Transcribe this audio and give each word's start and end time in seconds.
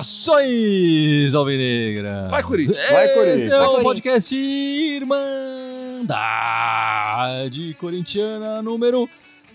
Saudações, 0.00 1.34
Alvinegra! 1.34 2.28
Vai, 2.28 2.42
Corinthians! 2.42 2.76
Vai, 2.90 3.08
Corinthians! 3.14 3.42
Esse 3.42 3.50
é 3.50 3.60
o 3.60 3.82
podcast 3.82 4.36
Irmandade 4.36 5.30
Corintiana 7.78 8.62
número 8.62 9.08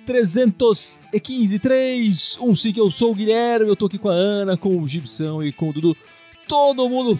315, 0.05 1.59
3, 1.59 2.37
um 2.41 2.53
sim 2.53 2.73
que 2.73 2.79
eu 2.81 2.91
sou 2.91 3.11
o 3.11 3.15
Guilherme, 3.15 3.67
eu 3.67 3.75
tô 3.75 3.85
aqui 3.85 3.97
com 3.97 4.09
a 4.09 4.13
Ana, 4.13 4.57
com 4.57 4.77
o 4.77 4.87
Gibson 4.87 5.41
e 5.41 5.51
com 5.51 5.69
o 5.69 5.73
Dudu. 5.73 5.95
Todo 6.47 6.89
mundo 6.89 7.17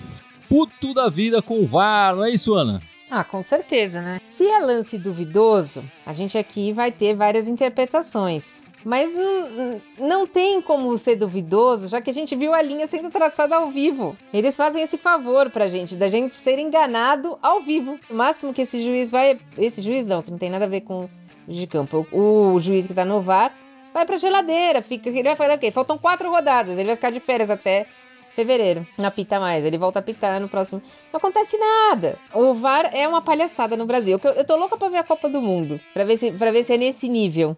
puto 0.50 0.94
da 0.94 1.10
vida 1.10 1.42
com 1.42 1.62
o 1.62 1.66
VAR, 1.66 2.16
não 2.16 2.26
é 2.26 2.32
isso, 2.32 2.54
Ana? 2.54 2.82
Ah, 3.10 3.24
com 3.24 3.42
certeza, 3.42 4.02
né? 4.02 4.20
Se 4.26 4.48
é 4.48 4.60
lance 4.60 4.98
duvidoso, 4.98 5.84
a 6.06 6.12
gente 6.12 6.38
aqui 6.38 6.72
vai 6.72 6.92
ter 6.92 7.14
várias 7.14 7.48
interpretações. 7.48 8.70
Mas 8.84 9.16
não 9.98 10.28
tem 10.28 10.62
como 10.62 10.96
ser 10.98 11.16
duvidoso, 11.16 11.88
já 11.88 12.02
que 12.02 12.10
a 12.10 12.14
gente 12.14 12.36
viu 12.36 12.54
a 12.54 12.62
linha 12.62 12.88
sendo 12.88 13.12
traçada 13.12 13.56
ao 13.56 13.70
vivo. 13.70 14.18
Eles 14.34 14.58
fazem 14.58 14.82
esse 14.82 14.98
favor 14.98 15.50
pra 15.50 15.68
gente, 15.68 15.96
da 15.96 16.08
gente 16.08 16.36
ser 16.36 16.60
enganado 16.60 17.38
ao 17.42 17.62
vivo. 17.62 18.00
O 18.10 18.14
máximo 18.14 18.54
que 18.54 18.62
esse 18.62 18.84
juiz 18.84 19.10
vai. 19.12 19.40
Esse 19.58 19.82
juiz 19.82 20.08
não, 20.08 20.22
que 20.22 20.32
não 20.32 20.38
tem 20.38 20.50
nada 20.50 20.66
a 20.66 20.68
ver 20.70 20.82
com 20.82 21.08
de 21.48 21.68
campo. 21.68 22.08
O, 22.12 22.54
o 22.54 22.60
juiz 22.60 22.88
que 22.88 22.94
tá 22.94 23.06
no 23.06 23.22
VAR 23.22 23.56
vai 23.94 24.06
pra 24.06 24.18
geladeira, 24.18 24.82
fica. 24.82 25.10
Ele 25.10 25.24
vai 25.24 25.36
fazer 25.36 25.54
o 25.54 25.60
quê? 25.60 25.72
Faltam 25.72 25.98
quatro 25.98 26.30
rodadas, 26.30 26.78
ele 26.78 26.88
vai 26.88 26.96
ficar 26.96 27.12
de 27.12 27.20
férias 27.20 27.50
até 27.50 27.88
fevereiro. 28.36 28.86
Não 28.98 29.06
apita 29.06 29.40
mais, 29.40 29.64
ele 29.64 29.78
volta 29.78 30.00
a 30.00 30.02
apitar 30.02 30.40
no 30.42 30.50
próximo. 30.50 30.82
Não 31.12 31.18
acontece 31.18 31.58
nada. 31.58 32.20
O 32.34 32.54
VAR 32.54 32.90
é 32.94 33.08
uma 33.08 33.22
palhaçada 33.22 33.78
no 33.78 33.86
Brasil. 33.86 34.20
Eu, 34.22 34.32
eu 34.32 34.46
tô 34.46 34.58
louca 34.58 34.78
pra 34.78 34.90
ver 34.90 34.98
a 34.98 35.04
Copa 35.04 35.30
do 35.30 35.42
Mundo, 35.42 35.80
Pra 35.94 36.04
ver 36.04 36.18
se, 36.18 36.32
pra 36.32 36.52
ver 36.52 36.64
se 36.64 36.74
é 36.74 36.78
nesse 36.78 37.08
nível. 37.08 37.58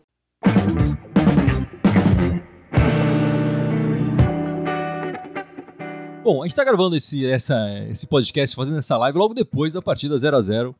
Bom, 6.23 6.43
a 6.43 6.45
gente 6.45 6.55
tá 6.55 6.63
gravando 6.63 6.95
esse, 6.95 7.25
essa, 7.25 7.55
esse 7.89 8.05
podcast, 8.05 8.55
fazendo 8.55 8.77
essa 8.77 8.97
live 8.97 9.17
logo 9.17 9.33
depois 9.33 9.73
da 9.73 9.81
partida 9.81 10.17
0 10.17 10.37
a 10.37 10.41
0 10.41 10.75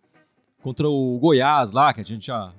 contra 0.61 0.88
o 0.88 1.17
Goiás 1.20 1.72
lá, 1.72 1.94
que 1.94 2.02
a 2.02 2.04
gente 2.04 2.28
já, 2.28 2.54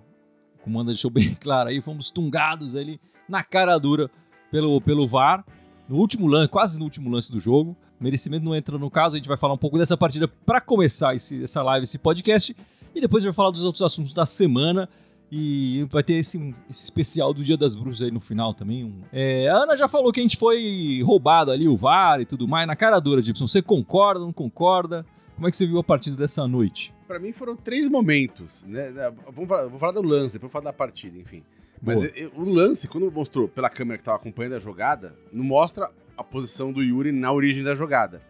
o 0.59 0.65
comando 0.65 0.89
deixou 0.89 1.11
bem 1.11 1.35
claro 1.39 1.69
aí, 1.69 1.83
fomos 1.83 2.11
tungados 2.11 2.75
ali 2.75 2.99
na 3.29 3.45
cara 3.45 3.77
dura 3.79 4.11
pelo, 4.51 4.81
pelo 4.81 5.07
VAR, 5.07 5.45
no 5.89 5.97
último 5.97 6.27
lance, 6.27 6.49
quase 6.49 6.79
no 6.79 6.85
último 6.85 7.11
lance 7.11 7.33
do 7.33 7.41
jogo. 7.41 7.77
Merecimento 7.99 8.45
não 8.45 8.55
entra 8.55 8.79
no 8.79 8.91
caso, 8.91 9.17
a 9.17 9.19
gente 9.19 9.29
vai 9.29 9.37
falar 9.37 9.55
um 9.55 9.59
pouco 9.59 9.79
dessa 9.79 9.97
partida 9.97 10.29
para 10.29 10.61
começar 10.61 11.15
esse, 11.15 11.43
essa 11.43 11.63
live, 11.63 11.85
esse 11.85 11.99
podcast, 11.99 12.55
e 12.95 13.01
depois 13.01 13.23
a 13.23 13.27
gente 13.27 13.35
vai 13.35 13.37
falar 13.37 13.51
dos 13.51 13.65
outros 13.65 13.83
assuntos 13.83 14.13
da 14.15 14.25
semana. 14.25 14.89
E 15.31 15.87
vai 15.91 16.03
ter 16.03 16.15
esse, 16.15 16.39
esse 16.71 16.85
especial 16.85 17.35
do 17.35 17.45
Dia 17.45 17.57
das 17.57 17.77
Bruxas 17.77 18.01
aí 18.01 18.11
no 18.11 18.19
final 18.19 18.55
também. 18.55 18.95
É, 19.13 19.47
a 19.49 19.57
Ana 19.57 19.77
já 19.77 19.87
falou 19.87 20.11
que 20.11 20.21
a 20.21 20.23
gente 20.23 20.39
foi 20.39 21.03
roubado 21.05 21.51
ali, 21.51 21.69
o 21.69 21.77
VAR 21.77 22.19
e 22.23 22.25
tudo 22.25 22.49
mais. 22.49 22.67
Na 22.67 22.75
cara 22.75 22.99
dura, 22.99 23.21
Gibson. 23.21 23.47
Você 23.47 23.61
concorda, 23.61 24.21
não 24.21 24.33
concorda? 24.33 25.05
Como 25.35 25.47
é 25.47 25.51
que 25.51 25.57
você 25.57 25.67
viu 25.67 25.79
a 25.79 25.85
partida 25.85 26.17
dessa 26.17 26.49
noite? 26.49 26.95
Pra 27.07 27.19
mim 27.19 27.33
foram 27.33 27.55
três 27.55 27.91
momentos, 27.91 28.65
né? 28.65 28.91
Vamos 29.31 29.49
falar, 29.49 29.69
vou 29.69 29.79
falar 29.79 29.93
do 29.93 30.03
lance, 30.03 30.35
depois 30.35 30.51
vou 30.51 30.63
falar 30.63 30.65
da 30.65 30.73
partida, 30.73 31.19
enfim. 31.19 31.43
Mas 31.83 31.97
o 32.35 32.45
lance, 32.45 32.89
quando 32.89 33.11
mostrou 33.11 33.49
pela 33.49 33.69
câmera 33.71 33.99
que 33.99 34.05
tava 34.05 34.17
acompanhando 34.17 34.55
a 34.55 34.59
jogada, 34.59 35.15
não 35.33 35.45
mostra 35.45 35.91
a 36.17 36.25
posição 36.25 36.73
do 36.73 36.83
Yuri 36.83 37.13
na 37.13 37.33
origem 37.33 37.63
da 37.63 37.75
jogada. 37.75 38.21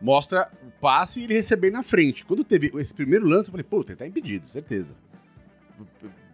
Mostra 0.00 0.50
o 0.66 0.70
passe 0.80 1.20
e 1.20 1.24
ele 1.24 1.34
receber 1.34 1.70
na 1.70 1.82
frente. 1.82 2.24
Quando 2.24 2.44
teve 2.44 2.70
esse 2.76 2.94
primeiro 2.94 3.26
lance, 3.26 3.48
eu 3.48 3.52
falei, 3.52 3.64
puta, 3.64 3.92
ele 3.92 3.98
tá 3.98 4.06
impedido, 4.06 4.48
certeza. 4.50 4.94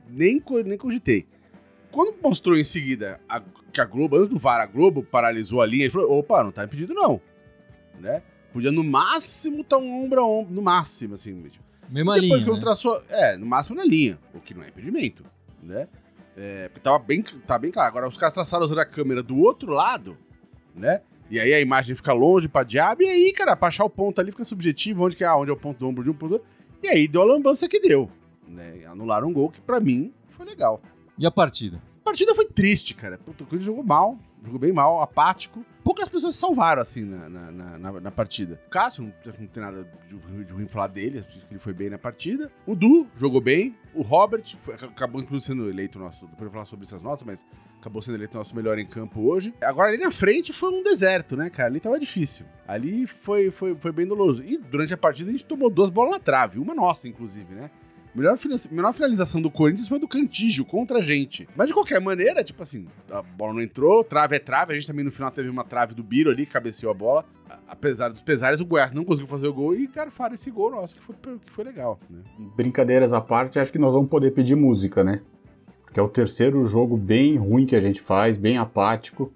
Nem, 0.09 0.43
nem 0.65 0.79
cogitei. 0.79 1.27
Quando 1.91 2.15
mostrou 2.23 2.57
em 2.57 2.65
seguida 2.65 3.21
a- 3.29 3.43
que 3.73 3.81
a 3.81 3.85
Globo, 3.85 4.17
antes 4.17 4.29
do 4.29 4.39
VAR, 4.39 4.61
a 4.61 4.67
Globo 4.67 5.03
paralisou 5.03 5.63
a 5.63 5.67
linha, 5.67 5.85
ele 5.85 5.93
falou, 5.93 6.19
opa, 6.19 6.43
não 6.45 6.51
tá 6.53 6.65
impedido 6.65 6.93
não. 6.95 7.21
Né? 8.01 8.23
Podia 8.53 8.71
no 8.73 8.85
máximo 8.85 9.61
estar 9.63 9.79
um 9.79 10.05
ombro 10.05 10.21
a 10.21 10.27
ombro, 10.27 10.53
no 10.55 10.63
máximo, 10.63 11.15
assim. 11.15 11.41
tipo, 11.43 11.65
Mesma 11.89 12.15
depois 12.15 12.33
linha, 12.33 12.45
que 12.45 12.51
eu 12.51 12.55
né? 12.55 12.61
traçou, 12.61 13.03
é, 13.09 13.37
no 13.37 13.47
máximo 13.47 13.77
na 13.77 13.85
linha, 13.85 14.19
o 14.35 14.41
que 14.41 14.55
não 14.55 14.63
é 14.63 14.69
impedimento, 14.69 15.25
né? 15.63 15.89
É, 16.37 16.69
porque 16.69 16.81
tava 16.81 16.99
bem, 16.99 17.23
tá 17.23 17.59
bem 17.59 17.71
claro. 17.71 17.89
Agora 17.89 18.09
os 18.09 18.17
caras 18.17 18.35
traçaram 18.35 18.65
usando 18.65 18.81
a 18.81 18.85
câmera 18.85 19.23
do 19.23 19.39
outro 19.39 19.73
lado, 19.73 20.17
né? 20.75 21.01
E 21.31 21.41
aí 21.41 21.55
a 21.55 21.61
imagem 21.61 21.97
fica 21.97 22.13
longe 22.13 22.49
pra 22.49 22.63
diabo, 22.63 23.03
e 23.03 23.07
aí, 23.09 23.33
cara, 23.33 23.57
pra 23.57 23.69
achar 23.69 23.85
o 23.85 23.91
ponto 23.91 24.21
ali 24.21 24.31
fica 24.31 24.45
subjetivo, 24.45 25.05
onde 25.05 25.17
que 25.17 25.25
é, 25.25 25.33
onde 25.33 25.51
é 25.51 25.55
o 25.55 25.57
ponto 25.57 25.79
do 25.79 25.89
ombro 25.89 26.05
de 26.05 26.11
um 26.11 26.15
ponto 26.15 26.29
do 26.29 26.33
outro. 26.35 26.49
E 26.83 26.89
aí 26.89 27.09
deu 27.09 27.23
a 27.23 27.25
lambança 27.25 27.69
que 27.69 27.81
deu, 27.81 28.11
né? 28.47 28.85
Anularam 28.87 29.29
um 29.29 29.33
gol 29.33 29.49
que 29.49 29.61
pra 29.61 29.81
mim 29.81 30.13
foi 30.29 30.45
legal. 30.45 30.83
E 31.17 31.27
a 31.27 31.31
partida? 31.31 31.81
Partida 32.05 32.35
foi 32.35 32.45
triste, 32.47 32.95
cara. 32.95 33.19
O 33.27 33.33
Corinthians 33.33 33.65
jogou 33.65 33.83
mal, 33.83 34.19
jogou 34.45 34.59
bem 34.59 34.73
mal, 34.73 35.01
apático. 35.01 35.65
Poucas 35.83 36.09
pessoas 36.09 36.37
salvaram, 36.37 36.81
assim, 36.81 37.05
na, 37.05 37.29
na, 37.29 37.51
na- 37.79 38.01
na- 38.01 38.11
partida. 38.11 38.61
O 38.67 38.71
Cássio, 38.71 39.03
não, 39.05 39.13
não 39.39 39.47
tem 39.47 39.63
nada 39.63 39.87
de, 40.09 40.45
de 40.45 40.53
ruim 40.53 40.67
falar 40.67 40.87
dele, 40.89 41.23
que 41.23 41.41
ele 41.51 41.59
foi 41.61 41.73
bem 41.75 41.91
na 41.91 41.99
partida. 41.99 42.51
O 42.67 42.75
Du 42.75 43.07
jogou 43.17 43.41
bem. 43.41 43.75
O 43.95 44.01
Robert 44.03 44.45
foi- 44.59 44.75
acabou, 44.75 45.21
inclusive, 45.21 45.53
sendo 45.55 45.69
eleito 45.69 45.99
nosso. 45.99 46.21
Depois 46.27 46.41
eu 46.41 46.45
vou 46.47 46.53
falar 46.53 46.65
sobre 46.67 46.87
essas 46.87 47.03
notas, 47.03 47.25
mas 47.27 47.47
acabou 47.81 48.01
sendo 48.01 48.15
eleito 48.17 48.37
nosso 48.37 48.55
melhor 48.57 48.79
em 48.79 48.87
campo 48.87 49.21
hoje. 49.23 49.55
Agora, 49.61 49.91
ali 49.91 49.99
na 50.03 50.11
frente 50.11 50.53
foi 50.53 50.71
um 50.71 50.83
deserto, 50.83 51.37
né, 51.37 51.51
cara? 51.51 51.69
Ali 51.69 51.81
tava 51.81 51.99
difícil. 51.99 52.47
Ali 52.67 53.07
foi, 53.07 53.51
foi, 53.51 53.75
foi 53.79 53.93
bem 53.93 54.07
doloroso. 54.07 54.43
E 54.43 54.57
durante 54.57 54.95
a 54.95 54.97
partida 54.97 55.29
a 55.29 55.33
gente 55.33 55.45
tomou 55.45 55.69
duas 55.69 55.91
bolas 55.91 56.13
na 56.13 56.19
trave, 56.19 56.59
uma 56.59 56.75
nossa, 56.75 57.07
inclusive, 57.09 57.55
né? 57.55 57.71
Melhor, 58.15 58.39
melhor 58.71 58.93
finalização 58.93 59.43
do 59.43 59.51
Corinthians 59.51 59.89
foi 59.89 59.99
do 59.99 60.07
Cantígio 60.07 60.65
contra 60.65 60.99
a 60.99 61.03
gente. 61.03 61.49
Mas 61.57 61.69
de 61.69 61.75
qualquer 61.75 62.01
maneira, 62.01 62.45
tipo 62.45 62.63
assim, 62.63 62.87
a 63.11 63.21
bola 63.21 63.55
não 63.55 63.61
entrou, 63.61 64.05
trave 64.05 64.37
é 64.37 64.39
trave. 64.39 64.73
A 64.73 64.75
gente 64.77 64.87
também 64.87 65.05
no 65.05 65.11
final 65.11 65.31
teve 65.33 65.49
uma 65.49 65.65
trave 65.65 65.95
do 65.95 66.03
Biro 66.03 66.31
ali, 66.31 66.47
cabeceou 66.47 66.93
a 66.93 66.95
bola. 66.95 67.25
Apesar 67.67 68.09
dos 68.11 68.21
pesares, 68.21 68.61
o 68.61 68.65
Goiás 68.65 68.93
não 68.93 69.05
conseguiu 69.05 69.27
fazer 69.27 69.49
o 69.49 69.53
gol 69.53 69.75
e 69.75 69.87
garfaram 69.87 70.35
esse 70.35 70.51
gol 70.51 70.71
nosso, 70.71 70.95
que 70.95 71.03
foi, 71.03 71.15
que 71.45 71.51
foi 71.51 71.65
legal, 71.65 71.99
né? 72.09 72.21
Brincadeiras 72.57 73.13
à 73.13 73.21
parte, 73.21 73.59
acho 73.59 73.73
que 73.73 73.79
nós 73.79 73.93
vamos 73.93 74.09
poder 74.09 74.31
pedir 74.31 74.55
música, 74.55 75.03
né? 75.03 75.21
Porque 75.85 75.99
é 75.99 76.03
o 76.03 76.09
terceiro 76.09 76.65
jogo 76.67 76.97
bem 76.97 77.37
ruim 77.37 77.67
que 77.67 77.77
a 77.77 77.81
gente 77.81 78.01
faz, 78.01 78.37
bem 78.37 78.59
apático. 78.59 79.33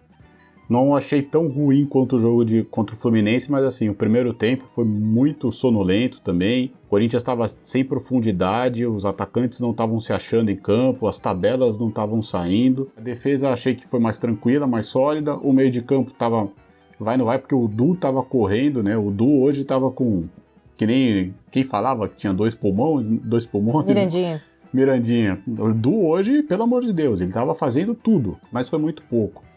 Não 0.69 0.95
achei 0.95 1.23
tão 1.23 1.49
ruim 1.49 1.87
quanto 1.87 2.17
o 2.17 2.21
jogo 2.21 2.45
de, 2.45 2.63
contra 2.65 2.95
o 2.95 2.99
Fluminense, 2.99 3.51
mas 3.51 3.65
assim, 3.65 3.89
o 3.89 3.95
primeiro 3.95 4.35
tempo 4.35 4.65
foi 4.75 4.85
muito 4.85 5.51
sonolento 5.51 6.21
também. 6.21 6.73
O 6.87 6.91
Corinthians 6.91 7.23
estava 7.23 7.49
sem 7.63 7.83
profundidade, 7.83 8.85
os 8.85 9.07
atacantes 9.07 9.61
não 9.61 9.71
estavam 9.71 9.99
se 9.99 10.13
achando 10.13 10.51
em 10.51 10.57
campo, 10.57 11.07
as 11.07 11.19
tabelas 11.19 11.79
não 11.79 11.89
estavam 11.89 12.21
saindo. 12.21 12.91
A 12.97 13.01
defesa 13.01 13.51
achei 13.51 13.75
que 13.75 13.89
foi 13.89 13.99
mais 13.99 14.19
tranquila, 14.19 14.67
mais 14.67 14.87
sólida. 14.87 15.37
O 15.37 15.55
meio 15.55 15.71
de 15.71 15.81
campo 15.81 16.11
estava 16.11 16.51
vai 17.01 17.17
não 17.17 17.25
vai 17.25 17.39
porque 17.39 17.55
o 17.55 17.69
Du 17.69 17.95
estava 17.95 18.23
correndo, 18.23 18.83
né? 18.83 18.97
O 18.97 19.11
Du 19.11 19.41
hoje 19.41 19.63
estava 19.63 19.91
com 19.91 20.29
que 20.77 20.87
nem 20.87 21.35
quem 21.51 21.65
falava 21.65 22.09
que 22.09 22.17
tinha 22.17 22.33
dois 22.35 22.55
pulmões, 22.55 23.07
dois 23.23 23.47
pulmões. 23.47 23.87
Mirandinha. 23.87 24.43
Mirandinha. 24.73 25.39
O 25.47 25.73
Du 25.73 26.07
hoje, 26.07 26.43
pelo 26.43 26.65
amor 26.65 26.83
de 26.85 26.93
Deus, 26.93 27.21
ele 27.21 27.33
tava 27.33 27.55
fazendo 27.55 27.95
tudo, 27.95 28.37
mas 28.53 28.69
foi 28.69 28.79
muito 28.79 29.03
pouco. 29.03 29.48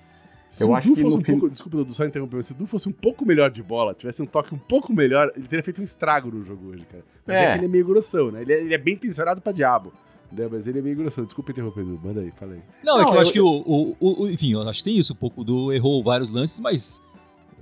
Se 0.51 0.63
Eu 0.65 0.69
o 0.69 0.75
acho 0.75 0.93
que 0.93 1.01
fosse 1.01 1.17
um 1.17 1.21
fim- 1.23 1.31
pouco. 1.31 1.49
Desculpa, 1.49 1.77
Dudu, 1.77 1.93
só 1.93 2.05
interromper. 2.05 2.43
Se 2.43 2.51
o 2.51 2.55
Du 2.55 2.67
fosse 2.67 2.87
um 2.89 2.91
pouco 2.91 3.25
melhor 3.25 3.49
de 3.49 3.63
bola, 3.63 3.93
tivesse 3.93 4.21
um 4.21 4.25
toque 4.25 4.53
um 4.53 4.57
pouco 4.57 4.91
melhor, 4.93 5.31
ele 5.35 5.47
teria 5.47 5.63
feito 5.63 5.79
um 5.79 5.83
estrago 5.83 6.29
no 6.29 6.43
jogo 6.43 6.71
hoje, 6.71 6.85
cara. 6.91 7.03
Mas 7.25 7.37
é, 7.37 7.45
É. 7.45 7.51
que 7.53 7.57
ele 7.59 7.65
é 7.65 7.69
meio 7.69 7.85
grossão, 7.85 8.29
né? 8.31 8.41
Ele 8.41 8.53
é, 8.53 8.59
ele 8.61 8.73
é 8.73 8.77
bem 8.77 8.97
tensionado 8.97 9.39
pra 9.41 9.53
diabo. 9.53 9.93
Né? 10.29 10.47
Mas 10.51 10.67
ele 10.67 10.79
é 10.79 10.81
meio 10.81 10.95
grossão. 10.97 11.23
Desculpa 11.23 11.51
interromper, 11.51 11.85
Dudu. 11.85 12.01
Manda 12.05 12.19
aí, 12.19 12.31
fala 12.31 12.51
aí. 12.53 12.59
Não, 12.83 12.97
é 12.97 12.99
Não, 12.99 13.05
que 13.05 13.11
eu, 13.11 13.15
eu- 13.15 13.21
acho 13.21 13.31
que 13.33 13.39
o, 13.39 13.47
o, 13.65 13.97
o- 13.99 14.23
o- 14.23 14.29
Enfim, 14.29 14.51
eu 14.51 14.61
acho 14.67 14.79
que 14.79 14.83
tem 14.89 14.97
isso. 14.97 15.13
Um 15.13 15.15
pouco 15.15 15.43
do 15.43 15.71
errou 15.71 16.03
vários 16.03 16.29
lances, 16.29 16.59
mas 16.59 17.01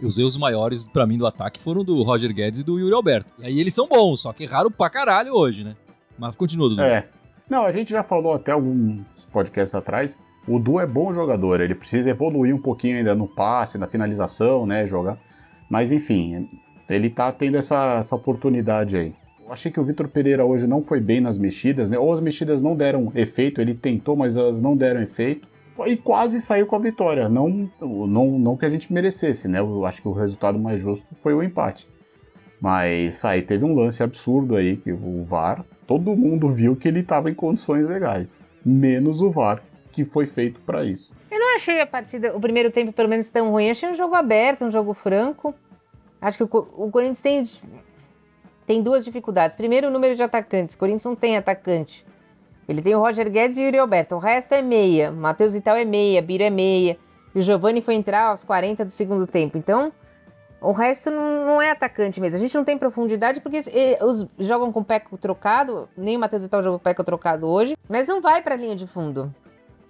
os 0.01 0.17
erros 0.17 0.35
maiores 0.35 0.87
pra 0.87 1.05
mim 1.05 1.17
do 1.19 1.27
ataque 1.27 1.59
foram 1.59 1.83
do 1.83 2.01
Roger 2.01 2.33
Guedes 2.33 2.61
e 2.61 2.63
do 2.63 2.79
Yuri 2.79 2.93
Alberto. 2.95 3.31
E 3.37 3.45
aí 3.45 3.59
eles 3.59 3.73
são 3.75 3.87
bons, 3.87 4.21
só 4.21 4.33
que 4.33 4.43
erraram 4.45 4.71
pra 4.71 4.89
caralho 4.89 5.33
hoje, 5.33 5.63
né? 5.63 5.75
Mas 6.17 6.35
continua, 6.35 6.69
Dudu. 6.69 6.81
É. 6.81 7.07
Não, 7.47 7.63
a 7.65 7.71
gente 7.71 7.89
já 7.91 8.03
falou 8.03 8.33
até 8.33 8.51
alguns 8.51 9.03
podcasts 9.31 9.75
atrás. 9.75 10.17
O 10.47 10.59
Du 10.59 10.79
é 10.79 10.85
bom 10.85 11.13
jogador, 11.13 11.61
ele 11.61 11.75
precisa 11.75 12.09
evoluir 12.09 12.55
um 12.55 12.61
pouquinho 12.61 12.97
ainda 12.97 13.13
no 13.13 13.27
passe, 13.27 13.77
na 13.77 13.87
finalização, 13.87 14.65
né? 14.65 14.85
Jogar. 14.85 15.17
Mas 15.69 15.91
enfim, 15.91 16.49
ele 16.89 17.09
tá 17.09 17.31
tendo 17.31 17.57
essa, 17.57 17.99
essa 17.99 18.15
oportunidade 18.15 18.97
aí. 18.97 19.13
Eu 19.45 19.53
achei 19.53 19.71
que 19.71 19.79
o 19.79 19.83
Vitor 19.83 20.07
Pereira 20.07 20.45
hoje 20.45 20.67
não 20.67 20.83
foi 20.83 20.99
bem 20.99 21.21
nas 21.21 21.37
mexidas, 21.37 21.89
né? 21.89 21.97
Ou 21.97 22.13
as 22.13 22.21
mexidas 22.21 22.61
não 22.61 22.75
deram 22.75 23.11
efeito, 23.15 23.59
ele 23.61 23.73
tentou, 23.73 24.15
mas 24.15 24.35
elas 24.35 24.61
não 24.61 24.75
deram 24.75 25.01
efeito. 25.01 25.47
E 25.87 25.95
quase 25.95 26.41
saiu 26.41 26.67
com 26.67 26.75
a 26.75 26.79
vitória. 26.79 27.29
Não, 27.29 27.69
não, 27.81 28.37
não 28.37 28.57
que 28.57 28.65
a 28.65 28.69
gente 28.69 28.91
merecesse, 28.91 29.47
né? 29.47 29.59
Eu 29.59 29.85
acho 29.85 30.01
que 30.01 30.07
o 30.07 30.13
resultado 30.13 30.59
mais 30.59 30.81
justo 30.81 31.07
foi 31.21 31.33
o 31.33 31.41
empate. 31.41 31.87
Mas 32.59 33.23
aí 33.23 33.41
teve 33.41 33.63
um 33.63 33.73
lance 33.73 34.03
absurdo 34.03 34.55
aí, 34.55 34.77
que 34.77 34.91
o 34.91 35.23
VAR, 35.23 35.63
todo 35.87 36.15
mundo 36.15 36.51
viu 36.51 36.75
que 36.75 36.87
ele 36.87 36.99
estava 36.99 37.31
em 37.31 37.33
condições 37.33 37.87
legais. 37.87 38.29
Menos 38.65 39.21
o 39.21 39.31
VAR, 39.31 39.63
que 39.91 40.05
foi 40.05 40.27
feito 40.27 40.59
para 40.61 40.83
isso. 40.83 41.13
Eu 41.29 41.39
não 41.39 41.55
achei 41.55 41.79
a 41.79 41.87
partida, 41.87 42.35
o 42.35 42.39
primeiro 42.39 42.71
tempo, 42.71 42.91
pelo 42.91 43.09
menos, 43.09 43.29
tão 43.29 43.51
ruim. 43.51 43.65
Eu 43.65 43.71
achei 43.71 43.89
um 43.89 43.93
jogo 43.93 44.15
aberto, 44.15 44.65
um 44.65 44.71
jogo 44.71 44.93
franco. 44.93 45.53
Acho 46.21 46.37
que 46.37 46.43
o, 46.43 46.67
o 46.77 46.91
Corinthians 46.91 47.21
tem, 47.21 47.47
tem 48.65 48.81
duas 48.81 49.05
dificuldades. 49.05 49.55
Primeiro, 49.55 49.87
o 49.87 49.91
número 49.91 50.15
de 50.15 50.23
atacantes. 50.23 50.75
O 50.75 50.77
Corinthians 50.77 51.05
não 51.05 51.15
tem 51.15 51.37
atacante. 51.37 52.05
Ele 52.67 52.81
tem 52.81 52.95
o 52.95 52.99
Roger 52.99 53.29
Guedes 53.31 53.57
e 53.57 53.61
o 53.61 53.65
Yuri 53.65 53.79
Alberto. 53.79 54.15
O 54.15 54.19
resto 54.19 54.53
é 54.53 54.61
meia. 54.61 55.11
Matheus 55.11 55.53
Vital 55.53 55.75
é 55.75 55.85
meia, 55.85 56.21
Biro 56.21 56.43
é 56.43 56.51
meia. 56.51 56.97
E 57.33 57.39
o 57.39 57.41
Giovani 57.41 57.81
foi 57.81 57.95
entrar 57.95 58.27
aos 58.27 58.43
40 58.43 58.85
do 58.85 58.91
segundo 58.91 59.25
tempo. 59.25 59.57
Então, 59.57 59.91
o 60.61 60.71
resto 60.71 61.09
não 61.09 61.61
é 61.61 61.71
atacante 61.71 62.19
mesmo. 62.19 62.37
A 62.37 62.39
gente 62.39 62.55
não 62.55 62.63
tem 62.63 62.77
profundidade 62.77 63.41
porque 63.41 63.59
os 64.01 64.27
jogam 64.37 64.71
com 64.71 64.81
o 64.81 64.85
pé 64.85 65.01
trocado. 65.19 65.89
Nem 65.97 66.17
o 66.17 66.19
Matheus 66.19 66.43
Vital 66.43 66.61
jogou 66.61 66.77
com 66.77 66.89
o 66.89 66.93
pé 66.93 67.03
trocado 67.03 67.47
hoje. 67.47 67.75
Mas 67.87 68.07
não 68.07 68.21
vai 68.21 68.41
para 68.41 68.55
a 68.55 68.57
linha 68.57 68.75
de 68.75 68.85
fundo. 68.85 69.33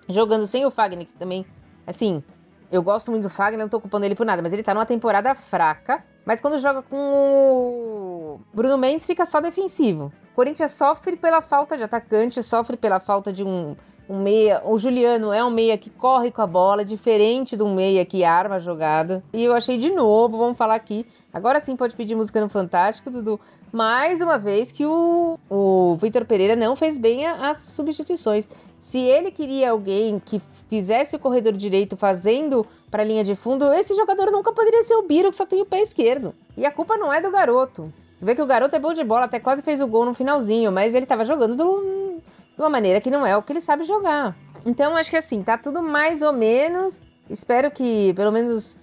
Jogando 0.10 0.46
sem 0.48 0.66
o 0.66 0.72
Fagner, 0.72 1.06
que 1.06 1.14
também, 1.14 1.46
assim, 1.86 2.24
eu 2.72 2.82
gosto 2.84 3.12
muito 3.12 3.24
do 3.24 3.30
Fagner, 3.30 3.60
não 3.60 3.70
tô 3.70 3.78
ocupando 3.78 4.06
ele 4.06 4.16
por 4.16 4.26
nada, 4.26 4.42
mas 4.42 4.52
ele 4.52 4.64
tá 4.64 4.74
numa 4.74 4.86
temporada 4.86 5.34
fraca. 5.36 6.04
Mas 6.26 6.40
quando 6.40 6.60
joga 6.60 6.82
com 6.82 6.98
o 6.98 8.40
Bruno 8.54 8.78
Mendes, 8.78 9.06
fica 9.06 9.26
só 9.26 9.40
defensivo. 9.40 10.12
O 10.32 10.36
Corinthians 10.36 10.72
sofre 10.72 11.16
pela 11.16 11.42
falta 11.42 11.78
de 11.78 11.84
atacante, 11.84 12.42
sofre 12.44 12.78
pela 12.78 13.00
falta 13.00 13.32
de 13.32 13.44
um 13.44 13.76
um 14.10 14.24
meia, 14.24 14.64
o 14.66 14.76
Juliano 14.80 15.32
é 15.32 15.46
um 15.46 15.52
meia 15.52 15.78
que 15.78 15.92
corre 15.92 16.32
com 16.32 16.42
a 16.42 16.48
bola, 16.48 16.84
diferente 16.84 17.56
de 17.56 17.62
um 17.62 17.76
meia 17.76 18.04
que 18.04 18.24
arma 18.24 18.56
a 18.56 18.60
jogada. 18.60 19.24
E 19.32 19.44
eu 19.44 19.54
achei 19.54 19.78
de 19.78 19.92
novo, 19.92 20.36
vamos 20.36 20.58
falar 20.58 20.74
aqui. 20.74 21.06
Agora 21.32 21.60
sim 21.60 21.76
pode 21.76 21.96
pedir 21.96 22.16
música 22.16 22.42
no 22.42 22.50
Fantástico, 22.50 23.12
Dudu. 23.12 23.40
Mais 23.72 24.20
uma 24.20 24.40
vez 24.40 24.72
que 24.72 24.84
o, 24.84 25.38
o 25.48 25.96
Vitor 26.02 26.26
Pereira 26.26 26.56
não 26.56 26.76
fez 26.76 26.98
bem 26.98 27.28
as 27.28 27.60
substituições. 27.60 28.50
Se 28.80 28.98
ele 28.98 29.30
queria 29.30 29.70
alguém 29.70 30.20
que 30.20 30.42
fizesse 30.68 31.16
o 31.16 31.20
corredor 31.20 31.54
direito 31.54 31.96
fazendo 31.96 32.66
para 32.90 33.04
a 33.04 33.06
linha 33.06 33.24
de 33.24 33.36
fundo, 33.36 33.72
esse 33.74 33.94
jogador 33.96 34.32
nunca 34.32 34.52
poderia 34.52 34.82
ser 34.82 34.96
o 34.96 35.04
Biro, 35.04 35.30
que 35.30 35.36
só 35.36 35.46
tem 35.46 35.62
o 35.62 35.66
pé 35.66 35.82
esquerdo. 35.82 36.34
E 36.58 36.66
a 36.66 36.72
culpa 36.72 36.98
não 36.98 37.14
é 37.14 37.22
do 37.22 37.30
garoto. 37.30 37.94
Vê 38.20 38.34
que 38.34 38.42
o 38.42 38.48
garoto 38.48 38.76
é 38.76 38.80
bom 38.80 38.92
de 38.92 39.04
bola, 39.04 39.26
até 39.26 39.40
quase 39.40 39.62
fez 39.62 39.80
o 39.80 39.88
gol 39.88 40.04
no 40.04 40.16
finalzinho, 40.16 40.72
mas 40.72 40.96
ele 40.96 41.06
estava 41.06 41.24
jogando 41.24 41.56
do, 41.56 42.20
de 42.60 42.64
uma 42.64 42.70
maneira 42.70 43.00
que 43.00 43.10
não 43.10 43.26
é 43.26 43.38
o 43.38 43.42
que 43.42 43.54
ele 43.54 43.62
sabe 43.62 43.86
jogar. 43.86 44.36
Então, 44.66 44.98
acho 44.98 45.10
que 45.10 45.16
assim, 45.16 45.42
tá 45.42 45.58
tudo 45.58 45.82
mais 45.82 46.22
ou 46.22 46.34
menos. 46.34 47.02
Espero 47.30 47.72
que 47.72 48.14
pelo 48.16 48.34
menos 48.34 48.78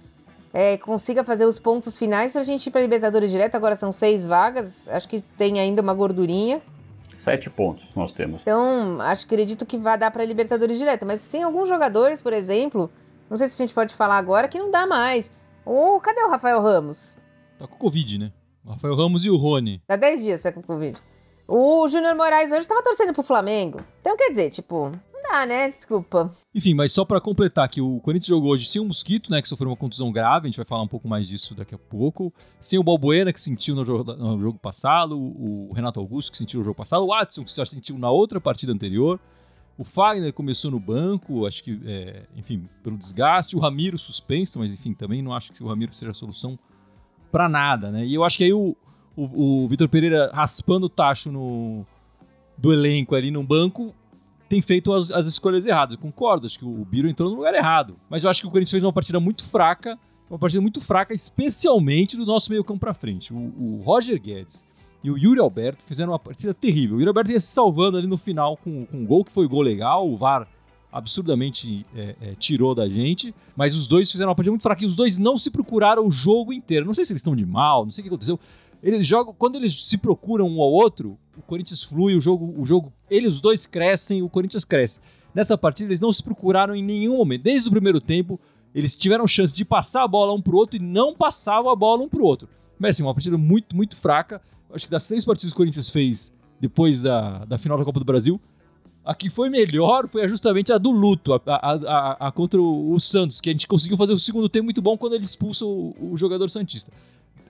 é, 0.51 0.77
consiga 0.77 1.23
fazer 1.23 1.45
os 1.45 1.59
pontos 1.59 1.95
finais 1.95 2.33
pra 2.33 2.41
gente 2.41 2.65
ir 2.65 2.71
pra 2.71 2.81
Libertadores 2.81 3.29
direto. 3.29 3.53
Agora 3.53 3.75
são 3.75 3.91
seis 3.91 4.25
vagas, 4.25 4.87
acho 4.87 5.07
que 5.07 5.21
tem 5.21 5.59
ainda 5.59 5.79
uma 5.83 5.93
gordurinha. 5.93 6.59
Sete 7.19 7.51
pontos 7.51 7.85
nós 7.95 8.11
temos. 8.13 8.41
Então, 8.41 8.99
acho 8.99 9.25
acredito 9.27 9.63
que 9.63 9.77
vai 9.77 9.95
dar 9.95 10.09
pra 10.09 10.25
Libertadores 10.25 10.79
direto. 10.79 11.05
Mas 11.05 11.27
tem 11.27 11.43
alguns 11.43 11.69
jogadores, 11.69 12.19
por 12.19 12.33
exemplo, 12.33 12.89
não 13.29 13.37
sei 13.37 13.45
se 13.45 13.61
a 13.61 13.65
gente 13.67 13.75
pode 13.75 13.93
falar 13.93 14.17
agora, 14.17 14.47
que 14.47 14.57
não 14.57 14.71
dá 14.71 14.87
mais. 14.87 15.29
Ou 15.63 16.01
cadê 16.01 16.23
o 16.23 16.31
Rafael 16.31 16.59
Ramos? 16.63 17.15
Tá 17.59 17.67
com 17.67 17.77
Covid, 17.77 18.17
né? 18.17 18.31
O 18.65 18.71
Rafael 18.71 18.95
Ramos 18.95 19.23
e 19.23 19.29
o 19.29 19.37
Rony. 19.37 19.83
Dá 19.87 19.95
10 19.95 20.23
dias 20.23 20.39
você 20.39 20.51
tá 20.51 20.55
com 20.59 20.65
Covid. 20.65 20.99
O 21.47 21.87
Júnior 21.87 22.13
Moraes 22.13 22.51
hoje 22.51 22.67
tava 22.67 22.83
torcendo 22.83 23.13
pro 23.13 23.23
Flamengo. 23.23 23.79
Então, 24.01 24.17
quer 24.17 24.29
dizer, 24.29 24.49
tipo, 24.49 24.89
não 24.89 25.21
dá, 25.31 25.45
né? 25.45 25.69
Desculpa. 25.69 26.33
Enfim, 26.53 26.73
mas 26.73 26.91
só 26.91 27.05
para 27.05 27.21
completar 27.21 27.69
que 27.69 27.79
o 27.79 27.99
Corinthians 28.01 28.27
jogou 28.27 28.51
hoje 28.51 28.65
sem 28.65 28.81
o 28.81 28.85
Mosquito, 28.85 29.31
né, 29.31 29.41
que 29.41 29.47
sofreu 29.47 29.69
uma 29.69 29.77
contusão 29.77 30.11
grave, 30.11 30.47
a 30.47 30.49
gente 30.49 30.57
vai 30.57 30.65
falar 30.65 30.81
um 30.81 30.87
pouco 30.87 31.07
mais 31.07 31.27
disso 31.27 31.55
daqui 31.55 31.73
a 31.73 31.77
pouco. 31.77 32.33
Sem 32.59 32.77
o 32.77 32.83
Balbuena, 32.83 33.31
que 33.31 33.39
sentiu 33.39 33.75
no 33.75 33.85
jogo, 33.85 34.13
no 34.13 34.41
jogo 34.41 34.59
passado, 34.59 35.17
o 35.17 35.71
Renato 35.73 35.99
Augusto, 35.99 36.31
que 36.31 36.37
sentiu 36.37 36.59
no 36.59 36.65
jogo 36.65 36.75
passado, 36.75 37.03
o 37.03 37.07
Watson, 37.07 37.45
que 37.45 37.53
só 37.53 37.63
sentiu 37.63 37.97
na 37.97 38.09
outra 38.09 38.41
partida 38.41 38.73
anterior. 38.73 39.19
O 39.77 39.83
Fagner 39.83 40.33
começou 40.33 40.71
no 40.71 40.79
banco, 40.79 41.45
acho 41.45 41.63
que, 41.63 41.79
é, 41.85 42.23
enfim, 42.35 42.67
pelo 42.83 42.97
desgaste. 42.97 43.55
O 43.55 43.59
Ramiro 43.59 43.97
suspenso, 43.97 44.57
mas 44.59 44.73
enfim, 44.73 44.93
também 44.93 45.21
não 45.21 45.33
acho 45.33 45.53
que 45.53 45.63
o 45.63 45.67
Ramiro 45.67 45.93
seja 45.93 46.11
a 46.11 46.15
solução 46.15 46.57
para 47.31 47.47
nada, 47.47 47.91
né? 47.91 48.03
E 48.03 48.15
eu 48.15 48.23
acho 48.23 48.37
que 48.37 48.43
aí 48.43 48.53
o, 48.53 48.75
o, 49.17 49.63
o 49.63 49.67
Vitor 49.67 49.89
Pereira 49.89 50.29
raspando 50.31 50.85
o 50.85 50.89
tacho 50.89 51.31
no, 51.31 51.83
do 52.57 52.71
elenco 52.71 53.15
ali 53.15 53.31
no 53.31 53.43
banco 53.43 53.93
tem 54.47 54.61
feito 54.61 54.93
as, 54.93 55.11
as, 55.11 55.25
escolhas 55.25 55.65
erradas. 55.65 55.95
Eu 55.95 55.99
concordo, 55.99 56.45
acho 56.45 56.57
que 56.57 56.63
o 56.63 56.85
Biro 56.85 57.09
entrou 57.09 57.29
no 57.29 57.35
lugar 57.35 57.53
errado. 57.53 57.97
Mas 58.09 58.23
eu 58.23 58.29
acho 58.29 58.41
que 58.41 58.47
o 58.47 58.51
Corinthians 58.51 58.71
fez 58.71 58.83
uma 58.83 58.93
partida 58.93 59.19
muito 59.19 59.43
fraca, 59.43 59.99
uma 60.29 60.39
partida 60.39 60.61
muito 60.61 60.79
fraca, 60.79 61.13
especialmente 61.13 62.15
do 62.15 62.25
nosso 62.25 62.49
meio 62.49 62.63
campo 62.63 62.79
para 62.79 62.93
frente. 62.93 63.33
O, 63.33 63.37
o, 63.37 63.81
Roger 63.83 64.21
Guedes 64.21 64.65
e 65.03 65.11
o 65.11 65.17
Yuri 65.17 65.39
Alberto 65.39 65.83
fizeram 65.83 66.13
uma 66.13 66.19
partida 66.19 66.53
terrível. 66.53 66.95
O 66.95 66.99
Yuri 66.99 67.09
Alberto 67.09 67.31
ia 67.31 67.39
se 67.39 67.47
salvando 67.47 67.97
ali 67.97 68.07
no 68.07 68.17
final 68.17 68.55
com, 68.55 68.85
com 68.85 68.97
um 68.97 69.05
gol 69.05 69.25
que 69.25 69.33
foi 69.33 69.47
gol 69.47 69.61
legal, 69.61 70.09
o 70.09 70.15
VAR 70.15 70.47
absurdamente 70.91 71.85
é, 71.95 72.15
é, 72.21 72.35
tirou 72.35 72.73
da 72.73 72.87
gente, 72.87 73.35
mas 73.55 73.75
os 73.75 73.87
dois 73.87 74.09
fizeram 74.09 74.29
uma 74.29 74.35
partida 74.35 74.51
muito 74.51 74.63
fraca 74.63 74.83
e 74.83 74.87
os 74.87 74.95
dois 74.95 75.19
não 75.19 75.37
se 75.37 75.51
procuraram 75.51 76.07
o 76.07 76.11
jogo 76.11 76.53
inteiro. 76.53 76.85
Não 76.85 76.93
sei 76.93 77.03
se 77.03 77.11
eles 77.11 77.19
estão 77.19 77.35
de 77.35 77.45
mal, 77.45 77.83
não 77.83 77.91
sei 77.91 78.01
o 78.01 78.03
que 78.03 78.07
aconteceu. 78.07 78.39
Eles 78.81 79.05
jogam, 79.05 79.33
quando 79.33 79.55
eles 79.55 79.83
se 79.83 79.97
procuram 79.97 80.47
um 80.47 80.61
ao 80.61 80.71
outro, 80.71 81.17
o 81.37 81.41
Corinthians 81.41 81.83
flui, 81.83 82.15
o 82.15 82.21
jogo, 82.21 82.53
o 82.57 82.65
jogo, 82.65 82.93
eles 83.09 83.35
os 83.35 83.41
dois 83.41 83.65
crescem, 83.65 84.21
o 84.21 84.29
Corinthians 84.29 84.63
cresce. 84.63 84.99
Nessa 85.33 85.57
partida 85.57 85.89
eles 85.89 85.99
não 85.99 86.11
se 86.11 86.23
procuraram 86.23 86.75
em 86.75 86.83
nenhum 86.83 87.17
momento. 87.17 87.43
Desde 87.43 87.69
o 87.69 87.71
primeiro 87.71 87.99
tempo, 88.01 88.39
eles 88.73 88.95
tiveram 88.95 89.27
chance 89.27 89.55
de 89.55 89.65
passar 89.65 90.03
a 90.03 90.07
bola 90.07 90.33
um 90.33 90.41
pro 90.41 90.57
outro 90.57 90.77
e 90.77 90.79
não 90.79 91.15
passavam 91.15 91.71
a 91.71 91.75
bola 91.75 92.03
um 92.03 92.09
pro 92.09 92.23
outro. 92.23 92.47
Mas 92.79 92.95
assim, 92.95 93.03
uma 93.03 93.13
partida 93.13 93.37
muito, 93.37 93.75
muito 93.75 93.95
fraca. 93.95 94.41
Acho 94.71 94.85
que 94.85 94.91
das 94.91 95.07
três 95.07 95.25
partidas 95.25 95.51
que 95.51 95.55
o 95.55 95.57
Corinthians 95.57 95.89
fez 95.89 96.33
depois 96.59 97.01
da, 97.01 97.45
da 97.45 97.57
final 97.57 97.77
da 97.77 97.85
Copa 97.85 97.99
do 97.99 98.05
Brasil, 98.05 98.39
a 99.05 99.15
que 99.15 99.29
foi 99.29 99.49
melhor 99.49 100.07
foi 100.09 100.27
justamente 100.27 100.73
a 100.73 100.77
do 100.77 100.91
luto, 100.91 101.33
a, 101.33 101.41
a, 101.45 101.71
a, 101.73 102.27
a 102.27 102.31
contra 102.31 102.61
o, 102.61 102.99
Santos, 102.99 103.39
que 103.39 103.49
a 103.49 103.53
gente 103.53 103.67
conseguiu 103.67 103.95
fazer 103.95 104.11
o 104.11 104.19
segundo 104.19 104.49
tempo 104.49 104.65
muito 104.65 104.81
bom 104.81 104.97
quando 104.97 105.13
ele 105.13 105.23
expulsa 105.23 105.65
o, 105.65 105.95
o 106.11 106.17
jogador 106.17 106.49
Santista. 106.49 106.91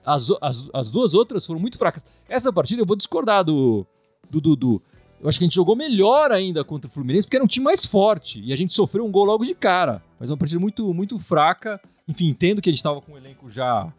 As, 0.04 0.30
as, 0.40 0.68
as 0.72 0.90
duas 0.90 1.14
outras 1.14 1.46
foram 1.46 1.60
muito 1.60 1.78
fracas. 1.78 2.04
Essa 2.28 2.52
partida 2.52 2.82
eu 2.82 2.86
vou 2.86 2.96
discordar 2.96 3.44
do 3.44 3.86
Dudu. 4.30 4.82
Eu 5.20 5.28
acho 5.28 5.38
que 5.38 5.44
a 5.44 5.48
gente 5.48 5.54
jogou 5.54 5.74
melhor 5.74 6.30
ainda 6.30 6.62
contra 6.62 6.88
o 6.88 6.90
Fluminense, 6.90 7.26
porque 7.26 7.36
era 7.36 7.44
um 7.44 7.48
time 7.48 7.64
mais 7.64 7.84
forte. 7.84 8.40
E 8.40 8.52
a 8.52 8.56
gente 8.56 8.72
sofreu 8.72 9.04
um 9.04 9.10
gol 9.10 9.24
logo 9.24 9.44
de 9.44 9.54
cara. 9.54 10.02
Mas 10.18 10.30
uma 10.30 10.36
partida 10.36 10.60
muito, 10.60 10.94
muito 10.94 11.18
fraca. 11.18 11.80
Enfim, 12.06 12.28
entendo 12.28 12.62
que 12.62 12.68
a 12.68 12.72
gente 12.72 12.78
estava 12.78 13.00
com 13.00 13.12
o 13.12 13.16
elenco 13.16 13.50
já 13.50 13.92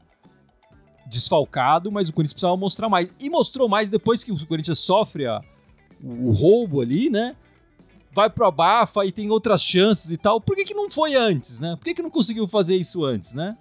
desfalcado, 1.06 1.92
mas 1.92 2.08
o 2.08 2.14
Corinthians 2.14 2.34
precisava 2.34 2.56
mostrar 2.56 2.88
mais. 2.88 3.12
E 3.20 3.30
mostrou 3.30 3.68
mais 3.68 3.90
depois 3.90 4.24
que 4.24 4.32
o 4.32 4.48
Corinthians 4.48 4.80
sofre 4.80 5.26
a, 5.26 5.42
o, 6.02 6.30
o 6.30 6.32
roubo 6.32 6.80
ali, 6.80 7.10
né? 7.10 7.36
Vai 8.12 8.30
pro 8.30 8.46
abafa 8.46 9.06
e 9.06 9.12
tem 9.12 9.30
outras 9.30 9.62
chances 9.62 10.12
e 10.12 10.18
tal. 10.18 10.40
Por 10.40 10.56
que, 10.56 10.64
que 10.64 10.74
não 10.74 10.90
foi 10.90 11.16
antes, 11.16 11.60
né? 11.60 11.76
Por 11.76 11.84
que, 11.84 11.96
que 11.96 12.02
não 12.02 12.10
conseguiu 12.10 12.48
fazer 12.48 12.78
isso 12.78 13.04
antes, 13.04 13.34
né? 13.34 13.58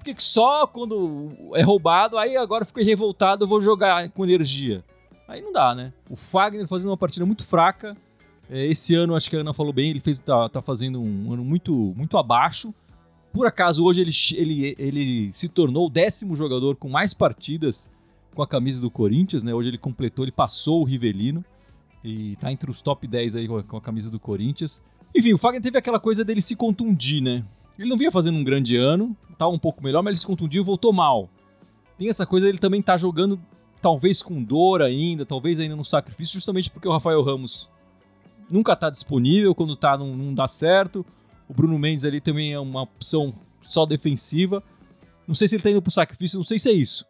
Por 0.00 0.14
que 0.14 0.22
só 0.22 0.66
quando 0.66 1.30
é 1.54 1.60
roubado, 1.60 2.16
aí 2.16 2.34
agora 2.34 2.64
fiquei 2.64 2.82
revoltado, 2.82 3.44
eu 3.44 3.48
vou 3.48 3.60
jogar 3.60 4.08
com 4.08 4.24
energia? 4.24 4.82
Aí 5.28 5.42
não 5.42 5.52
dá, 5.52 5.74
né? 5.74 5.92
O 6.08 6.16
Fagner 6.16 6.66
fazendo 6.66 6.88
uma 6.88 6.96
partida 6.96 7.26
muito 7.26 7.44
fraca. 7.44 7.94
É, 8.48 8.66
esse 8.66 8.94
ano, 8.94 9.14
acho 9.14 9.28
que 9.28 9.36
a 9.36 9.40
Ana 9.40 9.52
falou 9.52 9.74
bem, 9.74 9.90
ele 9.90 10.00
fez, 10.00 10.18
tá, 10.18 10.48
tá 10.48 10.62
fazendo 10.62 11.02
um 11.02 11.34
ano 11.34 11.44
muito, 11.44 11.92
muito 11.94 12.16
abaixo. 12.16 12.72
Por 13.30 13.46
acaso, 13.46 13.84
hoje 13.84 14.00
ele, 14.00 14.12
ele, 14.34 14.74
ele 14.78 15.32
se 15.34 15.50
tornou 15.50 15.86
o 15.86 15.90
décimo 15.90 16.34
jogador 16.34 16.76
com 16.76 16.88
mais 16.88 17.12
partidas 17.12 17.86
com 18.34 18.42
a 18.42 18.46
camisa 18.46 18.80
do 18.80 18.90
Corinthians, 18.90 19.42
né? 19.42 19.52
Hoje 19.52 19.68
ele 19.68 19.78
completou, 19.78 20.24
ele 20.24 20.32
passou 20.32 20.80
o 20.80 20.84
Rivelino 20.84 21.44
e 22.02 22.36
tá 22.36 22.50
entre 22.50 22.70
os 22.70 22.80
top 22.80 23.06
10 23.06 23.36
aí 23.36 23.46
com 23.46 23.76
a 23.76 23.80
camisa 23.82 24.10
do 24.10 24.18
Corinthians. 24.18 24.82
Enfim, 25.14 25.34
o 25.34 25.38
Fagner 25.38 25.60
teve 25.60 25.76
aquela 25.76 26.00
coisa 26.00 26.24
dele 26.24 26.40
se 26.40 26.56
contundir, 26.56 27.20
né? 27.20 27.44
Ele 27.80 27.88
não 27.88 27.96
vinha 27.96 28.10
fazendo 28.12 28.36
um 28.36 28.44
grande 28.44 28.76
ano, 28.76 29.16
tá 29.38 29.48
um 29.48 29.58
pouco 29.58 29.82
melhor, 29.82 30.02
mas 30.02 30.10
ele 30.10 30.20
se 30.20 30.26
contundiu 30.26 30.62
e 30.62 30.64
voltou 30.66 30.92
mal. 30.92 31.30
Tem 31.96 32.10
essa 32.10 32.26
coisa, 32.26 32.46
ele 32.46 32.58
também 32.58 32.82
tá 32.82 32.94
jogando 32.94 33.40
talvez 33.80 34.20
com 34.20 34.42
dor 34.42 34.82
ainda, 34.82 35.24
talvez 35.24 35.58
ainda 35.58 35.74
no 35.74 35.84
sacrifício, 35.84 36.34
justamente 36.34 36.68
porque 36.68 36.86
o 36.86 36.92
Rafael 36.92 37.22
Ramos 37.22 37.70
nunca 38.50 38.76
tá 38.76 38.90
disponível, 38.90 39.54
quando 39.54 39.74
tá 39.76 39.96
não, 39.96 40.14
não 40.14 40.34
dá 40.34 40.46
certo. 40.46 41.06
O 41.48 41.54
Bruno 41.54 41.78
Mendes 41.78 42.04
ali 42.04 42.20
também 42.20 42.52
é 42.52 42.60
uma 42.60 42.82
opção 42.82 43.32
só 43.62 43.86
defensiva. 43.86 44.62
Não 45.26 45.34
sei 45.34 45.48
se 45.48 45.54
ele 45.54 45.62
tá 45.62 45.70
indo 45.70 45.80
pro 45.80 45.90
sacrifício, 45.90 46.36
não 46.36 46.44
sei 46.44 46.58
se 46.58 46.68
é 46.68 46.72
isso. 46.74 47.06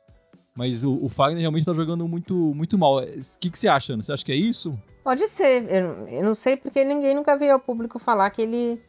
Mas 0.54 0.84
o, 0.84 0.92
o 1.02 1.08
Fagner 1.08 1.40
realmente 1.40 1.64
tá 1.64 1.74
jogando 1.74 2.06
muito, 2.06 2.32
muito 2.32 2.78
mal. 2.78 2.98
O 2.98 3.04
que, 3.40 3.50
que 3.50 3.58
você 3.58 3.66
acha, 3.66 3.94
Ana? 3.94 4.04
Você 4.04 4.12
acha 4.12 4.24
que 4.24 4.30
é 4.30 4.36
isso? 4.36 4.78
Pode 5.02 5.26
ser. 5.28 5.64
Eu, 5.68 6.06
eu 6.06 6.22
não 6.22 6.34
sei 6.34 6.56
porque 6.56 6.84
ninguém 6.84 7.14
nunca 7.14 7.36
veio 7.36 7.54
ao 7.54 7.60
público 7.60 7.98
falar 7.98 8.30
que 8.30 8.42
ele 8.42 8.80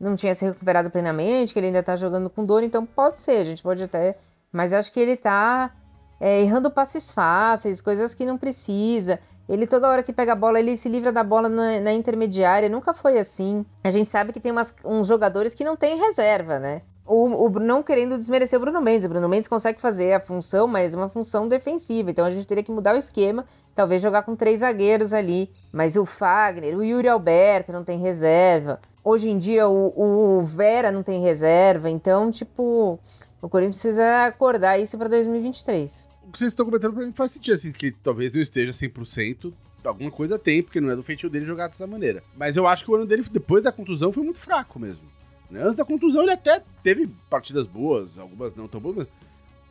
não 0.00 0.16
tinha 0.16 0.34
se 0.34 0.46
recuperado 0.46 0.90
plenamente, 0.90 1.52
que 1.52 1.58
ele 1.58 1.66
ainda 1.66 1.82
tá 1.82 1.94
jogando 1.94 2.30
com 2.30 2.44
dor, 2.44 2.62
então 2.62 2.86
pode 2.86 3.18
ser, 3.18 3.36
a 3.36 3.44
gente 3.44 3.62
pode 3.62 3.82
até. 3.82 4.16
Mas 4.50 4.72
acho 4.72 4.90
que 4.90 4.98
ele 4.98 5.16
tá 5.16 5.72
é, 6.18 6.40
errando 6.40 6.70
passes 6.70 7.12
fáceis, 7.12 7.80
coisas 7.80 8.14
que 8.14 8.24
não 8.24 8.38
precisa. 8.38 9.20
Ele 9.48 9.66
toda 9.66 9.88
hora 9.88 10.02
que 10.02 10.12
pega 10.12 10.32
a 10.32 10.36
bola, 10.36 10.58
ele 10.58 10.76
se 10.76 10.88
livra 10.88 11.12
da 11.12 11.22
bola 11.22 11.48
na, 11.48 11.80
na 11.80 11.92
intermediária, 11.92 12.68
nunca 12.68 12.94
foi 12.94 13.18
assim. 13.18 13.66
A 13.84 13.90
gente 13.90 14.08
sabe 14.08 14.32
que 14.32 14.40
tem 14.40 14.52
umas, 14.52 14.74
uns 14.84 15.06
jogadores 15.06 15.54
que 15.54 15.64
não 15.64 15.76
tem 15.76 15.98
reserva, 15.98 16.58
né? 16.58 16.82
O, 17.12 17.46
o, 17.46 17.50
não 17.58 17.82
querendo 17.82 18.16
desmerecer 18.16 18.56
o 18.56 18.62
Bruno 18.62 18.80
Mendes. 18.80 19.04
O 19.04 19.08
Bruno 19.08 19.28
Mendes 19.28 19.48
consegue 19.48 19.80
fazer 19.80 20.12
a 20.12 20.20
função, 20.20 20.68
mas 20.68 20.94
uma 20.94 21.08
função 21.08 21.48
defensiva. 21.48 22.12
Então 22.12 22.24
a 22.24 22.30
gente 22.30 22.46
teria 22.46 22.62
que 22.62 22.70
mudar 22.70 22.94
o 22.94 22.98
esquema, 22.98 23.44
talvez 23.74 24.00
jogar 24.00 24.22
com 24.22 24.36
três 24.36 24.60
zagueiros 24.60 25.12
ali. 25.12 25.50
Mas 25.72 25.96
o 25.96 26.06
Fagner, 26.06 26.78
o 26.78 26.84
Yuri 26.84 27.08
Alberto 27.08 27.72
não 27.72 27.82
tem 27.82 27.98
reserva. 27.98 28.80
Hoje 29.02 29.28
em 29.28 29.38
dia 29.38 29.66
o, 29.66 30.38
o 30.38 30.42
Vera 30.42 30.92
não 30.92 31.02
tem 31.02 31.20
reserva, 31.20 31.90
então, 31.90 32.30
tipo, 32.30 32.96
o 33.42 33.48
Corinthians 33.48 33.82
precisa 33.82 34.26
acordar 34.26 34.78
isso 34.78 34.96
para 34.96 35.08
2023. 35.08 36.08
O 36.28 36.30
que 36.30 36.38
vocês 36.38 36.52
estão 36.52 36.64
comentando 36.64 36.94
pra 36.94 37.04
mim 37.04 37.10
faz 37.10 37.32
sentido, 37.32 37.54
assim, 37.54 37.72
que 37.72 37.90
talvez 37.90 38.32
não 38.32 38.40
esteja 38.40 38.70
100%, 38.70 39.52
alguma 39.84 40.12
coisa 40.12 40.38
tem, 40.38 40.62
porque 40.62 40.80
não 40.80 40.90
é 40.90 40.94
do 40.94 41.02
feitio 41.02 41.28
dele 41.28 41.44
jogar 41.44 41.66
dessa 41.66 41.88
maneira. 41.88 42.22
Mas 42.36 42.56
eu 42.56 42.68
acho 42.68 42.84
que 42.84 42.90
o 42.92 42.94
ano 42.94 43.04
dele, 43.04 43.24
depois 43.32 43.64
da 43.64 43.72
contusão, 43.72 44.12
foi 44.12 44.22
muito 44.22 44.38
fraco 44.38 44.78
mesmo. 44.78 45.09
Né? 45.50 45.62
Antes 45.62 45.74
da 45.74 45.84
contusão, 45.84 46.22
ele 46.22 46.32
até 46.32 46.62
teve 46.82 47.08
partidas 47.28 47.66
boas, 47.66 48.18
algumas 48.18 48.54
não 48.54 48.68
tão 48.68 48.80
boas, 48.80 48.96
mas 48.96 49.08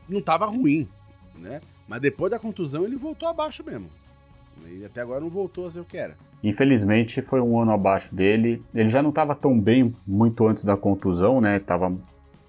não 0.07 0.21
tava 0.21 0.45
ruim, 0.45 0.87
né? 1.35 1.61
Mas 1.87 2.01
depois 2.01 2.29
da 2.29 2.37
contusão, 2.37 2.83
ele 2.83 2.95
voltou 2.95 3.27
abaixo 3.27 3.63
mesmo. 3.63 3.89
E 4.67 4.83
até 4.83 5.01
agora 5.01 5.21
não 5.21 5.29
voltou 5.29 5.65
a 5.65 5.71
ser 5.71 5.79
o 5.79 5.85
que 5.85 5.97
era. 5.97 6.15
Infelizmente 6.43 7.21
foi 7.21 7.41
um 7.41 7.59
ano 7.59 7.71
abaixo 7.71 8.13
dele. 8.13 8.61
Ele 8.73 8.89
já 8.89 9.01
não 9.01 9.09
estava 9.09 9.33
tão 9.35 9.59
bem 9.59 9.93
muito 10.05 10.45
antes 10.47 10.63
da 10.63 10.75
contusão, 10.77 11.39
né? 11.41 11.59
Tava 11.59 11.95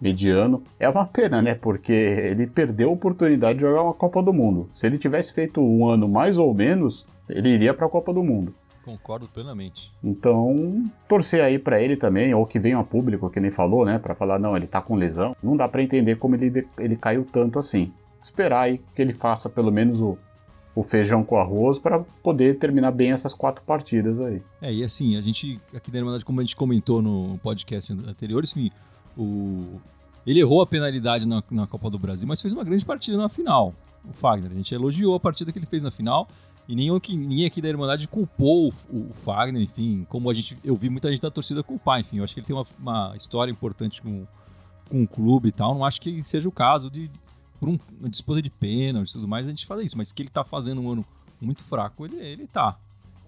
mediano. 0.00 0.62
É 0.78 0.88
uma 0.88 1.06
pena, 1.06 1.40
né? 1.40 1.54
Porque 1.54 1.92
ele 1.92 2.46
perdeu 2.46 2.90
a 2.90 2.92
oportunidade 2.92 3.58
de 3.58 3.64
jogar 3.64 3.82
uma 3.82 3.94
Copa 3.94 4.22
do 4.22 4.32
Mundo. 4.32 4.68
Se 4.72 4.87
ele 4.87 4.99
tivesse 4.99 5.32
feito 5.32 5.60
um 5.60 5.87
ano 5.87 6.08
mais 6.08 6.37
ou 6.38 6.52
menos, 6.54 7.06
ele 7.28 7.49
iria 7.49 7.75
para 7.75 7.87
a 7.87 7.90
Copa 7.90 8.12
do 8.12 8.22
Mundo. 8.22 8.54
Concordo 8.84 9.28
plenamente. 9.28 9.92
Então, 10.02 10.90
torcer 11.08 11.42
aí 11.42 11.58
para 11.58 11.80
ele 11.80 11.96
também, 11.96 12.34
ou 12.34 12.46
que 12.46 12.58
venha 12.58 12.78
a 12.78 12.84
público, 12.84 13.30
que 13.30 13.40
nem 13.40 13.50
falou, 13.50 13.84
né? 13.84 13.99
Para 13.99 14.14
falar, 14.14 14.38
não, 14.38 14.56
ele 14.56 14.66
tá 14.66 14.80
com 14.80 14.96
lesão. 14.96 15.37
Não 15.42 15.56
dá 15.56 15.68
para 15.68 15.82
entender 15.82 16.16
como 16.16 16.34
ele, 16.34 16.66
ele 16.78 16.96
caiu 16.96 17.26
tanto 17.30 17.58
assim. 17.58 17.92
Esperar 18.22 18.62
aí 18.62 18.78
que 18.94 19.02
ele 19.02 19.12
faça 19.12 19.49
pelo 19.49 19.70
menos 19.70 20.00
o, 20.00 20.18
o 20.75 20.82
feijão 20.82 21.22
com 21.22 21.37
arroz 21.37 21.78
para 21.78 22.00
poder 22.22 22.58
terminar 22.58 22.90
bem 22.90 23.12
essas 23.12 23.34
quatro 23.34 23.62
partidas 23.64 24.20
aí. 24.20 24.42
É, 24.62 24.72
e 24.72 24.82
assim, 24.82 25.16
a 25.16 25.20
gente, 25.20 25.60
aqui 25.75 25.90
na 25.92 25.99
Irmandade, 25.99 26.25
como 26.25 26.40
a 26.40 26.42
gente 26.42 26.56
comentou 26.56 27.02
no 27.02 27.38
podcast 27.42 27.92
anterior, 27.92 28.42
assim, 28.42 28.70
o, 29.16 29.78
ele 30.26 30.40
errou 30.40 30.62
a 30.62 30.66
penalidade 30.66 31.26
na, 31.26 31.42
na 31.50 31.66
Copa 31.66 31.90
do 31.90 31.99
Brasil, 31.99 32.26
mas 32.26 32.40
fez 32.40 32.52
uma 32.54 32.64
grande 32.64 32.84
partida 32.84 33.16
na 33.16 33.28
final. 33.28 33.75
O 34.08 34.12
Fagner, 34.14 34.50
a 34.50 34.54
gente 34.54 34.75
elogiou 34.75 35.14
a 35.14 35.20
partida 35.20 35.52
que 35.52 35.58
ele 35.58 35.66
fez 35.66 35.82
na 35.82 35.90
final 35.90 36.26
e 36.71 36.75
ninguém 36.77 36.97
aqui, 36.97 37.17
ninguém 37.17 37.47
aqui 37.47 37.61
da 37.61 37.69
Irmandade 37.69 38.07
culpou 38.07 38.69
o, 38.69 38.97
o, 38.97 39.12
Fagner, 39.12 39.61
enfim, 39.61 40.07
como 40.09 40.31
a 40.31 40.35
gente, 40.35 40.57
eu 40.62 40.77
vi 40.77 40.89
muita 40.89 41.11
gente 41.11 41.21
da 41.21 41.29
torcida 41.29 41.65
culpar, 41.65 41.99
enfim, 41.99 42.19
eu 42.19 42.25
acho 42.25 42.33
que 42.33 42.39
ele 42.39 42.47
tem 42.47 42.55
uma, 42.55 42.65
uma 42.79 43.17
história 43.17 43.50
importante 43.50 44.00
com, 44.00 44.25
com 44.89 45.03
o 45.03 45.09
clube 45.09 45.49
e 45.49 45.53
tal, 45.53 45.75
não 45.75 45.85
acho 45.85 46.00
que 46.00 46.23
seja 46.25 46.49
o 46.49 46.53
caso 46.53 46.89
de, 46.89 47.11
por 47.59 47.69
um, 47.69 47.77
uma 47.99 48.09
disputa 48.09 48.41
de 48.41 48.49
pênalti 48.49 49.11
e 49.11 49.12
tudo 49.15 49.27
mais, 49.27 49.49
a 49.49 49.50
gente 49.50 49.67
fala 49.67 49.83
isso, 49.83 49.99
mas 49.99 50.12
que 50.12 50.23
ele 50.23 50.31
tá 50.31 50.45
fazendo 50.45 50.81
um 50.81 50.93
ano 50.93 51.05
muito 51.41 51.61
fraco, 51.65 52.05
ele, 52.05 52.17
ele 52.17 52.47
tá. 52.47 52.79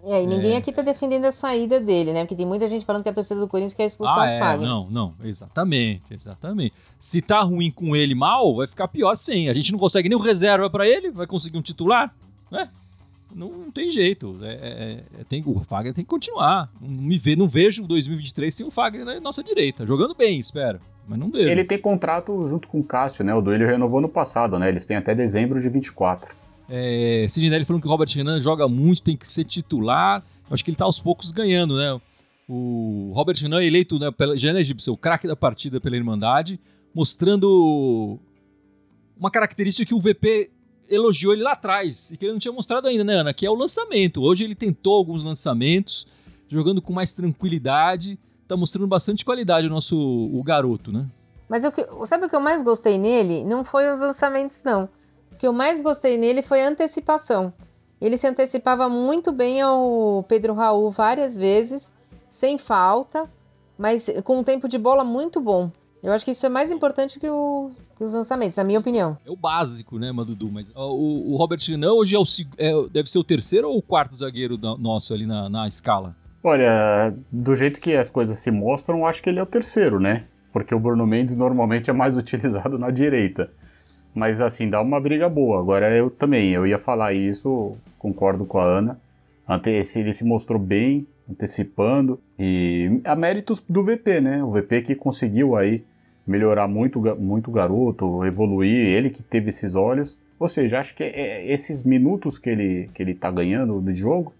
É, 0.04 0.22
e 0.22 0.26
ninguém 0.26 0.52
é... 0.52 0.56
aqui 0.58 0.70
tá 0.70 0.82
defendendo 0.82 1.24
a 1.24 1.32
saída 1.32 1.80
dele, 1.80 2.12
né? 2.12 2.20
Porque 2.22 2.36
tem 2.36 2.46
muita 2.46 2.68
gente 2.68 2.84
falando 2.84 3.02
que 3.02 3.08
a 3.08 3.12
torcida 3.12 3.40
do 3.40 3.48
Corinthians 3.48 3.74
quer 3.74 3.86
expulsar 3.86 4.18
ah, 4.18 4.22
o 4.22 4.24
é, 4.24 4.38
Fagner. 4.38 4.68
Não, 4.68 4.90
não, 4.90 5.14
exatamente, 5.22 6.14
exatamente. 6.14 6.74
Se 6.98 7.20
tá 7.20 7.40
ruim 7.40 7.72
com 7.72 7.94
ele 7.94 8.14
mal, 8.14 8.54
vai 8.54 8.68
ficar 8.68 8.88
pior 8.88 9.16
sim. 9.16 9.48
A 9.48 9.54
gente 9.54 9.72
não 9.72 9.78
consegue 9.78 10.08
nem 10.08 10.18
o 10.18 10.20
reserva 10.20 10.68
para 10.68 10.88
ele, 10.88 11.10
vai 11.10 11.26
conseguir 11.26 11.56
um 11.56 11.62
titular, 11.62 12.14
né? 12.50 12.68
Não, 13.34 13.70
tem 13.70 13.90
jeito. 13.90 14.38
É, 14.42 14.52
é, 14.52 15.20
é, 15.20 15.24
tem, 15.24 15.42
o 15.46 15.60
Fagner 15.60 15.94
tem 15.94 16.04
que 16.04 16.10
continuar. 16.10 16.70
Não, 16.80 16.88
me 16.88 17.18
vê, 17.18 17.34
não 17.36 17.48
vejo 17.48 17.86
2023 17.86 18.54
sem 18.54 18.66
o 18.66 18.70
Fagner 18.70 19.04
na 19.04 19.20
nossa 19.20 19.42
direita. 19.42 19.86
Jogando 19.86 20.14
bem, 20.14 20.38
espero. 20.38 20.80
Mas 21.06 21.18
não 21.18 21.30
vejo. 21.30 21.48
Ele 21.48 21.64
tem 21.64 21.78
contrato 21.78 22.46
junto 22.48 22.68
com 22.68 22.80
o 22.80 22.84
Cássio, 22.84 23.24
né? 23.24 23.34
O 23.34 23.40
Duílio 23.40 23.66
renovou 23.66 24.00
no 24.00 24.08
passado, 24.08 24.58
né? 24.58 24.68
Eles 24.68 24.86
têm 24.86 24.96
até 24.96 25.14
dezembro 25.14 25.60
de 25.60 25.68
24. 25.68 26.34
É, 26.68 27.26
Sidney 27.28 27.64
falando 27.64 27.82
que 27.82 27.88
o 27.88 27.90
Robert 27.90 28.08
Renan 28.14 28.40
joga 28.40 28.68
muito, 28.68 29.02
tem 29.02 29.16
que 29.16 29.28
ser 29.28 29.44
titular. 29.44 30.24
Acho 30.50 30.64
que 30.64 30.70
ele 30.70 30.76
tá 30.76 30.84
aos 30.84 31.00
poucos 31.00 31.30
ganhando, 31.30 31.76
né? 31.76 32.00
O 32.48 33.12
Robert 33.14 33.36
Renan 33.40 33.62
eleito 33.62 33.98
né, 33.98 34.10
pela 34.10 34.36
Jana 34.38 34.60
Egípcia, 34.60 34.92
o 34.92 34.96
craque 34.96 35.26
da 35.26 35.36
partida 35.36 35.80
pela 35.80 35.96
Irmandade, 35.96 36.60
mostrando 36.94 38.18
uma 39.18 39.30
característica 39.30 39.86
que 39.86 39.94
o 39.94 40.00
VP 40.00 40.50
elogiou 40.88 41.32
ele 41.32 41.42
lá 41.42 41.52
atrás 41.52 42.10
e 42.10 42.16
que 42.16 42.24
ele 42.24 42.32
não 42.32 42.38
tinha 42.38 42.52
mostrado 42.52 42.86
ainda, 42.86 43.04
né, 43.04 43.14
Ana? 43.14 43.34
Que 43.34 43.46
é 43.46 43.50
o 43.50 43.54
lançamento. 43.54 44.22
Hoje 44.22 44.44
ele 44.44 44.54
tentou 44.54 44.94
alguns 44.94 45.24
lançamentos, 45.24 46.06
jogando 46.48 46.82
com 46.82 46.92
mais 46.92 47.12
tranquilidade. 47.12 48.18
Tá 48.46 48.56
mostrando 48.56 48.86
bastante 48.86 49.24
qualidade 49.24 49.66
o 49.66 49.70
nosso 49.70 49.96
o 49.98 50.42
garoto, 50.42 50.92
né? 50.92 51.06
Mas 51.48 51.62
sabe 52.06 52.26
o 52.26 52.28
que 52.28 52.36
eu 52.36 52.40
mais 52.40 52.62
gostei 52.62 52.98
nele? 52.98 53.44
Não 53.44 53.64
foi 53.64 53.90
os 53.90 54.00
lançamentos, 54.00 54.62
não. 54.62 54.88
O 55.30 55.36
que 55.36 55.46
eu 55.46 55.52
mais 55.52 55.80
gostei 55.82 56.16
nele 56.16 56.42
foi 56.42 56.62
a 56.62 56.68
antecipação. 56.68 57.52
Ele 58.00 58.16
se 58.16 58.26
antecipava 58.26 58.88
muito 58.88 59.30
bem 59.30 59.60
ao 59.60 60.24
Pedro 60.26 60.54
Raul 60.54 60.90
várias 60.90 61.36
vezes, 61.36 61.92
sem 62.28 62.58
falta, 62.58 63.30
mas 63.78 64.10
com 64.24 64.38
um 64.38 64.42
tempo 64.42 64.66
de 64.66 64.76
bola 64.76 65.04
muito 65.04 65.40
bom. 65.40 65.70
Eu 66.02 66.12
acho 66.12 66.24
que 66.24 66.32
isso 66.32 66.44
é 66.44 66.48
mais 66.48 66.72
importante 66.72 67.20
que, 67.20 67.28
o, 67.28 67.70
que 67.96 68.02
os 68.02 68.12
lançamentos, 68.12 68.56
na 68.56 68.64
minha 68.64 68.80
opinião. 68.80 69.16
É 69.24 69.30
o 69.30 69.36
básico, 69.36 70.00
né, 70.00 70.10
Madudu? 70.10 70.50
Mas 70.50 70.68
o, 70.74 71.32
o 71.32 71.36
Robert 71.36 71.60
Renan 71.64 71.92
hoje 71.92 72.16
é 72.16 72.18
o, 72.18 72.24
é, 72.58 72.88
deve 72.90 73.08
ser 73.08 73.18
o 73.20 73.24
terceiro 73.24 73.68
ou 73.68 73.78
o 73.78 73.82
quarto 73.82 74.16
zagueiro 74.16 74.56
da, 74.56 74.76
nosso 74.76 75.14
ali 75.14 75.26
na, 75.26 75.48
na 75.48 75.68
escala? 75.68 76.16
Olha, 76.42 77.14
do 77.30 77.54
jeito 77.54 77.78
que 77.78 77.94
as 77.94 78.10
coisas 78.10 78.40
se 78.40 78.50
mostram, 78.50 79.06
acho 79.06 79.22
que 79.22 79.30
ele 79.30 79.38
é 79.38 79.42
o 79.44 79.46
terceiro, 79.46 80.00
né? 80.00 80.24
Porque 80.52 80.74
o 80.74 80.80
Bruno 80.80 81.06
Mendes 81.06 81.36
normalmente 81.36 81.88
é 81.88 81.92
mais 81.92 82.16
utilizado 82.18 82.76
na 82.76 82.90
direita. 82.90 83.48
Mas 84.12 84.40
assim, 84.40 84.68
dá 84.68 84.82
uma 84.82 85.00
briga 85.00 85.28
boa. 85.28 85.60
Agora 85.60 85.88
eu 85.96 86.10
também, 86.10 86.50
eu 86.50 86.66
ia 86.66 86.80
falar 86.80 87.12
isso, 87.12 87.76
concordo 87.96 88.44
com 88.44 88.58
a 88.58 88.64
Ana. 88.64 89.00
Ele 89.64 90.12
se 90.12 90.24
mostrou 90.24 90.58
bem, 90.58 91.06
antecipando. 91.30 92.18
E 92.36 93.00
a 93.04 93.14
méritos 93.14 93.62
do 93.68 93.84
VP, 93.84 94.20
né? 94.20 94.42
O 94.42 94.50
VP 94.50 94.82
que 94.82 94.94
conseguiu 94.96 95.54
aí 95.54 95.84
melhorar 96.26 96.68
muito, 96.68 97.00
muito 97.16 97.50
o 97.50 97.52
garoto, 97.52 98.24
evoluir, 98.24 98.86
ele 98.86 99.10
que 99.10 99.22
teve 99.22 99.50
esses 99.50 99.74
olhos. 99.74 100.18
Ou 100.38 100.48
seja, 100.48 100.80
acho 100.80 100.94
que 100.94 101.02
é, 101.02 101.46
esses 101.52 101.82
minutos 101.82 102.38
que 102.38 102.50
ele, 102.50 102.90
que 102.94 103.02
ele 103.02 103.14
tá 103.14 103.30
ganhando 103.30 103.80
de 103.80 103.94
jogo, 103.94 104.34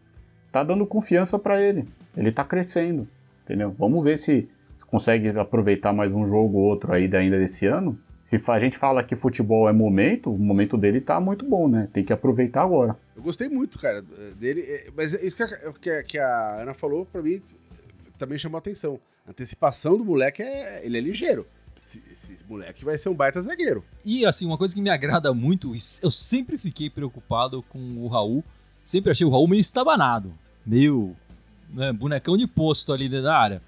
tá 0.50 0.62
dando 0.62 0.86
confiança 0.86 1.38
para 1.38 1.60
ele. 1.60 1.84
Ele 2.16 2.32
tá 2.32 2.44
crescendo, 2.44 3.08
entendeu? 3.44 3.74
Vamos 3.78 4.02
ver 4.02 4.18
se 4.18 4.48
consegue 4.86 5.28
aproveitar 5.30 5.92
mais 5.92 6.12
um 6.12 6.26
jogo 6.26 6.58
ou 6.58 6.64
outro 6.64 6.92
aí 6.92 7.08
ainda 7.14 7.38
desse 7.38 7.66
ano. 7.66 7.98
Se 8.22 8.40
a 8.46 8.58
gente 8.58 8.78
fala 8.78 9.02
que 9.02 9.16
futebol 9.16 9.68
é 9.68 9.72
momento, 9.72 10.32
o 10.32 10.38
momento 10.38 10.76
dele 10.76 11.00
tá 11.00 11.20
muito 11.20 11.44
bom, 11.44 11.68
né? 11.68 11.88
Tem 11.92 12.04
que 12.04 12.12
aproveitar 12.12 12.62
agora. 12.62 12.96
Eu 13.16 13.22
gostei 13.22 13.48
muito, 13.48 13.78
cara, 13.78 14.02
dele. 14.38 14.62
É, 14.62 14.88
mas 14.96 15.14
isso 15.14 15.36
que 15.80 15.90
a, 15.90 16.02
que 16.02 16.18
a 16.18 16.62
Ana 16.62 16.74
falou, 16.74 17.04
para 17.04 17.20
mim, 17.20 17.42
também 18.18 18.38
chamou 18.38 18.56
a 18.56 18.60
atenção. 18.60 19.00
A 19.26 19.30
antecipação 19.30 19.96
do 19.96 20.04
moleque, 20.04 20.42
é, 20.42 20.84
ele 20.84 20.98
é 20.98 21.00
ligeiro 21.00 21.46
esse, 21.76 22.02
esse, 22.10 22.38
moleque 22.48 22.84
vai 22.84 22.96
ser 22.98 23.08
um 23.08 23.14
baita 23.14 23.40
zagueiro. 23.40 23.84
E 24.04 24.24
assim, 24.26 24.46
uma 24.46 24.58
coisa 24.58 24.74
que 24.74 24.80
me 24.80 24.90
agrada 24.90 25.32
muito, 25.32 25.74
eu 26.02 26.10
sempre 26.10 26.58
fiquei 26.58 26.90
preocupado 26.90 27.62
com 27.62 27.78
o 27.98 28.08
Raul, 28.08 28.44
sempre 28.84 29.10
achei 29.10 29.26
o 29.26 29.30
Raul 29.30 29.48
meio 29.48 29.60
estabanado, 29.60 30.32
meio 30.64 31.16
né, 31.70 31.92
bonecão 31.92 32.36
de 32.36 32.46
posto 32.46 32.92
ali 32.92 33.08
dentro 33.08 33.24
da 33.24 33.36
área. 33.36 33.62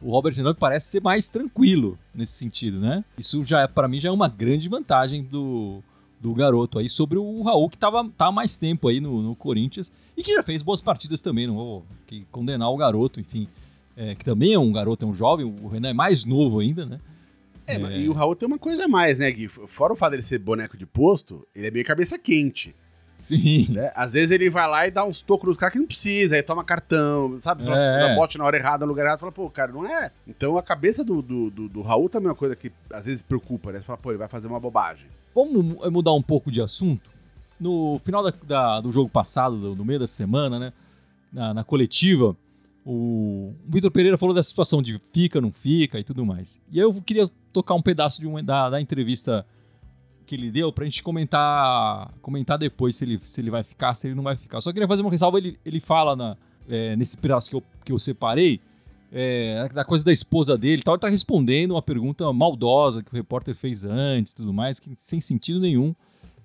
O 0.00 0.10
Robert 0.10 0.34
Renan 0.34 0.54
parece 0.54 0.88
ser 0.88 1.02
mais 1.02 1.28
tranquilo 1.28 1.98
nesse 2.14 2.32
sentido, 2.32 2.80
né? 2.80 3.04
Isso 3.18 3.44
já 3.44 3.60
é, 3.60 3.66
para 3.66 3.86
mim 3.86 4.00
já 4.00 4.08
é 4.08 4.12
uma 4.12 4.28
grande 4.28 4.66
vantagem 4.66 5.22
do, 5.22 5.82
do 6.18 6.32
garoto 6.32 6.78
aí 6.78 6.88
sobre 6.88 7.18
o 7.18 7.42
Raul 7.42 7.68
que 7.68 7.76
tava 7.76 8.08
tá 8.10 8.26
há 8.26 8.32
mais 8.32 8.56
tempo 8.56 8.88
aí 8.88 8.98
no, 8.98 9.20
no 9.20 9.36
Corinthians 9.36 9.92
e 10.16 10.22
que 10.22 10.34
já 10.34 10.42
fez 10.42 10.62
boas 10.62 10.80
partidas 10.80 11.20
também, 11.20 11.46
não 11.46 11.54
vou 11.54 11.84
condenar 12.30 12.70
o 12.70 12.76
garoto, 12.78 13.20
enfim, 13.20 13.46
é, 13.94 14.14
que 14.14 14.24
também 14.24 14.54
é 14.54 14.58
um 14.58 14.72
garoto, 14.72 15.04
é 15.04 15.08
um 15.08 15.14
jovem, 15.14 15.44
o 15.44 15.68
Renan 15.68 15.90
é 15.90 15.92
mais 15.92 16.24
novo 16.24 16.60
ainda, 16.60 16.86
né? 16.86 16.98
É, 17.70 17.82
é, 17.82 18.00
e 18.00 18.08
o 18.08 18.12
Raul 18.12 18.34
tem 18.34 18.46
uma 18.46 18.58
coisa 18.58 18.84
a 18.84 18.88
mais, 18.88 19.18
né, 19.18 19.30
Gui? 19.30 19.48
Fora 19.48 19.92
o 19.92 19.96
fato 19.96 20.12
dele 20.12 20.22
ser 20.22 20.38
boneco 20.38 20.76
de 20.76 20.86
posto, 20.86 21.46
ele 21.54 21.66
é 21.66 21.70
meio 21.70 21.84
cabeça 21.84 22.18
quente. 22.18 22.74
Sim. 23.20 23.66
Né? 23.70 23.92
Às 23.94 24.14
vezes 24.14 24.30
ele 24.30 24.48
vai 24.48 24.66
lá 24.66 24.86
e 24.86 24.90
dá 24.90 25.04
uns 25.04 25.20
tocos 25.20 25.46
nos 25.46 25.56
caras 25.56 25.74
que 25.74 25.78
não 25.78 25.86
precisa, 25.86 26.36
aí 26.36 26.42
toma 26.42 26.64
cartão, 26.64 27.38
sabe? 27.38 27.62
É. 27.64 28.00
Dá 28.00 28.14
bote 28.14 28.38
na 28.38 28.44
hora 28.44 28.56
errada, 28.56 28.86
no 28.86 28.90
lugar 28.90 29.04
errado, 29.04 29.20
fala, 29.20 29.30
pô, 29.30 29.48
cara, 29.50 29.70
não 29.70 29.86
é. 29.86 30.10
Então 30.26 30.56
a 30.56 30.62
cabeça 30.62 31.04
do, 31.04 31.20
do, 31.20 31.50
do, 31.50 31.68
do 31.68 31.82
Raul 31.82 32.08
também 32.08 32.28
é 32.28 32.30
uma 32.30 32.36
coisa 32.36 32.56
que 32.56 32.72
às 32.90 33.04
vezes 33.04 33.22
preocupa, 33.22 33.70
né? 33.72 33.78
Você 33.78 33.84
fala, 33.84 33.98
pô, 33.98 34.10
ele 34.10 34.18
vai 34.18 34.28
fazer 34.28 34.48
uma 34.48 34.58
bobagem. 34.58 35.06
Vamos 35.34 35.64
mudar 35.92 36.12
um 36.12 36.22
pouco 36.22 36.50
de 36.50 36.60
assunto. 36.60 37.10
No 37.58 38.00
final 38.02 38.22
da, 38.22 38.32
da, 38.42 38.80
do 38.80 38.90
jogo 38.90 39.10
passado, 39.10 39.58
do, 39.58 39.74
do, 39.74 39.84
meio 39.84 39.98
da 39.98 40.06
semana, 40.06 40.58
né? 40.58 40.72
Na, 41.30 41.54
na 41.54 41.64
coletiva, 41.64 42.34
o, 42.84 43.54
Vitor 43.68 43.90
Pereira 43.90 44.16
falou 44.16 44.34
dessa 44.34 44.48
situação 44.48 44.80
de 44.80 44.98
fica, 45.12 45.40
não 45.40 45.52
fica 45.52 45.98
e 45.98 46.04
tudo 46.04 46.24
mais. 46.24 46.60
E 46.70 46.78
aí 46.78 46.84
eu 46.84 46.92
queria 47.02 47.28
tocar 47.52 47.74
um 47.74 47.82
pedaço 47.82 48.20
de 48.20 48.26
uma, 48.26 48.42
da, 48.42 48.70
da 48.70 48.80
entrevista 48.80 49.46
que 50.26 50.34
ele 50.34 50.50
deu 50.50 50.72
pra 50.72 50.84
gente 50.84 51.02
comentar 51.02 52.12
comentar 52.22 52.56
depois 52.56 52.96
se 52.96 53.04
ele, 53.04 53.20
se 53.24 53.40
ele 53.40 53.50
vai 53.50 53.62
ficar, 53.62 53.94
se 53.94 54.06
ele 54.06 54.14
não 54.14 54.22
vai 54.22 54.36
ficar. 54.36 54.60
Só 54.60 54.72
queria 54.72 54.86
fazer 54.86 55.02
uma 55.02 55.10
ressalva, 55.10 55.38
ele, 55.38 55.58
ele 55.64 55.80
fala 55.80 56.14
na, 56.14 56.36
é, 56.68 56.94
nesse 56.96 57.16
pedaço 57.16 57.50
que 57.50 57.56
eu, 57.56 57.62
que 57.84 57.92
eu 57.92 57.98
separei, 57.98 58.60
é, 59.12 59.68
da 59.74 59.84
coisa 59.84 60.04
da 60.04 60.12
esposa 60.12 60.56
dele 60.56 60.82
tal, 60.82 60.94
ele 60.94 61.00
tá 61.00 61.08
respondendo 61.08 61.72
uma 61.72 61.82
pergunta 61.82 62.32
maldosa 62.32 63.02
que 63.02 63.12
o 63.12 63.16
repórter 63.16 63.54
fez 63.54 63.84
antes 63.84 64.32
tudo 64.32 64.52
mais, 64.52 64.78
que 64.78 64.94
sem 64.96 65.20
sentido 65.20 65.58
nenhum. 65.58 65.94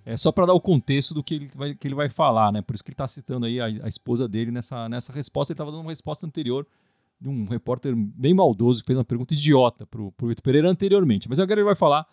É 0.06 0.16
só 0.16 0.32
para 0.32 0.46
dar 0.46 0.54
o 0.54 0.62
contexto 0.62 1.14
do 1.16 1.24
que 1.24 1.34
ele 1.34 1.52
vai, 1.56 1.74
que 1.74 1.88
ele 1.88 1.96
vai 1.96 2.10
falar, 2.10 2.52
né? 2.52 2.62
Por 2.62 2.76
isso 2.76 2.84
que 2.84 2.92
ele 2.92 2.96
tá 2.96 3.08
citando 3.08 3.48
aí 3.48 3.60
a, 3.60 3.66
a 3.66 3.88
esposa 3.88 4.28
dele 4.28 4.52
nessa, 4.52 4.88
nessa 4.88 5.12
resposta. 5.12 5.52
Ele 5.52 5.58
tava 5.58 5.72
dando 5.72 5.82
uma 5.82 5.92
resposta 5.92 6.28
anterior 6.28 6.66
de 7.20 7.28
um 7.28 7.48
repórter 7.48 7.96
bem 7.96 8.34
maldoso 8.34 8.82
que 8.82 8.88
fez 8.88 8.98
uma 8.98 9.06
pergunta 9.06 9.34
idiota 9.34 9.86
pro, 9.88 10.12
pro 10.12 10.28
Vitor 10.28 10.44
Pereira 10.44 10.70
anteriormente. 10.70 11.28
Mas 11.28 11.40
agora 11.40 11.60
ele 11.60 11.66
vai 11.66 11.76
falar 11.76 12.06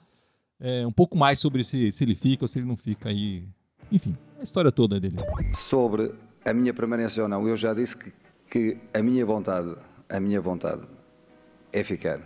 é, 0.58 0.86
um 0.86 0.92
pouco 0.92 1.18
mais 1.18 1.38
sobre 1.38 1.62
se, 1.64 1.92
se 1.92 2.02
ele 2.02 2.14
fica 2.14 2.44
ou 2.44 2.48
se 2.48 2.58
ele 2.58 2.66
não 2.66 2.76
fica 2.76 3.10
aí 3.10 3.46
Enfim, 3.90 4.16
a 4.40 4.42
história 4.42 4.72
toda 4.72 4.98
dele. 4.98 5.16
Sobre 5.52 6.14
a 6.46 6.54
minha 6.54 6.72
permanência 6.72 7.22
ou 7.22 7.28
não, 7.28 7.46
eu 7.46 7.56
já 7.56 7.74
disse 7.74 7.96
que, 7.96 8.12
que 8.50 8.78
a 8.94 9.02
minha 9.02 9.26
vontade, 9.26 9.76
a 10.08 10.18
minha 10.18 10.40
vontade 10.40 10.82
é 11.70 11.84
ficar. 11.84 12.20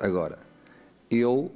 Agora, 0.00 0.38
eu 1.10 1.52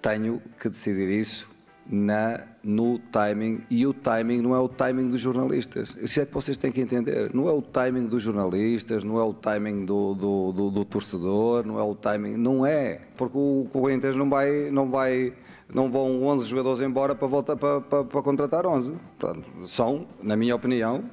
tenho 0.00 0.40
que 0.60 0.68
decidir 0.68 1.08
isso 1.08 1.49
na, 1.92 2.40
no 2.62 3.00
timing 3.00 3.62
e 3.68 3.84
o 3.84 3.92
timing 3.92 4.40
não 4.40 4.54
é 4.54 4.60
o 4.60 4.68
timing 4.68 5.08
dos 5.10 5.20
jornalistas. 5.20 5.96
Isso 6.00 6.20
é 6.20 6.26
que 6.26 6.32
vocês 6.32 6.56
têm 6.56 6.70
que 6.70 6.80
entender. 6.80 7.34
Não 7.34 7.48
é 7.48 7.52
o 7.52 7.60
timing 7.60 8.06
dos 8.06 8.22
jornalistas, 8.22 9.02
não 9.02 9.18
é 9.18 9.24
o 9.24 9.34
timing 9.34 9.84
do, 9.84 10.14
do, 10.14 10.52
do, 10.52 10.70
do 10.70 10.84
torcedor, 10.84 11.66
não 11.66 11.80
é 11.80 11.82
o 11.82 11.96
timing. 11.96 12.36
Não 12.36 12.64
é. 12.64 13.00
Porque 13.16 13.36
o 13.36 13.66
Corinthians 13.72 14.14
não 14.14 14.30
vai. 14.30 14.70
Não 14.70 14.88
vai 14.88 15.32
não 15.72 15.88
vão 15.88 16.24
11 16.24 16.46
jogadores 16.46 16.80
embora 16.80 17.14
para 17.14 17.28
voltar 17.28 17.56
para, 17.56 17.80
para, 17.80 18.04
para 18.04 18.22
contratar 18.22 18.66
11. 18.66 18.96
Portanto, 19.18 19.48
são, 19.66 20.06
na 20.20 20.36
minha 20.36 20.54
opinião, 20.56 21.04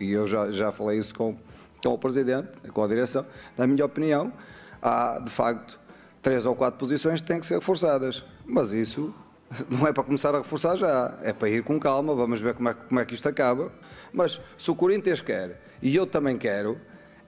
e 0.00 0.10
eu 0.10 0.26
já, 0.26 0.50
já 0.50 0.72
falei 0.72 0.98
isso 0.98 1.14
com, 1.14 1.36
com 1.82 1.90
o 1.90 1.98
Presidente, 1.98 2.48
com 2.72 2.82
a 2.82 2.88
direção, 2.88 3.26
na 3.56 3.66
minha 3.66 3.84
opinião, 3.84 4.32
há 4.80 5.18
de 5.18 5.30
facto 5.30 5.78
três 6.22 6.46
ou 6.46 6.54
quatro 6.54 6.78
posições 6.78 7.20
que 7.20 7.28
têm 7.28 7.38
que 7.38 7.46
ser 7.46 7.56
reforçadas. 7.56 8.24
Mas 8.46 8.72
isso 8.72 9.14
não 9.68 9.86
é 9.86 9.92
para 9.92 10.04
começar 10.04 10.34
a 10.34 10.38
reforçar 10.38 10.76
já, 10.76 11.16
é 11.22 11.32
para 11.32 11.48
ir 11.48 11.62
com 11.62 11.78
calma, 11.78 12.14
vamos 12.14 12.40
ver 12.40 12.54
como 12.54 12.68
é, 12.68 12.74
como 12.74 13.00
é 13.00 13.04
que 13.04 13.14
isto 13.14 13.28
acaba. 13.28 13.72
Mas 14.12 14.40
se 14.56 14.70
o 14.70 14.74
Corinthians 14.74 15.20
quer, 15.20 15.60
e 15.82 15.94
eu 15.94 16.06
também 16.06 16.36
quero, 16.36 16.78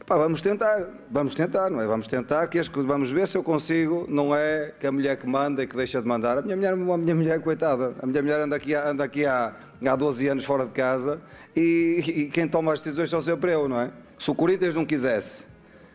epá, 0.01 0.17
vamos 0.17 0.41
tentar, 0.41 0.89
vamos 1.11 1.35
tentar, 1.35 1.71
não 1.71 1.81
é? 1.81 1.87
Vamos 1.87 2.07
tentar, 2.07 2.47
que 2.49 2.61
vamos 2.83 3.11
ver 3.11 3.27
se 3.27 3.39
eu 3.39 3.43
consigo, 3.43 4.07
não 4.09 4.35
é 4.35 4.73
que 4.79 4.87
a 4.87 4.93
mulher 4.93 5.17
que 5.17 5.27
manda 5.27 5.63
e 5.63 5.67
que 5.67 5.77
deixa 5.77 6.01
de 6.01 6.09
mandar. 6.09 6.39
A 6.39 6.43
minha 6.43 6.57
mulher, 6.57 6.73
a 6.73 6.77
minha 6.77 7.15
mulher 7.15 7.41
coitada, 7.41 7.95
a 8.03 8.07
minha 8.07 8.23
mulher 8.23 8.41
anda 8.41 8.57
aqui, 8.57 8.75
anda 8.75 9.05
aqui 9.05 9.25
há, 9.25 9.55
há 9.87 9.97
12 9.97 10.29
anos 10.29 10.45
fora 10.45 10.67
de 10.67 10.73
casa 10.73 11.21
e, 11.57 12.03
e 12.05 12.31
quem 12.31 12.47
toma 12.47 12.73
as 12.73 12.83
decisões 12.83 13.09
são 13.09 13.23
sempre 13.23 13.53
eu, 13.53 13.69
não 13.69 13.81
é? 13.81 13.91
Se 14.19 14.31
o 14.31 14.35
Corinthians 14.35 14.75
não 14.75 14.85
quisesse 14.85 15.47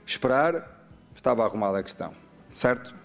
esperar, 0.05 0.87
estava 1.15 1.43
arrumada 1.43 1.77
a 1.77 1.83
questão, 1.83 2.13
certo? 2.53 3.04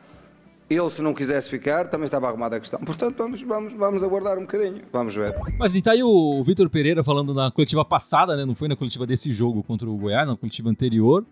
Ele, 0.70 0.88
se 0.88 1.02
não 1.02 1.12
quisesse 1.12 1.50
ficar, 1.50 1.88
também 1.88 2.04
estava 2.04 2.28
arrumada 2.28 2.54
a 2.54 2.60
questão. 2.60 2.78
Portanto, 2.78 3.16
vamos, 3.18 3.42
vamos, 3.42 3.72
vamos 3.72 4.04
aguardar 4.04 4.38
um 4.38 4.42
bocadinho. 4.42 4.82
Vamos 4.92 5.16
ver. 5.16 5.34
Mas 5.58 5.74
está 5.74 5.90
aí 5.90 6.02
o 6.04 6.40
Vitor 6.44 6.70
Pereira 6.70 7.02
falando 7.02 7.34
na 7.34 7.50
coletiva 7.50 7.84
passada, 7.84 8.36
né? 8.36 8.44
Não 8.44 8.54
foi 8.54 8.68
na 8.68 8.76
coletiva 8.76 9.04
desse 9.04 9.32
jogo 9.32 9.64
contra 9.64 9.90
o 9.90 9.96
Goiás, 9.96 10.28
na 10.28 10.36
coletiva 10.36 10.70
anterior, 10.70 11.26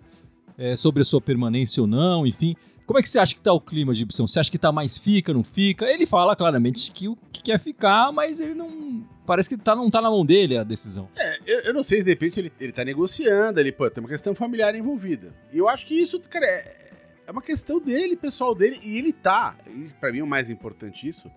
é, 0.59 0.75
sobre 0.75 1.03
a 1.03 1.05
sua 1.05 1.21
permanência 1.21 1.81
ou 1.81 1.87
não, 1.87 2.27
enfim. 2.27 2.57
Como 2.85 2.99
é 2.99 3.03
que 3.03 3.09
você 3.09 3.21
acha 3.21 3.35
que 3.35 3.41
está 3.41 3.53
o 3.53 3.61
clima 3.61 3.95
de 3.95 4.03
opção? 4.03 4.27
Você 4.27 4.41
acha 4.41 4.51
que 4.51 4.57
está 4.57 4.73
mais 4.73 4.99
fica, 4.99 5.33
não 5.33 5.45
fica? 5.45 5.85
Ele 5.85 6.05
fala 6.05 6.35
claramente 6.35 6.91
que, 6.91 7.07
que 7.31 7.43
quer 7.43 7.61
ficar, 7.61 8.11
mas 8.11 8.41
ele 8.41 8.55
não. 8.55 9.07
Parece 9.25 9.49
que 9.49 9.57
tá, 9.57 9.77
não 9.77 9.87
está 9.87 10.01
na 10.01 10.11
mão 10.11 10.25
dele 10.25 10.57
a 10.57 10.65
decisão. 10.65 11.07
É, 11.15 11.39
eu, 11.47 11.61
eu, 11.65 11.75
não 11.75 11.83
sei 11.83 11.99
se 11.99 12.05
de 12.05 12.11
repente 12.11 12.41
ele, 12.41 12.51
ele 12.59 12.73
tá 12.73 12.83
negociando, 12.85 13.61
ele, 13.61 13.71
pô, 13.71 13.89
tem 13.89 14.03
uma 14.03 14.09
questão 14.09 14.35
familiar 14.35 14.75
envolvida. 14.75 15.35
E 15.53 15.59
eu 15.59 15.69
acho 15.69 15.87
que 15.87 15.95
isso, 15.95 16.19
cara, 16.31 16.47
é, 16.47 16.78
é 17.29 17.31
uma 17.31 17.43
questão 17.43 17.79
dele, 17.79 18.17
pessoal 18.17 18.55
dele, 18.55 18.81
e 18.83 18.97
ele 18.97 19.13
tá, 19.13 19.55
e 19.67 19.91
pra 20.01 20.11
mim 20.11 20.23
o 20.23 20.27
mais 20.27 20.49
importante 20.49 21.07
isso, 21.07 21.31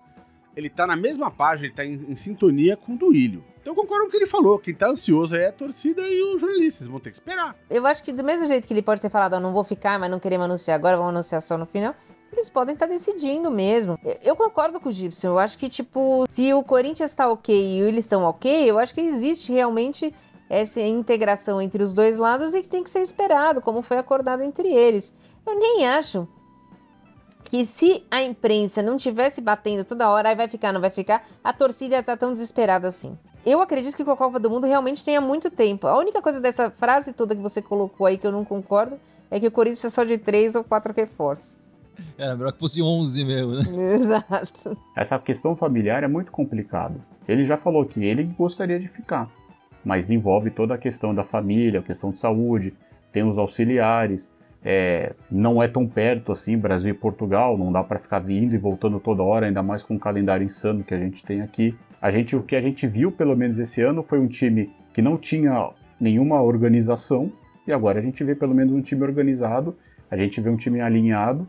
ele 0.56 0.70
tá 0.70 0.86
na 0.86 0.96
mesma 0.96 1.30
página, 1.30 1.66
ele 1.66 1.74
tá 1.74 1.84
em, 1.84 1.92
em 2.08 2.16
sintonia 2.16 2.78
com 2.78 2.94
o 2.94 2.96
Duílio. 2.96 3.44
Então 3.60 3.72
eu 3.72 3.76
concordo 3.76 4.04
com 4.04 4.08
o 4.08 4.10
que 4.10 4.16
ele 4.16 4.26
falou, 4.26 4.58
quem 4.58 4.74
tá 4.74 4.88
ansioso 4.88 5.36
é 5.36 5.48
a 5.48 5.52
torcida 5.52 6.00
e 6.08 6.34
os 6.34 6.40
jornalistas, 6.40 6.86
vão 6.86 6.98
ter 6.98 7.10
que 7.10 7.16
esperar. 7.16 7.54
Eu 7.68 7.86
acho 7.86 8.02
que 8.02 8.10
do 8.10 8.24
mesmo 8.24 8.46
jeito 8.46 8.66
que 8.66 8.72
ele 8.72 8.80
pode 8.80 9.02
ter 9.02 9.10
falado, 9.10 9.34
oh, 9.34 9.40
não 9.40 9.52
vou 9.52 9.62
ficar, 9.62 9.98
mas 9.98 10.10
não 10.10 10.18
queremos 10.18 10.46
anunciar 10.46 10.76
agora, 10.76 10.96
vamos 10.96 11.10
anunciar 11.10 11.42
só 11.42 11.58
no 11.58 11.66
final, 11.66 11.94
eles 12.32 12.48
podem 12.48 12.72
estar 12.72 12.86
tá 12.86 12.92
decidindo 12.92 13.50
mesmo. 13.50 13.98
Eu 14.24 14.34
concordo 14.34 14.80
com 14.80 14.88
o 14.88 14.92
Gibson. 14.92 15.28
Eu 15.28 15.38
acho 15.38 15.58
que, 15.58 15.68
tipo, 15.68 16.24
se 16.26 16.54
o 16.54 16.62
Corinthians 16.62 17.10
está 17.10 17.28
ok 17.28 17.54
e 17.54 17.80
eles 17.80 18.06
estão 18.06 18.22
ok, 18.22 18.70
eu 18.70 18.78
acho 18.78 18.94
que 18.94 19.02
existe 19.02 19.52
realmente 19.52 20.14
essa 20.48 20.80
integração 20.80 21.62
entre 21.62 21.82
os 21.82 21.94
dois 21.94 22.18
lados 22.18 22.52
e 22.52 22.62
que 22.62 22.68
tem 22.68 22.82
que 22.82 22.90
ser 22.90 23.00
esperado, 23.00 23.60
como 23.60 23.80
foi 23.80 23.96
acordado 23.96 24.42
entre 24.42 24.68
eles. 24.68 25.14
Eu 25.46 25.58
nem 25.58 25.86
acho 25.86 26.28
que 27.44 27.64
se 27.64 28.04
a 28.10 28.22
imprensa 28.22 28.82
não 28.82 28.96
tivesse 28.96 29.40
batendo 29.40 29.84
toda 29.84 30.08
hora, 30.08 30.30
aí 30.30 30.34
vai 30.34 30.48
ficar, 30.48 30.72
não 30.72 30.80
vai 30.80 30.90
ficar, 30.90 31.26
a 31.44 31.52
torcida 31.52 32.02
tá 32.02 32.16
tão 32.16 32.32
desesperada 32.32 32.88
assim. 32.88 33.18
Eu 33.44 33.60
acredito 33.60 33.96
que 33.96 34.04
com 34.04 34.12
a 34.12 34.16
Copa 34.16 34.38
do 34.38 34.48
Mundo 34.48 34.66
realmente 34.66 35.04
tenha 35.04 35.20
muito 35.20 35.50
tempo. 35.50 35.86
A 35.86 35.98
única 35.98 36.22
coisa 36.22 36.40
dessa 36.40 36.70
frase 36.70 37.12
toda 37.12 37.34
que 37.34 37.42
você 37.42 37.60
colocou 37.60 38.06
aí 38.06 38.16
que 38.16 38.26
eu 38.26 38.32
não 38.32 38.44
concordo 38.44 38.98
é 39.30 39.40
que 39.40 39.46
o 39.46 39.50
Corinthians 39.50 39.80
precisa 39.80 39.94
só 39.94 40.04
de 40.04 40.16
três 40.16 40.54
ou 40.54 40.62
quatro 40.62 40.94
reforços. 40.96 41.72
Era 42.16 42.36
melhor 42.36 42.52
que 42.52 42.60
fosse 42.60 42.80
11 42.80 43.24
mesmo, 43.24 43.52
né? 43.54 43.64
Exato. 43.94 44.78
Essa 44.96 45.18
questão 45.18 45.56
familiar 45.56 46.04
é 46.04 46.08
muito 46.08 46.30
complicada. 46.30 47.00
Ele 47.26 47.44
já 47.44 47.56
falou 47.56 47.84
que 47.84 48.02
ele 48.04 48.24
gostaria 48.24 48.78
de 48.78 48.88
ficar, 48.88 49.30
mas 49.84 50.10
envolve 50.10 50.50
toda 50.50 50.74
a 50.74 50.78
questão 50.78 51.14
da 51.14 51.24
família, 51.24 51.80
a 51.80 51.82
questão 51.82 52.10
de 52.10 52.18
saúde, 52.18 52.74
tem 53.12 53.22
os 53.22 53.36
auxiliares, 53.36 54.30
é, 54.64 55.12
não 55.30 55.62
é 55.62 55.68
tão 55.68 55.86
perto 55.86 56.32
assim, 56.32 56.56
Brasil 56.56 56.90
e 56.90 56.94
Portugal, 56.94 57.58
não 57.58 57.72
dá 57.72 57.82
para 57.82 57.98
ficar 57.98 58.20
vindo 58.20 58.54
e 58.54 58.58
voltando 58.58 59.00
toda 59.00 59.22
hora, 59.22 59.46
ainda 59.46 59.62
mais 59.62 59.82
com 59.82 59.96
o 59.96 59.98
calendário 59.98 60.44
insano 60.44 60.84
que 60.84 60.94
a 60.94 60.98
gente 60.98 61.24
tem 61.24 61.40
aqui. 61.40 61.74
A 62.00 62.10
gente, 62.10 62.34
o 62.36 62.42
que 62.42 62.56
a 62.56 62.60
gente 62.60 62.86
viu, 62.86 63.10
pelo 63.10 63.36
menos 63.36 63.58
esse 63.58 63.80
ano, 63.80 64.02
foi 64.02 64.18
um 64.18 64.28
time 64.28 64.70
que 64.92 65.02
não 65.02 65.16
tinha 65.16 65.70
nenhuma 66.00 66.40
organização, 66.42 67.32
e 67.66 67.72
agora 67.72 67.98
a 67.98 68.02
gente 68.02 68.22
vê 68.24 68.34
pelo 68.34 68.54
menos 68.54 68.72
um 68.72 68.80
time 68.80 69.02
organizado, 69.02 69.74
a 70.10 70.16
gente 70.16 70.40
vê 70.40 70.50
um 70.50 70.56
time 70.56 70.80
alinhado, 70.80 71.48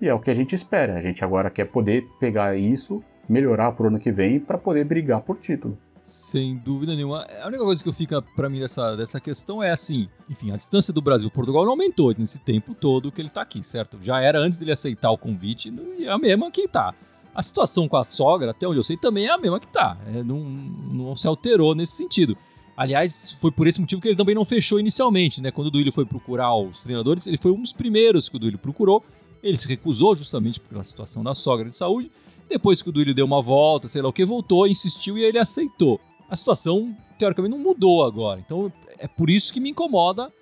e 0.00 0.08
é 0.08 0.14
o 0.14 0.20
que 0.20 0.30
a 0.30 0.34
gente 0.34 0.54
espera. 0.54 0.94
A 0.94 1.02
gente 1.02 1.24
agora 1.24 1.50
quer 1.50 1.64
poder 1.64 2.04
pegar 2.20 2.56
isso, 2.56 3.02
melhorar 3.28 3.72
pro 3.72 3.88
ano 3.88 3.98
que 3.98 4.12
vem, 4.12 4.38
para 4.38 4.58
poder 4.58 4.84
brigar 4.84 5.22
por 5.22 5.38
título. 5.38 5.78
Sem 6.06 6.56
dúvida 6.56 6.94
nenhuma. 6.94 7.26
A 7.42 7.48
única 7.48 7.64
coisa 7.64 7.82
que 7.82 7.92
fica 7.92 8.22
para 8.22 8.48
mim 8.48 8.60
dessa, 8.60 8.94
dessa 8.94 9.20
questão 9.20 9.60
é 9.60 9.72
assim, 9.72 10.08
enfim, 10.30 10.52
a 10.52 10.56
distância 10.56 10.92
do 10.92 11.02
Brasil 11.02 11.28
Portugal 11.30 11.64
não 11.64 11.72
aumentou 11.72 12.14
nesse 12.16 12.38
tempo 12.38 12.74
todo 12.74 13.10
que 13.10 13.20
ele 13.20 13.28
tá 13.28 13.42
aqui, 13.42 13.60
certo? 13.62 13.98
Já 14.00 14.20
era 14.20 14.38
antes 14.38 14.58
dele 14.58 14.70
aceitar 14.70 15.10
o 15.10 15.18
convite, 15.18 15.72
e 15.98 16.04
é 16.04 16.10
a 16.10 16.16
mesma 16.16 16.48
que 16.50 16.68
tá. 16.68 16.94
A 17.34 17.42
situação 17.42 17.88
com 17.88 17.96
a 17.96 18.04
sogra, 18.04 18.52
até 18.52 18.68
onde 18.68 18.78
eu 18.78 18.84
sei, 18.84 18.96
também 18.96 19.26
é 19.26 19.30
a 19.30 19.36
mesma 19.36 19.58
que 19.58 19.66
tá. 19.66 19.98
É, 20.06 20.22
não, 20.22 20.38
não 20.38 21.16
se 21.16 21.26
alterou 21.26 21.74
nesse 21.74 21.94
sentido. 21.94 22.36
Aliás, 22.76 23.32
foi 23.32 23.50
por 23.50 23.66
esse 23.66 23.80
motivo 23.80 24.00
que 24.00 24.08
ele 24.08 24.16
também 24.16 24.34
não 24.34 24.44
fechou 24.44 24.78
inicialmente, 24.78 25.42
né? 25.42 25.50
Quando 25.50 25.66
o 25.66 25.70
Duílio 25.70 25.92
foi 25.92 26.04
procurar 26.04 26.54
os 26.54 26.82
treinadores, 26.82 27.26
ele 27.26 27.36
foi 27.36 27.50
um 27.50 27.60
dos 27.60 27.72
primeiros 27.72 28.28
que 28.28 28.36
o 28.36 28.38
Duílio 28.38 28.58
procurou. 28.58 29.02
Ele 29.42 29.58
se 29.58 29.66
recusou 29.66 30.14
justamente 30.14 30.60
pela 30.60 30.84
situação 30.84 31.24
da 31.24 31.34
sogra 31.34 31.68
de 31.68 31.76
saúde. 31.76 32.10
Depois 32.48 32.82
que 32.82 32.88
o 32.88 32.92
Duílio 32.92 33.14
deu 33.14 33.26
uma 33.26 33.42
volta, 33.42 33.88
sei 33.88 34.02
lá 34.02 34.08
o 34.08 34.12
que, 34.12 34.24
voltou, 34.24 34.66
insistiu 34.66 35.18
e 35.18 35.24
ele 35.24 35.38
aceitou. 35.38 36.00
A 36.28 36.36
situação, 36.36 36.96
teoricamente, 37.18 37.56
não 37.56 37.62
mudou 37.62 38.04
agora. 38.04 38.40
Então, 38.44 38.72
é 38.98 39.08
por 39.08 39.30
isso 39.30 39.52
que 39.52 39.60
me 39.60 39.70
incomoda 39.70 40.32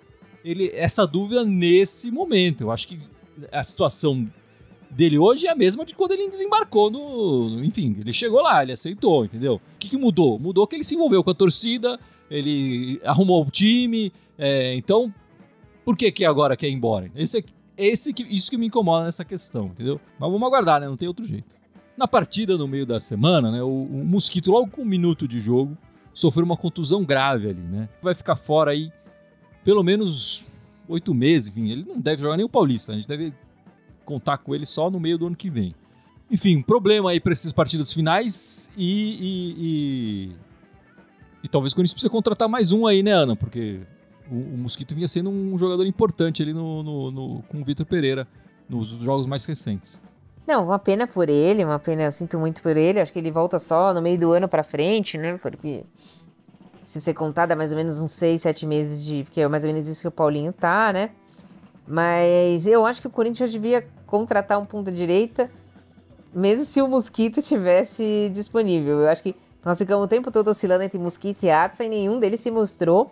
ele, 0.43 0.71
essa 0.73 1.05
dúvida 1.05 1.43
nesse 1.43 2.11
momento. 2.11 2.61
Eu 2.61 2.71
acho 2.71 2.87
que 2.87 2.99
a 3.51 3.63
situação 3.63 4.27
dele 4.89 5.17
hoje 5.17 5.47
é 5.47 5.51
a 5.51 5.55
mesma 5.55 5.85
de 5.85 5.95
quando 5.95 6.11
ele 6.11 6.29
desembarcou 6.29 6.89
no. 6.89 7.63
Enfim, 7.63 7.95
ele 7.99 8.13
chegou 8.13 8.41
lá, 8.41 8.63
ele 8.63 8.71
aceitou, 8.71 9.25
entendeu? 9.25 9.55
O 9.55 9.77
que, 9.79 9.89
que 9.89 9.97
mudou? 9.97 10.39
Mudou 10.39 10.67
que 10.67 10.75
ele 10.75 10.83
se 10.83 10.95
envolveu 10.95 11.23
com 11.23 11.31
a 11.31 11.35
torcida, 11.35 11.99
ele 12.29 12.99
arrumou 13.03 13.43
o 13.43 13.51
time. 13.51 14.11
É, 14.37 14.75
então, 14.75 15.13
por 15.83 15.97
que, 15.97 16.11
que 16.11 16.23
agora 16.23 16.55
quer 16.55 16.69
ir 16.69 16.73
embora? 16.73 17.11
Esse, 17.15 17.43
esse 17.77 18.13
que, 18.13 18.23
isso 18.23 18.49
que 18.49 18.57
me 18.57 18.67
incomoda 18.67 19.05
nessa 19.05 19.25
questão, 19.25 19.67
entendeu? 19.67 19.99
Mas 20.19 20.31
vamos 20.31 20.47
aguardar, 20.47 20.79
né? 20.79 20.87
Não 20.87 20.97
tem 20.97 21.07
outro 21.07 21.25
jeito. 21.25 21.55
Na 21.97 22.07
partida 22.07 22.57
no 22.57 22.67
meio 22.67 22.85
da 22.85 22.99
semana, 22.99 23.51
né, 23.51 23.63
o, 23.63 23.67
o 23.67 24.05
Mosquito, 24.05 24.51
logo 24.51 24.69
com 24.69 24.81
um 24.81 24.85
minuto 24.85 25.27
de 25.27 25.39
jogo, 25.39 25.77
sofreu 26.13 26.45
uma 26.45 26.57
contusão 26.57 27.03
grave 27.03 27.49
ali, 27.49 27.61
né? 27.61 27.89
Vai 28.01 28.13
ficar 28.13 28.35
fora 28.35 28.71
aí 28.71 28.91
pelo 29.63 29.83
menos 29.83 30.45
oito 30.87 31.13
meses, 31.13 31.47
enfim, 31.49 31.71
ele 31.71 31.83
não 31.83 31.99
deve 31.99 32.21
jogar 32.21 32.37
nem 32.37 32.45
o 32.45 32.49
Paulista, 32.49 32.91
a 32.91 32.95
gente 32.95 33.07
deve 33.07 33.33
contar 34.05 34.37
com 34.37 34.53
ele 34.53 34.65
só 34.65 34.91
no 34.91 34.99
meio 34.99 35.17
do 35.17 35.25
ano 35.25 35.35
que 35.35 35.49
vem. 35.49 35.73
Enfim, 36.29 36.61
problema 36.61 37.09
aí 37.09 37.19
para 37.19 37.31
essas 37.31 37.51
partidas 37.51 37.91
finais 37.91 38.71
e, 38.77 38.91
e, 39.19 39.55
e, 39.57 40.31
e 41.43 41.47
talvez 41.47 41.73
o 41.73 41.75
Corinthians 41.75 41.93
precise 41.93 42.09
contratar 42.09 42.47
mais 42.47 42.71
um 42.71 42.85
aí, 42.85 43.01
né, 43.01 43.11
Ana? 43.11 43.35
Porque 43.35 43.79
o, 44.29 44.35
o 44.35 44.57
Mosquito 44.57 44.93
vinha 44.93 45.07
sendo 45.07 45.29
um 45.29 45.57
jogador 45.57 45.85
importante 45.85 46.43
ali 46.43 46.53
no, 46.53 46.83
no, 46.83 47.11
no 47.11 47.43
com 47.43 47.61
o 47.61 47.65
Vitor 47.65 47.85
Pereira 47.85 48.27
nos 48.69 48.89
jogos 48.89 49.25
mais 49.25 49.45
recentes. 49.45 49.99
Não, 50.47 50.63
uma 50.63 50.77
pena 50.77 51.07
por 51.07 51.27
ele, 51.27 51.65
uma 51.65 51.79
pena, 51.79 52.03
eu 52.03 52.11
sinto 52.11 52.37
muito 52.37 52.61
por 52.61 52.77
ele. 52.77 52.99
Acho 52.99 53.11
que 53.11 53.19
ele 53.19 53.31
volta 53.31 53.57
só 53.57 53.93
no 53.93 54.01
meio 54.01 54.19
do 54.19 54.31
ano 54.31 54.47
pra 54.47 54.63
frente, 54.63 55.17
né? 55.17 55.37
Porque 55.37 55.83
se 56.83 57.01
você 57.01 57.13
contar, 57.13 57.47
dá 57.47 57.55
mais 57.55 57.71
ou 57.71 57.77
menos 57.77 57.99
uns 57.99 58.11
6, 58.11 58.41
7 58.41 58.67
meses 58.67 59.03
de. 59.03 59.23
Porque 59.23 59.41
é 59.41 59.47
mais 59.47 59.63
ou 59.63 59.71
menos 59.71 59.87
isso 59.87 60.01
que 60.01 60.07
o 60.07 60.11
Paulinho 60.11 60.53
tá, 60.53 60.93
né? 60.93 61.09
Mas 61.87 62.67
eu 62.67 62.85
acho 62.85 63.01
que 63.01 63.07
o 63.07 63.09
Corinthians 63.09 63.51
devia 63.51 63.87
contratar 64.05 64.59
um 64.59 64.65
ponta-direita, 64.65 65.51
mesmo 66.33 66.65
se 66.65 66.81
o 66.81 66.87
Mosquito 66.87 67.41
tivesse 67.41 68.29
disponível. 68.31 69.01
Eu 69.01 69.09
acho 69.09 69.23
que 69.23 69.35
nós 69.63 69.77
ficamos 69.79 70.05
o 70.05 70.07
tempo 70.07 70.31
todo 70.31 70.47
oscilando 70.47 70.83
entre 70.83 70.99
Mosquito 70.99 71.43
e 71.43 71.49
Adson 71.49 71.83
e 71.83 71.89
nenhum 71.89 72.19
deles 72.19 72.39
se 72.39 72.51
mostrou 72.51 73.11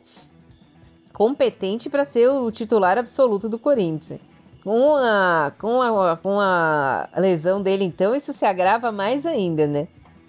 competente 1.12 1.90
para 1.90 2.06
ser 2.06 2.30
o 2.30 2.52
titular 2.52 2.98
absoluto 2.98 3.50
do 3.50 3.58
Corinthians. 3.58 4.20
Com 4.64 4.96
a, 4.96 5.52
com, 5.60 5.82
a, 5.82 6.18
com 6.18 6.40
a 6.40 7.10
lesão 7.18 7.62
dele, 7.62 7.84
então, 7.84 8.16
isso 8.16 8.32
se 8.32 8.46
agrava 8.46 8.92
mais 8.92 9.26
ainda, 9.26 9.68
né? 9.68 9.88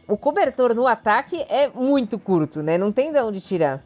o 0.09 0.17
cobertor 0.17 0.75
no 0.75 0.87
ataque 0.87 1.37
é 1.49 1.69
muito 1.69 2.19
curto, 2.19 2.63
né? 2.63 2.77
Não 2.77 2.93
tem 2.93 3.13
de 3.13 3.21
onde 3.21 3.41
tirar. 3.41 3.85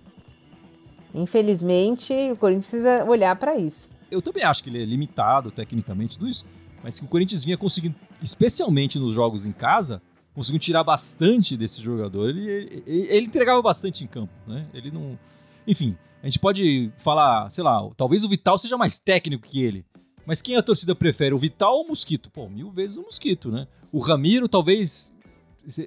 Infelizmente, 1.14 2.12
o 2.32 2.36
Corinthians 2.36 2.70
precisa 2.70 3.04
olhar 3.04 3.34
para 3.36 3.56
isso. 3.56 3.90
Eu 4.10 4.20
também 4.22 4.42
acho 4.42 4.62
que 4.62 4.70
ele 4.70 4.82
é 4.82 4.84
limitado 4.84 5.50
tecnicamente, 5.50 6.18
tudo 6.18 6.28
isso, 6.28 6.44
mas 6.82 6.98
que 6.98 7.04
o 7.04 7.08
Corinthians 7.08 7.44
vinha 7.44 7.56
conseguindo, 7.56 7.94
especialmente 8.22 8.98
nos 8.98 9.14
jogos 9.14 9.46
em 9.46 9.52
casa, 9.52 10.02
conseguiu 10.34 10.58
tirar 10.58 10.84
bastante 10.84 11.56
desse 11.56 11.82
jogador. 11.82 12.28
Ele, 12.28 12.50
ele, 12.50 12.82
ele, 12.86 13.26
entregava 13.26 13.60
bastante 13.62 14.04
em 14.04 14.06
campo, 14.06 14.32
né? 14.46 14.66
Ele 14.72 14.90
não. 14.90 15.18
Enfim, 15.66 15.96
a 16.22 16.26
gente 16.26 16.38
pode 16.38 16.90
falar, 16.98 17.50
sei 17.50 17.62
lá, 17.62 17.88
talvez 17.96 18.24
o 18.24 18.28
Vital 18.28 18.56
seja 18.58 18.76
mais 18.76 18.98
técnico 18.98 19.46
que 19.46 19.62
ele. 19.62 19.84
Mas 20.28 20.42
quem 20.42 20.56
a 20.56 20.62
torcida 20.62 20.94
prefere, 20.94 21.34
o 21.34 21.38
Vital 21.38 21.76
ou 21.76 21.84
o 21.84 21.88
Mosquito? 21.88 22.30
Pô, 22.30 22.50
mil 22.50 22.70
vezes 22.70 22.98
o 22.98 23.02
Mosquito, 23.02 23.50
né? 23.50 23.66
O 23.90 23.98
Ramiro 23.98 24.46
talvez 24.46 25.10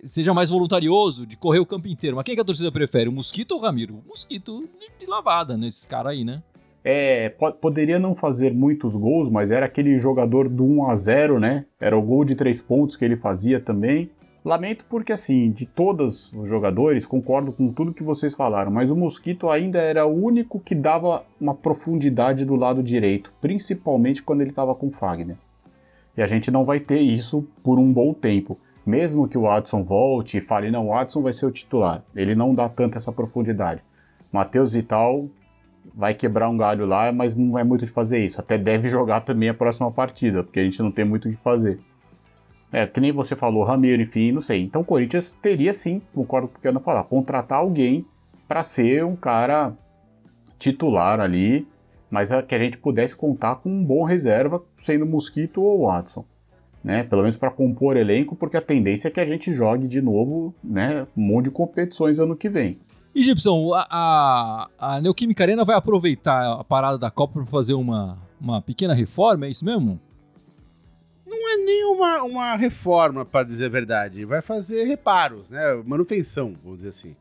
seja 0.08 0.34
mais 0.34 0.50
voluntarioso 0.50 1.28
de 1.28 1.38
correr 1.38 1.60
o 1.60 1.66
campo 1.66 1.88
inteiro. 1.88 2.16
Mas 2.16 2.26
quem 2.26 2.34
que 2.34 2.42
a 2.42 2.44
torcida 2.44 2.72
prefere, 2.72 3.08
o 3.08 3.12
Mosquito 3.12 3.52
ou 3.52 3.60
o 3.60 3.62
Ramiro? 3.62 4.02
O 4.04 4.10
Mosquito 4.10 4.68
de, 4.98 5.06
lavada 5.06 5.56
nesses 5.56 5.86
caras 5.86 6.14
aí, 6.14 6.26
né? 6.26 6.42
É, 6.84 7.30
poderia 7.62 8.00
não 8.00 8.16
fazer 8.16 8.52
muitos 8.52 8.96
gols, 8.96 9.30
mas 9.30 9.52
era 9.52 9.68
aquele 9.68 10.00
jogador 10.00 10.50
do 10.50 10.64
1 10.64 10.90
a 10.90 10.96
0 10.96 11.40
né? 11.40 11.66
Era 11.80 11.96
o 11.96 12.02
gol 12.02 12.26
de 12.26 12.34
três 12.34 12.60
pontos 12.60 12.96
que 12.96 13.06
ele 13.06 13.18
fazia 13.18 13.60
também. 13.60 14.10
Lamento 14.44 14.84
porque, 14.90 15.14
assim, 15.14 15.52
de 15.52 15.68
todos 15.68 16.34
os 16.34 16.50
jogadores, 16.50 17.06
concordo 17.06 17.52
com 17.52 17.72
tudo 17.72 17.94
que 17.94 18.02
vocês 18.02 18.34
falaram, 18.34 18.72
mas 18.72 18.90
o 18.90 18.96
Mosquito 18.96 19.48
ainda 19.48 19.78
era 19.78 20.04
o 20.06 20.24
único 20.24 20.60
que 20.60 20.74
dava 20.74 21.24
uma 21.40 21.54
profundidade 21.54 22.44
do 22.44 22.56
lado 22.56 22.82
direito, 22.82 23.32
principalmente 23.40 24.24
quando 24.24 24.42
ele 24.42 24.50
estava 24.50 24.74
com 24.74 24.90
Fagner. 24.90 25.38
E 26.18 26.24
a 26.24 26.28
gente 26.28 26.50
não 26.50 26.66
vai 26.66 26.80
ter 26.80 27.00
isso 27.00 27.48
por 27.64 27.78
um 27.78 27.94
bom 27.94 28.14
tempo. 28.14 28.58
Mesmo 28.84 29.28
que 29.28 29.38
o 29.38 29.42
Watson 29.42 29.84
volte 29.84 30.40
e 30.40 30.42
fale, 30.42 30.72
não, 30.72 30.88
o 30.88 30.90
Watson 30.90 31.22
vai 31.22 31.34
ser 31.34 31.46
o 31.46 31.52
titular. 31.52 32.04
Ele 32.16 32.34
não 32.34 32.56
dá 32.56 32.68
tanta 32.68 32.98
essa 32.98 33.12
profundidade. 33.12 33.84
Matheus 34.32 34.72
Vital 34.72 35.28
vai 35.94 36.16
quebrar 36.16 36.50
um 36.50 36.58
galho 36.58 36.88
lá, 36.88 37.12
mas 37.12 37.36
não 37.36 37.60
é 37.60 37.64
muito 37.64 37.86
de 37.86 37.92
fazer 37.92 38.26
isso. 38.26 38.40
Até 38.40 38.58
deve 38.58 38.90
jogar 38.90 39.22
também 39.22 39.50
a 39.50 39.54
próxima 39.54 39.92
partida, 39.92 40.44
porque 40.44 40.60
a 40.60 40.64
gente 40.64 40.82
não 40.82 40.92
tem 40.92 41.06
muito 41.06 41.28
o 41.28 41.32
que 41.32 41.38
fazer. 41.38 41.80
É, 42.72 42.88
que 42.88 43.02
nem 43.02 43.12
você 43.12 43.36
falou, 43.36 43.64
Ramiro, 43.64 44.02
enfim, 44.02 44.32
não 44.32 44.42
sei. 44.42 44.62
Então 44.62 44.82
o 44.82 44.86
Corinthians 44.86 45.32
teria 45.42 45.74
sim, 45.74 46.02
concordo 46.14 46.48
com 46.48 46.58
o 46.58 46.62
que 46.62 46.68
eu 46.68 46.74
não 46.74 46.82
falar, 46.82 47.04
contratar 47.04 47.60
alguém 47.60 48.06
para 48.48 48.64
ser 48.64 49.04
um 49.04 49.16
cara 49.16 49.74
titular 50.58 51.20
ali, 51.20 51.68
mas 52.10 52.30
que 52.48 52.56
a 52.56 52.60
gente 52.60 52.78
pudesse 52.78 53.16
contar 53.16 53.56
com 53.56 53.70
um 53.70 53.84
bom 53.84 54.04
reserva, 54.04 54.64
sendo 54.84 55.06
Mosquito 55.06 55.62
ou 55.62 55.86
Watson. 55.86 56.26
Né, 56.84 57.04
pelo 57.04 57.22
menos 57.22 57.38
para 57.38 57.52
compor 57.52 57.96
elenco, 57.96 58.36
porque 58.36 58.58
a 58.58 58.62
tendência 58.62 59.08
é 59.08 59.12
que 59.12 59.20
a 59.20 59.26
gente 59.26 59.54
jogue 59.54 59.88
de 59.88 60.02
novo 60.02 60.52
né, 60.64 61.06
um 61.16 61.22
monte 61.22 61.46
de 61.46 61.52
competições 61.52 62.18
ano 62.18 62.36
que 62.36 62.50
vem. 62.50 62.80
E 63.14 63.22
Gibson, 63.22 63.72
a, 63.76 63.86
a, 63.92 64.96
a 64.96 65.00
Neoquímica 65.00 65.44
Arena 65.44 65.64
vai 65.64 65.76
aproveitar 65.76 66.60
a 66.60 66.64
parada 66.64 66.98
da 66.98 67.12
Copa 67.12 67.34
para 67.34 67.46
fazer 67.46 67.76
uma, 67.76 68.18
uma 68.40 68.64
pequena 68.64 68.96
reforma, 68.96 69.46
é 69.46 69.52
isso 69.52 69.64
mesmo? 69.64 70.00
Não 71.32 71.50
é 71.50 71.58
nem 71.58 71.86
uma, 71.86 72.24
uma 72.24 72.56
reforma, 72.56 73.26
para 73.26 73.46
dizer 73.46 73.68
a 73.68 73.70
verdade. 73.70 74.26
Vai 74.26 74.42
fazer 74.42 74.84
reparos, 74.84 75.50
né? 75.50 75.82
Manutenção, 75.86 76.56
vamos 76.62 76.78
dizer 76.80 76.90
assim. 76.90 77.16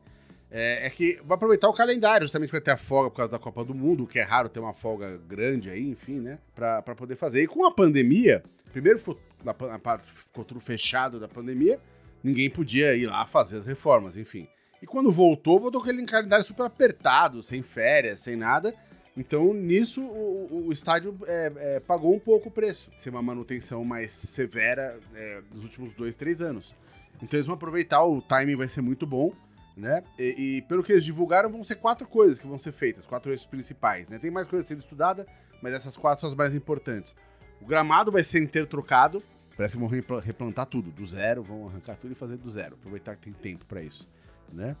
É, 0.53 0.85
é, 0.85 0.89
que 0.89 1.17
vai 1.23 1.35
aproveitar 1.35 1.69
o 1.69 1.73
calendário, 1.73 2.25
justamente 2.25 2.49
para 2.49 2.59
ter 2.59 2.71
a 2.71 2.77
folga 2.77 3.09
por 3.09 3.17
causa 3.17 3.31
da 3.31 3.39
Copa 3.39 3.63
do 3.63 3.73
Mundo, 3.73 4.05
que 4.05 4.19
é 4.19 4.23
raro 4.23 4.49
ter 4.49 4.59
uma 4.59 4.73
folga 4.73 5.17
grande 5.27 5.69
aí, 5.69 5.89
enfim, 5.89 6.19
né? 6.19 6.39
Para 6.53 6.81
poder 6.95 7.15
fazer. 7.15 7.41
E 7.41 7.47
com 7.47 7.65
a 7.65 7.71
pandemia, 7.71 8.43
primeiro 8.71 8.99
na 9.43 9.53
parte 9.53 10.11
ficou 10.13 10.43
tudo 10.43 10.59
fechado 10.59 11.19
da 11.19 11.27
pandemia, 11.27 11.79
ninguém 12.21 12.49
podia 12.49 12.93
ir 12.95 13.07
lá 13.07 13.25
fazer 13.25 13.57
as 13.57 13.67
reformas, 13.67 14.17
enfim. 14.17 14.47
E 14.81 14.85
quando 14.85 15.11
voltou, 15.11 15.59
voltou 15.59 15.81
com 15.81 15.89
aquele 15.89 16.05
calendário 16.05 16.45
super 16.45 16.65
apertado, 16.65 17.41
sem 17.41 17.63
férias, 17.63 18.21
sem 18.21 18.35
nada. 18.35 18.75
Então, 19.15 19.53
nisso, 19.53 20.01
o, 20.01 20.67
o 20.67 20.71
estádio 20.71 21.17
é, 21.27 21.51
é, 21.55 21.79
pagou 21.79 22.15
um 22.15 22.19
pouco 22.19 22.49
o 22.49 22.51
preço. 22.51 22.89
Ser 22.97 23.09
uma 23.09 23.21
manutenção 23.21 23.83
mais 23.83 24.11
severa 24.11 24.97
é, 25.13 25.41
nos 25.53 25.63
últimos 25.63 25.93
dois, 25.93 26.15
três 26.15 26.41
anos. 26.41 26.73
Então, 27.21 27.37
eles 27.37 27.45
vão 27.45 27.55
aproveitar, 27.55 28.03
o 28.03 28.21
timing 28.21 28.55
vai 28.55 28.67
ser 28.67 28.81
muito 28.81 29.05
bom. 29.05 29.33
Né? 29.75 30.03
E, 30.19 30.57
e, 30.57 30.61
pelo 30.63 30.83
que 30.83 30.91
eles 30.91 31.03
divulgaram, 31.03 31.49
vão 31.49 31.63
ser 31.63 31.75
quatro 31.75 32.07
coisas 32.07 32.39
que 32.39 32.47
vão 32.47 32.57
ser 32.57 32.71
feitas, 32.71 33.05
quatro 33.05 33.31
eixos 33.31 33.47
principais. 33.47 34.09
Né? 34.09 34.19
Tem 34.19 34.29
mais 34.29 34.47
coisas 34.47 34.67
sendo 34.67 34.79
estudada, 34.79 35.25
mas 35.61 35.73
essas 35.73 35.97
quatro 35.97 36.21
são 36.21 36.29
as 36.29 36.35
mais 36.35 36.53
importantes. 36.53 37.15
O 37.61 37.65
gramado 37.65 38.11
vai 38.11 38.23
ser 38.23 38.41
inteiro 38.41 38.67
trocado. 38.67 39.21
Parece 39.55 39.77
que 39.77 39.79
vão 39.79 39.89
replantar 40.19 40.65
tudo, 40.65 40.91
do 40.91 41.05
zero, 41.05 41.43
vão 41.43 41.67
arrancar 41.67 41.95
tudo 41.95 42.11
e 42.11 42.15
fazer 42.15 42.37
do 42.37 42.49
zero. 42.49 42.75
Aproveitar 42.75 43.15
que 43.15 43.23
tem 43.23 43.33
tempo 43.33 43.65
para 43.65 43.81
isso. 43.81 44.09
Né? 44.51 44.75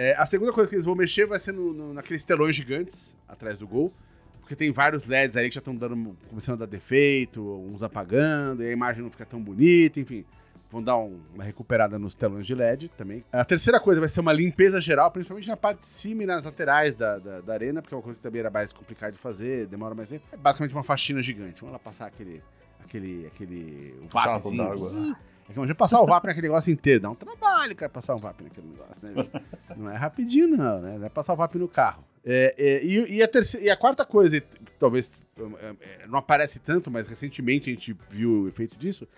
É, 0.00 0.14
a 0.16 0.24
segunda 0.24 0.52
coisa 0.52 0.70
que 0.70 0.76
eles 0.76 0.84
vão 0.84 0.94
mexer 0.94 1.26
vai 1.26 1.40
ser 1.40 1.50
no, 1.50 1.72
no, 1.72 1.92
naqueles 1.92 2.24
telões 2.24 2.54
gigantes 2.54 3.16
atrás 3.26 3.58
do 3.58 3.66
gol. 3.66 3.92
Porque 4.38 4.54
tem 4.54 4.70
vários 4.70 5.08
LEDs 5.08 5.36
aí 5.36 5.48
que 5.48 5.56
já 5.56 5.58
estão 5.58 5.74
dando, 5.74 6.16
começando 6.28 6.54
a 6.54 6.58
dar 6.64 6.70
defeito, 6.70 7.42
uns 7.42 7.82
apagando, 7.82 8.62
e 8.62 8.68
a 8.68 8.70
imagem 8.70 9.02
não 9.02 9.10
fica 9.10 9.26
tão 9.26 9.42
bonita, 9.42 9.98
enfim. 9.98 10.24
Vão 10.70 10.80
dar 10.80 10.96
um, 10.96 11.18
uma 11.34 11.42
recuperada 11.42 11.98
nos 11.98 12.14
telões 12.14 12.46
de 12.46 12.54
LED 12.54 12.92
também. 12.96 13.24
A 13.32 13.44
terceira 13.44 13.80
coisa 13.80 13.98
vai 13.98 14.08
ser 14.08 14.20
uma 14.20 14.32
limpeza 14.32 14.80
geral, 14.80 15.10
principalmente 15.10 15.48
na 15.48 15.56
parte 15.56 15.80
de 15.80 15.88
cima 15.88 16.22
e 16.22 16.26
nas 16.26 16.44
laterais 16.44 16.94
da, 16.94 17.18
da, 17.18 17.40
da 17.40 17.52
arena, 17.52 17.82
porque 17.82 17.92
é 17.92 17.96
uma 17.96 18.02
coisa 18.02 18.16
que 18.16 18.22
também 18.22 18.38
era 18.38 18.50
mais 18.50 18.72
complicada 18.72 19.10
de 19.10 19.18
fazer, 19.18 19.66
demora 19.66 19.96
mais 19.96 20.08
tempo. 20.08 20.24
É 20.30 20.36
basicamente 20.36 20.74
uma 20.74 20.84
faxina 20.84 21.20
gigante. 21.20 21.60
Vamos 21.60 21.72
lá 21.72 21.78
passar 21.80 22.06
aquele. 22.06 22.40
aquele. 22.84 23.26
aquele. 23.26 23.96
o 24.00 24.06
VAPzinho. 24.06 25.16
É 25.48 25.52
imagina 25.52 25.74
passar 25.74 26.00
o 26.00 26.06
VAP 26.06 26.24
naquele 26.24 26.48
negócio 26.48 26.72
inteiro. 26.72 27.00
Dá 27.00 27.10
um 27.10 27.14
trabalho, 27.14 27.74
cara, 27.74 27.90
passar 27.90 28.14
o 28.14 28.18
VAP 28.18 28.42
naquele 28.42 28.68
negócio, 28.68 29.08
né? 29.08 29.42
Não 29.76 29.90
é 29.90 29.96
rapidinho, 29.96 30.48
não, 30.48 30.80
né? 30.80 30.98
Não 30.98 31.06
é 31.06 31.08
passar 31.08 31.32
o 31.32 31.36
VAP 31.36 31.54
no 31.56 31.68
carro. 31.68 32.04
É, 32.24 32.54
é, 32.58 32.84
e, 32.84 33.16
e, 33.16 33.22
a 33.22 33.28
terceira, 33.28 33.66
e 33.66 33.70
a 33.70 33.76
quarta 33.76 34.04
coisa, 34.04 34.42
talvez 34.78 35.18
é, 35.38 36.06
não 36.06 36.18
aparece 36.18 36.58
tanto, 36.58 36.90
mas 36.90 37.06
recentemente 37.06 37.70
a 37.70 37.72
gente 37.72 37.96
viu 38.10 38.42
o 38.42 38.48
efeito 38.48 38.76
disso, 38.76 39.08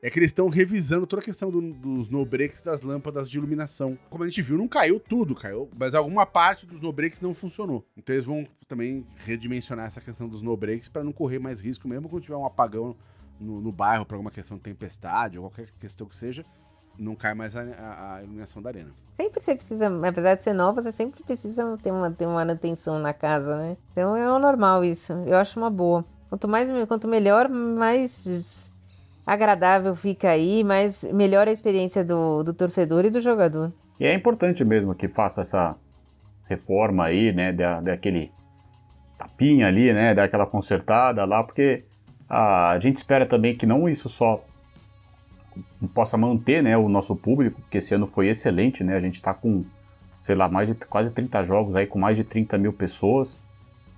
é 0.00 0.10
que 0.10 0.18
eles 0.18 0.30
estão 0.30 0.48
revisando 0.48 1.06
toda 1.06 1.22
a 1.22 1.24
questão 1.24 1.50
do, 1.50 1.60
dos 1.60 2.10
no-breaks 2.10 2.62
das 2.62 2.82
lâmpadas 2.82 3.28
de 3.28 3.38
iluminação. 3.38 3.98
Como 4.10 4.22
a 4.22 4.28
gente 4.28 4.42
viu, 4.42 4.58
não 4.58 4.68
caiu 4.68 5.00
tudo, 5.00 5.34
caiu, 5.34 5.68
mas 5.76 5.94
alguma 5.94 6.26
parte 6.26 6.66
dos 6.66 6.80
no-breaks 6.80 7.20
não 7.22 7.34
funcionou. 7.34 7.84
Então 7.96 8.14
eles 8.14 8.24
vão 8.24 8.46
também 8.68 9.06
redimensionar 9.16 9.86
essa 9.86 10.00
questão 10.02 10.28
dos 10.28 10.42
no-breaks 10.42 10.88
para 10.88 11.02
não 11.02 11.12
correr 11.12 11.38
mais 11.38 11.60
risco, 11.60 11.88
mesmo 11.88 12.08
quando 12.08 12.22
tiver 12.22 12.36
um 12.36 12.44
apagão 12.44 12.94
no, 13.40 13.60
no 13.60 13.72
bairro 13.72 14.04
por 14.04 14.14
alguma 14.14 14.30
questão 14.30 14.56
de 14.56 14.62
tempestade 14.62 15.38
ou 15.38 15.50
qualquer 15.50 15.70
questão 15.80 16.06
que 16.06 16.16
seja, 16.16 16.44
não 16.98 17.14
cai 17.14 17.34
mais 17.34 17.56
a, 17.56 17.62
a, 17.62 18.16
a, 18.16 18.22
iluminação 18.22 18.62
da 18.62 18.70
arena. 18.70 18.90
Sempre 19.10 19.40
você 19.40 19.54
precisa, 19.54 19.90
apesar 20.06 20.34
de 20.34 20.42
ser 20.42 20.52
nova, 20.52 20.80
você 20.80 20.92
sempre 20.92 21.22
precisa 21.22 21.76
ter 21.82 21.90
uma, 21.90 22.10
ter 22.10 22.26
uma 22.26 22.36
manutenção 22.36 22.98
na 22.98 23.12
casa, 23.12 23.56
né? 23.56 23.76
Então 23.92 24.16
é 24.16 24.26
normal 24.38 24.84
isso. 24.84 25.12
Eu 25.26 25.36
acho 25.36 25.58
uma 25.58 25.70
boa. 25.70 26.04
Quanto 26.28 26.48
mais, 26.48 26.68
quanto 26.86 27.08
melhor, 27.08 27.48
mais 27.48 28.72
agradável 29.26 29.94
fica 29.94 30.30
aí, 30.30 30.62
mais 30.62 31.04
melhor 31.12 31.48
a 31.48 31.52
experiência 31.52 32.04
do, 32.04 32.42
do 32.42 32.52
torcedor 32.52 33.04
e 33.04 33.10
do 33.10 33.20
jogador. 33.20 33.72
E 33.98 34.06
é 34.06 34.14
importante 34.14 34.64
mesmo 34.64 34.94
que 34.94 35.08
faça 35.08 35.42
essa 35.42 35.76
reforma 36.46 37.04
aí, 37.04 37.32
né? 37.32 37.52
Daquele 37.52 38.32
tapinha 39.18 39.68
ali, 39.68 39.92
né? 39.92 40.14
Daquela 40.14 40.46
consertada 40.46 41.24
lá, 41.24 41.42
porque 41.42 41.84
a 42.28 42.78
gente 42.80 42.96
espera 42.96 43.26
também 43.26 43.56
que 43.56 43.66
não 43.66 43.88
isso 43.88 44.08
só 44.08 44.44
possa 45.94 46.16
manter 46.16 46.62
né, 46.62 46.76
o 46.76 46.88
nosso 46.88 47.14
público, 47.14 47.60
porque 47.60 47.78
esse 47.78 47.94
ano 47.94 48.06
foi 48.06 48.28
excelente, 48.28 48.82
né? 48.82 48.96
A 48.96 49.00
gente 49.00 49.16
está 49.16 49.32
com, 49.32 49.64
sei 50.22 50.34
lá, 50.34 50.48
mais 50.48 50.68
de 50.68 50.74
quase 50.74 51.10
30 51.10 51.44
jogos 51.44 51.76
aí, 51.76 51.86
com 51.86 51.98
mais 51.98 52.16
de 52.16 52.24
30 52.24 52.58
mil 52.58 52.72
pessoas. 52.72 53.40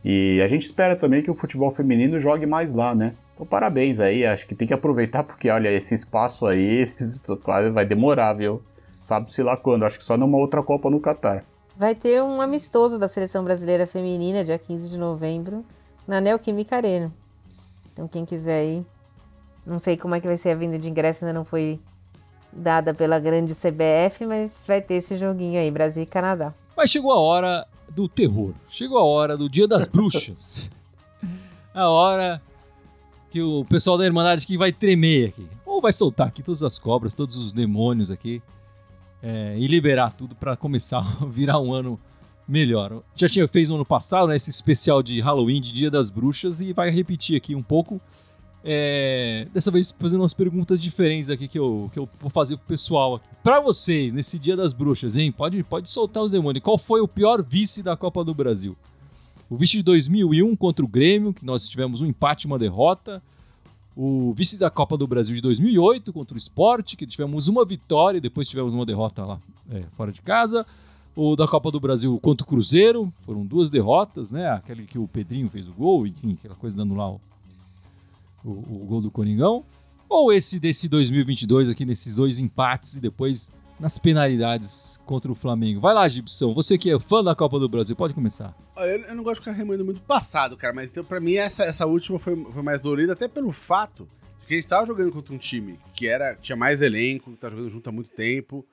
E 0.04 0.40
a 0.42 0.48
gente 0.48 0.64
espera 0.64 0.94
também 0.94 1.22
que 1.22 1.30
o 1.30 1.34
futebol 1.34 1.70
feminino 1.72 2.18
jogue 2.18 2.46
mais 2.46 2.74
lá, 2.74 2.94
né? 2.94 3.14
Então 3.34 3.46
parabéns 3.46 4.00
aí, 4.00 4.24
acho 4.24 4.46
que 4.46 4.54
tem 4.54 4.66
que 4.66 4.74
aproveitar, 4.74 5.22
porque 5.22 5.50
olha, 5.50 5.70
esse 5.70 5.94
espaço 5.94 6.46
aí 6.46 6.92
vai 7.72 7.84
demorar, 7.84 8.32
viu? 8.32 8.62
Sabe-se 9.02 9.42
lá 9.42 9.56
quando, 9.56 9.84
acho 9.84 9.98
que 9.98 10.04
só 10.04 10.16
numa 10.16 10.38
outra 10.38 10.62
Copa 10.62 10.90
no 10.90 11.00
Catar. 11.00 11.44
Vai 11.76 11.94
ter 11.94 12.22
um 12.22 12.40
amistoso 12.40 12.98
da 12.98 13.06
Seleção 13.06 13.44
Brasileira 13.44 13.86
Feminina, 13.86 14.42
dia 14.42 14.58
15 14.58 14.90
de 14.90 14.98
novembro, 14.98 15.64
na 16.08 16.20
Neoquímica 16.20 16.76
Arena. 16.76 17.12
Então 17.96 18.06
quem 18.06 18.26
quiser 18.26 18.62
ir, 18.66 18.86
não 19.64 19.78
sei 19.78 19.96
como 19.96 20.14
é 20.14 20.20
que 20.20 20.26
vai 20.26 20.36
ser 20.36 20.50
a 20.50 20.54
venda 20.54 20.78
de 20.78 20.86
ingresso, 20.86 21.24
ainda 21.24 21.32
não 21.32 21.46
foi 21.46 21.80
dada 22.52 22.92
pela 22.92 23.18
grande 23.18 23.54
CBF, 23.54 24.26
mas 24.26 24.66
vai 24.68 24.82
ter 24.82 24.96
esse 24.96 25.16
joguinho 25.16 25.58
aí, 25.58 25.70
Brasil 25.70 26.02
e 26.02 26.06
Canadá. 26.06 26.52
Mas 26.76 26.90
chegou 26.90 27.10
a 27.10 27.18
hora 27.18 27.66
do 27.88 28.06
terror. 28.06 28.52
Chegou 28.68 28.98
a 28.98 29.02
hora 29.04 29.34
do 29.34 29.48
Dia 29.48 29.66
das 29.66 29.86
Bruxas. 29.86 30.70
a 31.72 31.88
hora 31.88 32.42
que 33.30 33.40
o 33.40 33.64
pessoal 33.64 33.96
da 33.96 34.04
Irmandade 34.04 34.44
aqui 34.44 34.58
vai 34.58 34.72
tremer 34.72 35.30
aqui. 35.30 35.46
Ou 35.64 35.80
vai 35.80 35.94
soltar 35.94 36.28
aqui 36.28 36.42
todas 36.42 36.62
as 36.62 36.78
cobras, 36.78 37.14
todos 37.14 37.34
os 37.38 37.54
demônios 37.54 38.10
aqui. 38.10 38.42
É, 39.22 39.56
e 39.58 39.66
liberar 39.66 40.12
tudo 40.12 40.34
para 40.34 40.54
começar 40.54 40.98
a 40.98 41.24
virar 41.24 41.58
um 41.60 41.72
ano 41.72 41.98
melhor. 42.46 43.02
Já 43.14 43.28
tinha 43.28 43.48
fez 43.48 43.68
no 43.68 43.76
ano 43.76 43.84
passado, 43.84 44.28
né, 44.28 44.36
esse 44.36 44.50
especial 44.50 45.02
de 45.02 45.20
Halloween, 45.20 45.60
de 45.60 45.72
Dia 45.72 45.90
das 45.90 46.10
Bruxas, 46.10 46.60
e 46.60 46.72
vai 46.72 46.90
repetir 46.90 47.36
aqui 47.36 47.54
um 47.54 47.62
pouco. 47.62 48.00
É, 48.68 49.46
dessa 49.54 49.70
vez 49.70 49.92
fazendo 49.92 50.22
umas 50.22 50.34
perguntas 50.34 50.80
diferentes 50.80 51.30
aqui 51.30 51.46
que 51.46 51.58
eu, 51.58 51.88
que 51.92 52.00
eu 52.00 52.08
vou 52.18 52.28
fazer 52.28 52.56
pro 52.56 52.66
pessoal 52.66 53.16
aqui. 53.16 53.28
Pra 53.42 53.60
vocês, 53.60 54.12
nesse 54.12 54.40
dia 54.40 54.56
das 54.56 54.72
bruxas, 54.72 55.16
hein? 55.16 55.30
Pode, 55.30 55.62
pode 55.62 55.90
soltar 55.90 56.22
os 56.22 56.32
demônios. 56.32 56.64
Qual 56.64 56.76
foi 56.76 57.00
o 57.00 57.06
pior 57.06 57.42
vice 57.44 57.80
da 57.80 57.96
Copa 57.96 58.24
do 58.24 58.34
Brasil? 58.34 58.76
O 59.48 59.56
vice 59.56 59.76
de 59.76 59.84
2001 59.84 60.56
contra 60.56 60.84
o 60.84 60.88
Grêmio, 60.88 61.32
que 61.32 61.44
nós 61.44 61.68
tivemos 61.68 62.00
um 62.00 62.06
empate 62.06 62.46
e 62.46 62.48
uma 62.48 62.58
derrota. 62.58 63.22
O 63.94 64.34
vice 64.34 64.58
da 64.58 64.68
Copa 64.68 64.96
do 64.96 65.06
Brasil 65.06 65.36
de 65.36 65.40
2008 65.40 66.12
contra 66.12 66.34
o 66.34 66.38
Sport, 66.38 66.96
que 66.96 67.06
tivemos 67.06 67.46
uma 67.46 67.64
vitória 67.64 68.18
e 68.18 68.20
depois 68.20 68.48
tivemos 68.48 68.74
uma 68.74 68.84
derrota 68.84 69.24
lá 69.24 69.40
é, 69.70 69.84
fora 69.92 70.10
de 70.10 70.20
casa. 70.20 70.66
O 71.16 71.34
da 71.34 71.48
Copa 71.48 71.70
do 71.70 71.80
Brasil 71.80 72.18
contra 72.20 72.44
o 72.44 72.46
Cruzeiro, 72.46 73.12
foram 73.22 73.44
duas 73.44 73.70
derrotas, 73.70 74.30
né? 74.30 74.50
Aquele 74.50 74.84
que 74.84 74.98
o 74.98 75.08
Pedrinho 75.08 75.48
fez 75.48 75.66
o 75.66 75.72
gol, 75.72 76.06
enfim, 76.06 76.34
aquela 76.38 76.54
coisa 76.54 76.76
dando 76.76 76.94
lá 76.94 77.10
o, 77.10 77.20
o, 78.44 78.50
o 78.50 78.86
gol 78.86 79.00
do 79.00 79.10
Coringão. 79.10 79.64
Ou 80.08 80.32
esse 80.32 80.60
desse 80.60 80.88
2022 80.88 81.68
aqui, 81.68 81.84
nesses 81.84 82.14
dois 82.14 82.38
empates 82.38 82.94
e 82.94 83.00
depois 83.00 83.50
nas 83.78 83.98
penalidades 83.98 85.00
contra 85.04 85.30
o 85.30 85.34
Flamengo. 85.34 85.80
Vai 85.80 85.94
lá, 85.94 86.08
Gibson, 86.08 86.54
você 86.54 86.78
que 86.78 86.90
é 86.90 86.98
fã 86.98 87.22
da 87.22 87.34
Copa 87.34 87.58
do 87.58 87.68
Brasil, 87.68 87.94
pode 87.94 88.14
começar. 88.14 88.56
Eu, 88.76 88.86
eu 88.86 89.14
não 89.14 89.22
gosto 89.22 89.36
de 89.36 89.40
ficar 89.40 89.52
remoendo 89.52 89.84
muito 89.84 90.00
passado, 90.00 90.56
cara, 90.56 90.72
mas 90.72 90.88
então 90.88 91.04
pra 91.04 91.20
mim 91.20 91.34
essa, 91.34 91.64
essa 91.64 91.86
última 91.86 92.18
foi, 92.18 92.36
foi 92.36 92.62
mais 92.62 92.80
dolorida, 92.80 93.12
até 93.12 93.28
pelo 93.28 93.52
fato 93.52 94.08
de 94.40 94.46
que 94.46 94.54
a 94.54 94.56
gente 94.56 94.66
tava 94.66 94.86
jogando 94.86 95.12
contra 95.12 95.34
um 95.34 95.38
time 95.38 95.78
que 95.92 96.06
era, 96.06 96.34
tinha 96.36 96.56
mais 96.56 96.80
elenco, 96.80 97.30
que 97.30 97.36
tá 97.36 97.50
jogando 97.50 97.70
junto 97.70 97.88
há 97.88 97.92
muito 97.92 98.10
tempo, 98.10 98.64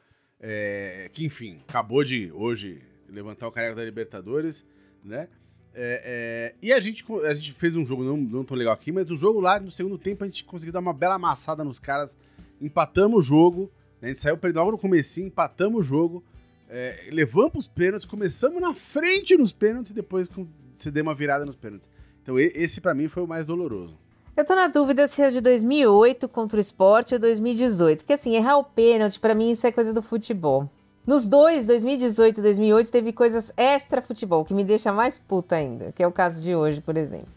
é, 0.45 1.10
que 1.13 1.25
enfim, 1.25 1.62
acabou 1.69 2.03
de 2.03 2.29
hoje 2.34 2.82
levantar 3.08 3.47
o 3.47 3.51
careca 3.51 3.75
da 3.75 3.86
Libertadores, 3.86 4.65
né? 5.01 5.29
É, 5.73 6.53
é, 6.53 6.56
e 6.62 6.73
a 6.73 6.79
gente, 6.82 7.03
a 7.25 7.34
gente 7.34 7.53
fez 7.53 7.73
um 7.75 7.86
jogo 7.86 8.03
não, 8.03 8.17
não 8.17 8.43
tão 8.43 8.56
legal 8.56 8.73
aqui, 8.73 8.91
mas 8.91 9.10
o 9.10 9.15
jogo 9.15 9.39
lá 9.39 9.60
no 9.60 9.71
segundo 9.71 9.97
tempo 9.97 10.23
a 10.23 10.27
gente 10.27 10.43
conseguiu 10.43 10.73
dar 10.73 10.82
uma 10.82 10.93
bela 10.93 11.15
amassada 11.15 11.63
nos 11.63 11.79
caras, 11.79 12.15
empatamos 12.62 13.17
o 13.17 13.21
jogo, 13.21 13.71
né? 14.01 14.08
a 14.10 14.13
gente 14.13 14.19
saiu 14.19 14.38
perdendo 14.38 14.60
logo 14.60 14.71
no 14.73 14.77
comecinho, 14.77 15.27
empatamos 15.27 15.79
o 15.79 15.84
jogo, 15.84 16.23
é, 16.69 17.08
levamos 17.10 17.65
os 17.65 17.67
pênaltis, 17.67 18.06
começamos 18.06 18.62
na 18.62 18.73
frente 18.73 19.38
nos 19.38 19.53
pênaltis 19.53 19.93
e 19.93 19.95
depois 19.95 20.29
cedemos 20.75 21.10
uma 21.10 21.15
virada 21.15 21.45
nos 21.45 21.56
pênaltis. 21.56 21.89
Então 22.21 22.38
esse 22.38 22.82
pra 22.82 22.93
mim 22.93 23.08
foi 23.08 23.23
o 23.23 23.27
mais 23.27 23.45
doloroso. 23.45 23.97
Eu 24.36 24.43
tô 24.43 24.56
na 24.56 24.67
dúvida 24.67 25.08
se 25.08 25.22
é 25.22 25.28
o 25.28 25.32
de 25.32 25.39
2008 25.41 26.28
contra 26.28 26.58
o 26.58 26.60
esporte 26.60 27.13
ou 27.13 27.19
2018. 27.19 28.00
Porque 28.00 28.13
assim, 28.13 28.36
errar 28.36 28.58
o 28.58 28.63
pênalti, 28.63 29.19
pra 29.19 29.36
mim, 29.36 29.52
isso 29.52 29.67
é 29.67 29.72
coisa 29.72 29.93
do 29.93 30.02
futebol. 30.02 30.67
Nos 31.06 31.28
dois, 31.28 31.67
2018 31.67 32.39
e 32.39 32.41
2008, 32.41 32.91
teve 32.91 33.13
coisas 33.13 33.54
extra 33.56 34.02
futebol, 34.02 34.43
que 34.43 34.54
me 34.54 34.63
deixa 34.63 34.91
mais 34.91 35.19
puta 35.19 35.56
ainda, 35.56 35.91
que 35.91 36.02
é 36.02 36.08
o 36.08 36.12
caso 36.12 36.41
de 36.41 36.56
hoje, 36.56 36.82
por 36.82 36.98
exemplo. 36.98 37.28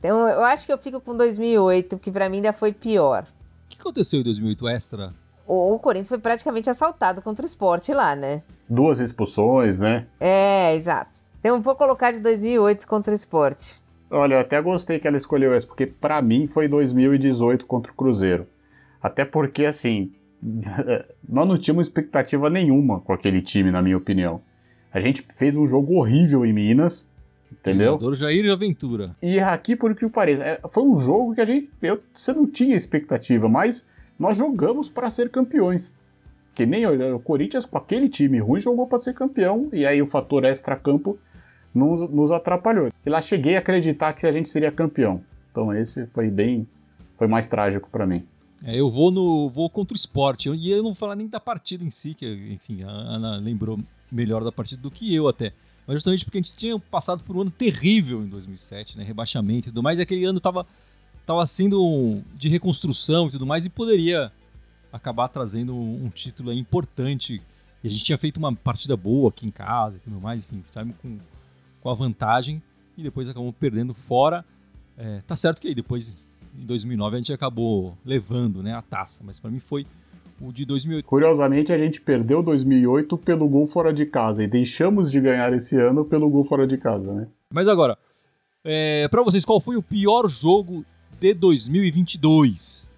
Então, 0.00 0.26
eu 0.26 0.42
acho 0.42 0.66
que 0.66 0.72
eu 0.72 0.78
fico 0.78 1.00
com 1.00 1.16
2008, 1.16 1.98
que 1.98 2.10
pra 2.10 2.28
mim 2.28 2.38
ainda 2.38 2.52
foi 2.52 2.72
pior. 2.72 3.22
O 3.22 3.68
que 3.68 3.78
aconteceu 3.78 4.18
em 4.20 4.24
2008 4.24 4.68
extra? 4.70 5.14
O, 5.46 5.74
o 5.74 5.78
Corinthians 5.78 6.08
foi 6.08 6.18
praticamente 6.18 6.68
assaltado 6.68 7.22
contra 7.22 7.44
o 7.44 7.46
esporte 7.46 7.92
lá, 7.92 8.16
né? 8.16 8.42
Duas 8.68 8.98
expulsões, 8.98 9.78
né? 9.78 10.06
É, 10.18 10.74
exato. 10.74 11.20
Então, 11.38 11.62
vou 11.62 11.76
colocar 11.76 12.10
de 12.10 12.20
2008 12.20 12.88
contra 12.88 13.12
o 13.12 13.14
esporte. 13.14 13.79
Olha, 14.10 14.34
eu 14.34 14.40
até 14.40 14.60
gostei 14.60 14.98
que 14.98 15.06
ela 15.06 15.16
escolheu 15.16 15.54
essa, 15.54 15.66
porque 15.66 15.86
pra 15.86 16.20
mim 16.20 16.48
foi 16.48 16.66
2018 16.66 17.64
contra 17.64 17.92
o 17.92 17.94
Cruzeiro. 17.94 18.46
Até 19.00 19.24
porque, 19.24 19.64
assim, 19.64 20.12
nós 21.28 21.46
não 21.46 21.56
tínhamos 21.56 21.86
expectativa 21.86 22.50
nenhuma 22.50 23.00
com 23.00 23.12
aquele 23.12 23.40
time, 23.40 23.70
na 23.70 23.80
minha 23.80 23.96
opinião. 23.96 24.42
A 24.92 25.00
gente 25.00 25.24
fez 25.36 25.56
um 25.56 25.66
jogo 25.66 25.94
horrível 25.94 26.44
em 26.44 26.52
Minas, 26.52 27.06
entendeu? 27.52 27.96
Treinador 27.96 28.14
Jair 28.14 28.52
Aventura. 28.52 29.16
E 29.22 29.38
aqui, 29.38 29.76
por 29.76 29.94
que 29.94 30.08
pareça, 30.08 30.42
é, 30.42 30.60
foi 30.68 30.82
um 30.82 30.98
jogo 30.98 31.34
que 31.34 31.40
a 31.40 31.46
gente, 31.46 31.70
eu, 31.80 32.00
você 32.12 32.32
não 32.32 32.46
tinha 32.46 32.74
expectativa, 32.74 33.48
mas 33.48 33.86
nós 34.18 34.36
jogamos 34.36 34.88
para 34.90 35.08
ser 35.08 35.30
campeões. 35.30 35.94
Que 36.52 36.66
nem 36.66 36.84
o, 36.84 37.16
o 37.16 37.20
Corinthians, 37.20 37.64
com 37.64 37.78
aquele 37.78 38.08
time 38.08 38.40
ruim, 38.40 38.60
jogou 38.60 38.88
para 38.88 38.98
ser 38.98 39.14
campeão, 39.14 39.68
e 39.72 39.86
aí 39.86 40.02
o 40.02 40.06
fator 40.06 40.44
extra-campo 40.44 41.16
nos, 41.74 42.10
nos 42.10 42.30
atrapalhou. 42.30 42.90
E 43.04 43.10
lá 43.10 43.22
cheguei 43.22 43.56
a 43.56 43.60
acreditar 43.60 44.12
que 44.12 44.26
a 44.26 44.32
gente 44.32 44.48
seria 44.48 44.72
campeão. 44.72 45.22
Então 45.50 45.72
esse 45.74 46.06
foi 46.06 46.30
bem, 46.30 46.66
foi 47.16 47.26
mais 47.26 47.46
trágico 47.46 47.88
para 47.90 48.06
mim. 48.06 48.24
É, 48.64 48.78
eu 48.78 48.90
vou 48.90 49.10
no 49.10 49.48
vou 49.48 49.70
contra 49.70 49.94
o 49.94 49.96
esporte. 49.96 50.50
E 50.50 50.70
eu 50.70 50.78
não 50.78 50.90
vou 50.90 50.94
falar 50.94 51.16
nem 51.16 51.26
da 51.26 51.40
partida 51.40 51.84
em 51.84 51.90
si, 51.90 52.14
que, 52.14 52.26
enfim, 52.52 52.82
a 52.82 52.90
Ana 52.90 53.36
lembrou 53.36 53.78
melhor 54.10 54.44
da 54.44 54.52
partida 54.52 54.80
do 54.82 54.90
que 54.90 55.14
eu 55.14 55.28
até. 55.28 55.52
Mas 55.86 55.96
justamente 55.96 56.24
porque 56.24 56.38
a 56.38 56.42
gente 56.42 56.56
tinha 56.56 56.78
passado 56.78 57.22
por 57.24 57.36
um 57.36 57.40
ano 57.40 57.50
terrível 57.50 58.22
em 58.22 58.28
2007, 58.28 58.98
né? 58.98 59.04
Rebaixamento 59.04 59.68
e 59.68 59.70
tudo 59.70 59.82
mais. 59.82 59.98
E 59.98 60.02
aquele 60.02 60.24
ano 60.24 60.40
tava, 60.40 60.66
tava 61.24 61.46
sendo 61.46 62.20
de 62.34 62.48
reconstrução 62.48 63.28
e 63.28 63.30
tudo 63.30 63.46
mais, 63.46 63.64
e 63.64 63.70
poderia 63.70 64.30
acabar 64.92 65.28
trazendo 65.28 65.74
um, 65.74 66.04
um 66.04 66.10
título 66.10 66.52
importante. 66.52 67.40
E 67.82 67.88
a 67.88 67.90
gente 67.90 68.04
tinha 68.04 68.18
feito 68.18 68.36
uma 68.36 68.54
partida 68.54 68.96
boa 68.96 69.30
aqui 69.30 69.46
em 69.46 69.50
casa 69.50 69.96
e 69.96 70.00
tudo 70.00 70.20
mais, 70.20 70.40
enfim, 70.40 70.62
saímos 70.66 70.96
com, 71.00 71.18
com 71.80 71.88
a 71.90 71.94
vantagem 71.94 72.62
e 72.96 73.02
depois 73.02 73.28
acabamos 73.28 73.54
perdendo 73.58 73.94
fora. 73.94 74.44
É, 74.98 75.20
tá 75.26 75.34
certo 75.36 75.60
que 75.60 75.68
aí 75.68 75.74
depois, 75.74 76.26
em 76.58 76.64
2009, 76.66 77.16
a 77.16 77.18
gente 77.18 77.32
acabou 77.32 77.96
levando 78.04 78.62
né, 78.62 78.74
a 78.74 78.82
taça, 78.82 79.22
mas 79.24 79.38
para 79.40 79.50
mim 79.50 79.58
foi 79.60 79.86
o 80.40 80.52
de 80.52 80.64
2008. 80.64 81.04
Curiosamente, 81.06 81.72
a 81.72 81.78
gente 81.78 82.00
perdeu 82.00 82.42
2008 82.42 83.16
pelo 83.18 83.48
gol 83.48 83.66
fora 83.66 83.92
de 83.92 84.06
casa 84.06 84.42
e 84.42 84.46
deixamos 84.46 85.10
de 85.10 85.20
ganhar 85.20 85.52
esse 85.52 85.76
ano 85.76 86.04
pelo 86.04 86.28
gol 86.30 86.44
fora 86.44 86.66
de 86.66 86.76
casa, 86.78 87.12
né? 87.12 87.26
Mas 87.52 87.68
agora, 87.68 87.96
é, 88.64 89.06
para 89.08 89.22
vocês, 89.22 89.44
qual 89.44 89.60
foi 89.60 89.76
o 89.76 89.82
pior 89.82 90.28
jogo 90.28 90.84
de 91.20 91.34
2022? 91.34 92.90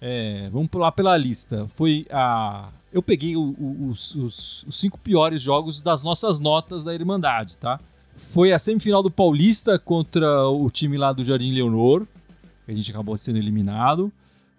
É, 0.00 0.48
vamos 0.50 0.68
lá 0.74 0.92
pela 0.92 1.16
lista. 1.16 1.66
Foi 1.68 2.06
a. 2.10 2.68
Eu 2.92 3.02
peguei 3.02 3.36
o- 3.36 3.54
o- 3.58 3.88
os, 3.88 4.14
os- 4.14 4.62
os 4.64 4.78
cinco 4.78 4.98
piores 4.98 5.40
jogos 5.42 5.80
das 5.82 6.04
nossas 6.04 6.38
notas 6.38 6.84
da 6.84 6.94
Irmandade, 6.94 7.56
tá? 7.56 7.80
Foi 8.16 8.52
a 8.52 8.58
semifinal 8.58 9.02
do 9.02 9.10
Paulista 9.10 9.78
contra 9.78 10.48
o 10.48 10.70
time 10.70 10.96
lá 10.96 11.12
do 11.12 11.24
Jardim 11.24 11.52
Leonor, 11.52 12.06
a 12.66 12.72
gente 12.72 12.90
acabou 12.90 13.16
sendo 13.16 13.38
eliminado. 13.38 14.12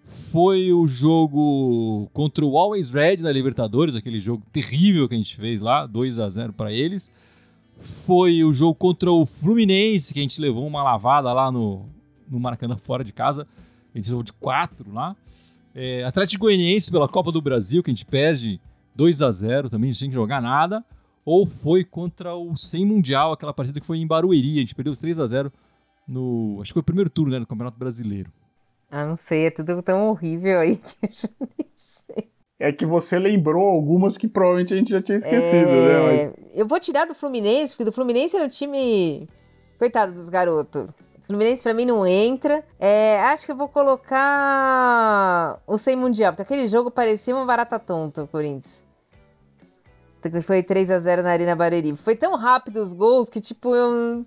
Foi 0.07 0.71
o 0.71 0.87
jogo 0.87 2.07
contra 2.13 2.45
o 2.45 2.57
Always 2.57 2.91
Red 2.91 3.17
da 3.17 3.31
Libertadores, 3.31 3.95
aquele 3.95 4.19
jogo 4.19 4.43
terrível 4.53 5.09
que 5.09 5.15
a 5.15 5.17
gente 5.17 5.35
fez 5.35 5.61
lá, 5.61 5.87
2 5.87 6.19
a 6.19 6.29
0 6.29 6.53
para 6.53 6.71
eles. 6.71 7.11
Foi 7.79 8.43
o 8.43 8.53
jogo 8.53 8.75
contra 8.75 9.11
o 9.11 9.25
Fluminense, 9.25 10.13
que 10.13 10.19
a 10.19 10.21
gente 10.21 10.39
levou 10.39 10.65
uma 10.65 10.83
lavada 10.83 11.33
lá 11.33 11.51
no, 11.51 11.85
no 12.29 12.39
Maracanã 12.39 12.77
fora 12.77 13.03
de 13.03 13.11
casa. 13.11 13.47
A 13.93 13.97
gente 13.97 14.09
levou 14.09 14.23
de 14.23 14.33
4 14.33 14.93
lá. 14.93 15.15
É, 15.73 16.03
Atlético 16.03 16.45
Goianiense 16.45 16.91
pela 16.91 17.07
Copa 17.07 17.31
do 17.31 17.41
Brasil, 17.41 17.81
que 17.81 17.89
a 17.89 17.93
gente 17.93 18.05
perde 18.05 18.61
2 18.95 19.21
a 19.23 19.31
0 19.31 19.69
também, 19.69 19.91
gente 19.91 20.01
tem 20.01 20.09
que 20.09 20.15
jogar 20.15 20.41
nada. 20.41 20.85
Ou 21.25 21.47
foi 21.47 21.83
contra 21.83 22.35
o 22.35 22.55
100 22.55 22.85
Mundial, 22.85 23.33
aquela 23.33 23.53
partida 23.53 23.79
que 23.79 23.85
foi 23.85 23.97
em 23.97 24.05
Barueri, 24.07 24.57
a 24.57 24.61
gente 24.61 24.75
perdeu 24.75 24.95
3 24.95 25.19
a 25.19 25.25
0 25.25 25.51
no. 26.07 26.59
Acho 26.61 26.69
que 26.69 26.73
foi 26.73 26.81
o 26.81 26.85
primeiro 26.85 27.09
turno 27.09 27.31
né, 27.31 27.39
no 27.39 27.47
Campeonato 27.47 27.79
Brasileiro. 27.79 28.31
Ah, 28.91 29.05
não 29.05 29.15
sei, 29.15 29.47
é 29.47 29.51
tudo 29.51 29.81
tão 29.81 30.09
horrível 30.09 30.59
aí 30.59 30.77
que 30.77 30.95
eu 31.01 31.09
já 31.11 31.29
nem 31.39 31.67
sei. 31.75 32.29
É 32.57 32.71
que 32.71 32.85
você 32.85 33.19
lembrou 33.19 33.67
algumas 33.67 34.17
que 34.17 34.27
provavelmente 34.27 34.73
a 34.73 34.77
gente 34.77 34.89
já 34.91 35.01
tinha 35.01 35.17
esquecido, 35.17 35.71
né? 35.71 35.99
Mas 36.05 36.19
É, 36.19 36.61
Eu 36.61 36.67
vou 36.67 36.79
tirar 36.79 37.05
do 37.05 37.13
Fluminense, 37.13 37.73
porque 37.73 37.83
do 37.83 37.91
Fluminense 37.91 38.35
era 38.35 38.45
um 38.45 38.49
time. 38.49 39.27
Coitado 39.77 40.13
dos 40.13 40.29
garotos. 40.29 40.89
O 41.19 41.25
Fluminense 41.25 41.61
pra 41.61 41.73
mim 41.73 41.85
não 41.85 42.05
entra. 42.07 42.63
É, 42.79 43.19
acho 43.23 43.45
que 43.45 43.51
eu 43.51 43.57
vou 43.57 43.67
colocar 43.67 45.59
o 45.67 45.77
Sem 45.77 45.97
Mundial, 45.97 46.31
porque 46.31 46.43
aquele 46.43 46.67
jogo 46.69 46.89
parecia 46.89 47.35
uma 47.35 47.45
barata 47.45 47.77
tonta, 47.77 48.23
o 48.23 48.27
Corinthians. 48.27 48.84
Que 50.29 50.41
Foi 50.41 50.63
3 50.63 50.91
a 50.91 50.99
0 50.99 51.23
na 51.23 51.31
Arena 51.31 51.55
Barueri. 51.55 51.95
Foi 51.95 52.15
tão 52.15 52.35
rápido 52.35 52.77
os 52.79 52.93
gols 52.93 53.29
que, 53.29 53.39
tipo, 53.41 53.75
eu. 53.75 54.25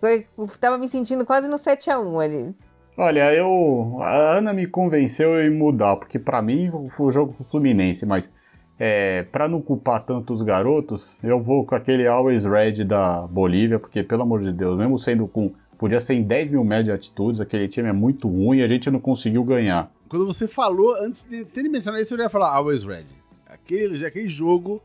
foi- 0.00 0.26
eu 0.38 0.46
tava 0.60 0.78
me 0.78 0.88
sentindo 0.88 1.24
quase 1.24 1.48
no 1.48 1.58
7 1.58 1.90
a 1.90 1.98
1 1.98 2.20
ali. 2.20 2.54
Olha, 2.96 3.32
eu. 3.34 3.98
A 4.00 4.38
Ana 4.38 4.52
me 4.52 4.66
convenceu 4.66 5.40
em 5.42 5.50
mudar, 5.50 5.96
porque 5.96 6.18
pra 6.18 6.40
mim 6.40 6.70
foi 6.96 7.06
o 7.06 7.12
jogo 7.12 7.32
com 7.32 7.42
o 7.42 7.46
Fluminense, 7.46 8.06
mas 8.06 8.30
é, 8.78 9.24
para 9.24 9.48
não 9.48 9.60
culpar 9.60 10.04
tanto 10.04 10.32
os 10.32 10.42
garotos, 10.42 11.16
eu 11.22 11.40
vou 11.42 11.64
com 11.66 11.74
aquele 11.74 12.06
Always 12.06 12.44
Red 12.44 12.84
da 12.84 13.26
Bolívia, 13.26 13.78
porque 13.78 14.02
pelo 14.02 14.22
amor 14.22 14.42
de 14.42 14.52
Deus, 14.52 14.76
mesmo 14.78 14.98
sendo 14.98 15.26
com. 15.26 15.52
Podia 15.76 16.00
ser 16.00 16.14
em 16.14 16.22
10 16.22 16.52
mil 16.52 16.62
metros 16.62 16.84
de 16.86 16.92
altitudes, 16.92 17.40
aquele 17.40 17.66
time 17.68 17.88
é 17.88 17.92
muito 17.92 18.28
ruim 18.28 18.58
e 18.58 18.62
a 18.62 18.68
gente 18.68 18.88
não 18.90 19.00
conseguiu 19.00 19.42
ganhar. 19.42 19.90
Quando 20.08 20.24
você 20.24 20.46
falou, 20.46 20.94
antes 21.02 21.24
de 21.24 21.44
ter 21.44 21.64
mencionado 21.64 22.00
isso, 22.00 22.14
eu 22.14 22.18
já 22.18 22.24
ia 22.24 22.30
falar 22.30 22.54
Always 22.54 22.84
Red. 22.84 23.06
Aquele, 23.48 24.06
aquele 24.06 24.28
jogo, 24.28 24.80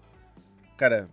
cara, 0.80 1.10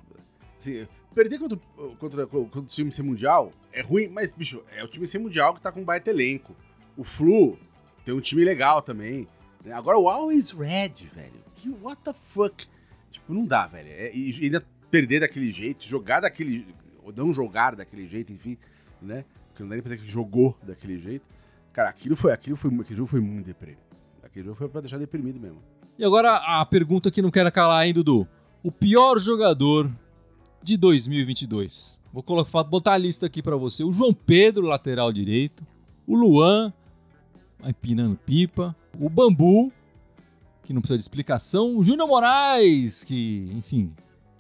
assim, 0.59 0.87
perder 1.13 1.39
contra, 1.39 1.59
contra, 1.99 2.27
contra 2.27 2.61
o 2.61 2.65
time 2.65 2.93
ser 2.93 3.03
mundial 3.03 3.53
é 3.73 3.83
ruim, 3.83 4.09
mas, 4.09 4.31
bicho, 4.33 4.63
é 4.75 4.85
o 4.85 4.89
time 4.89 5.07
ser 5.07 5.19
mundial 5.19 5.53
que 5.55 5.61
tá 5.61 5.73
com 5.73 5.81
um 5.81 5.85
baita 5.85 6.09
elenco. 6.11 6.55
O 6.97 7.03
Flu 7.03 7.59
tem 8.05 8.15
um 8.15 8.21
time 8.21 8.45
legal 8.45 8.81
também. 8.81 9.27
né? 9.65 9.73
Agora 9.73 9.99
o 9.99 10.09
Always 10.09 10.53
Red, 10.53 11.09
velho. 11.13 11.45
Que 11.57 11.69
what 11.83 12.01
the 12.03 12.13
fuck? 12.13 12.65
Tipo, 13.11 13.35
não 13.35 13.45
dá, 13.45 13.67
velho. 13.67 13.89
É, 13.89 14.15
e 14.15 14.39
ainda 14.45 14.65
perder 14.91 15.21
daquele 15.21 15.51
jeito, 15.51 15.85
jogar 15.85 16.21
daquele. 16.21 16.67
Ou 17.03 17.13
não 17.13 17.33
jogar 17.33 17.75
daquele 17.75 18.07
jeito, 18.07 18.33
enfim, 18.33 18.57
né? 19.03 19.25
Porque 19.49 19.63
não 19.63 19.69
dá 19.69 19.75
nem 19.77 19.83
pra 19.83 19.93
dizer 19.95 20.05
que 20.05 20.11
jogou 20.11 20.57
daquele 20.63 20.99
jeito. 20.99 21.25
Cara, 21.73 21.91
aquilo 21.91 22.17
foi, 22.17 22.33
aquilo 22.33 22.57
foi, 22.57 22.71
aquele 22.73 22.97
jogo 22.97 23.09
foi 23.09 23.21
muito 23.21 23.47
deprê. 23.47 23.77
Aquele 24.23 24.45
jogo 24.47 24.57
foi 24.57 24.69
pra 24.69 24.81
deixar 24.81 24.99
deprimido 24.99 25.41
mesmo. 25.41 25.61
E 25.99 26.05
agora 26.05 26.37
a 26.37 26.65
pergunta 26.67 27.11
que 27.11 27.21
não 27.23 27.31
quero 27.31 27.51
calar, 27.51 27.87
hein, 27.87 27.93
Dudu? 27.95 28.29
O 28.67 28.73
pior 28.73 29.21
jogador 29.21 29.89
de 30.61 30.77
2022. 30.77 32.01
Vou 32.13 32.21
colocar, 32.21 32.65
botar 32.65 32.95
a 32.95 32.99
lista 32.99 33.27
aqui 33.27 33.41
pra 33.41 33.55
você. 33.55 33.85
O 33.85 33.93
João 33.93 34.13
Pedro, 34.13 34.67
lateral 34.67 35.13
direito. 35.13 35.65
O 36.05 36.17
Luan, 36.17 36.73
empinando 37.65 38.17
pipa. 38.27 38.75
O 38.99 39.09
Bambu, 39.09 39.71
que 40.65 40.73
não 40.73 40.81
precisa 40.81 40.97
de 40.97 41.03
explicação. 41.03 41.77
O 41.77 41.85
Júnior 41.85 42.09
Moraes, 42.09 43.05
que, 43.05 43.53
enfim, 43.55 43.95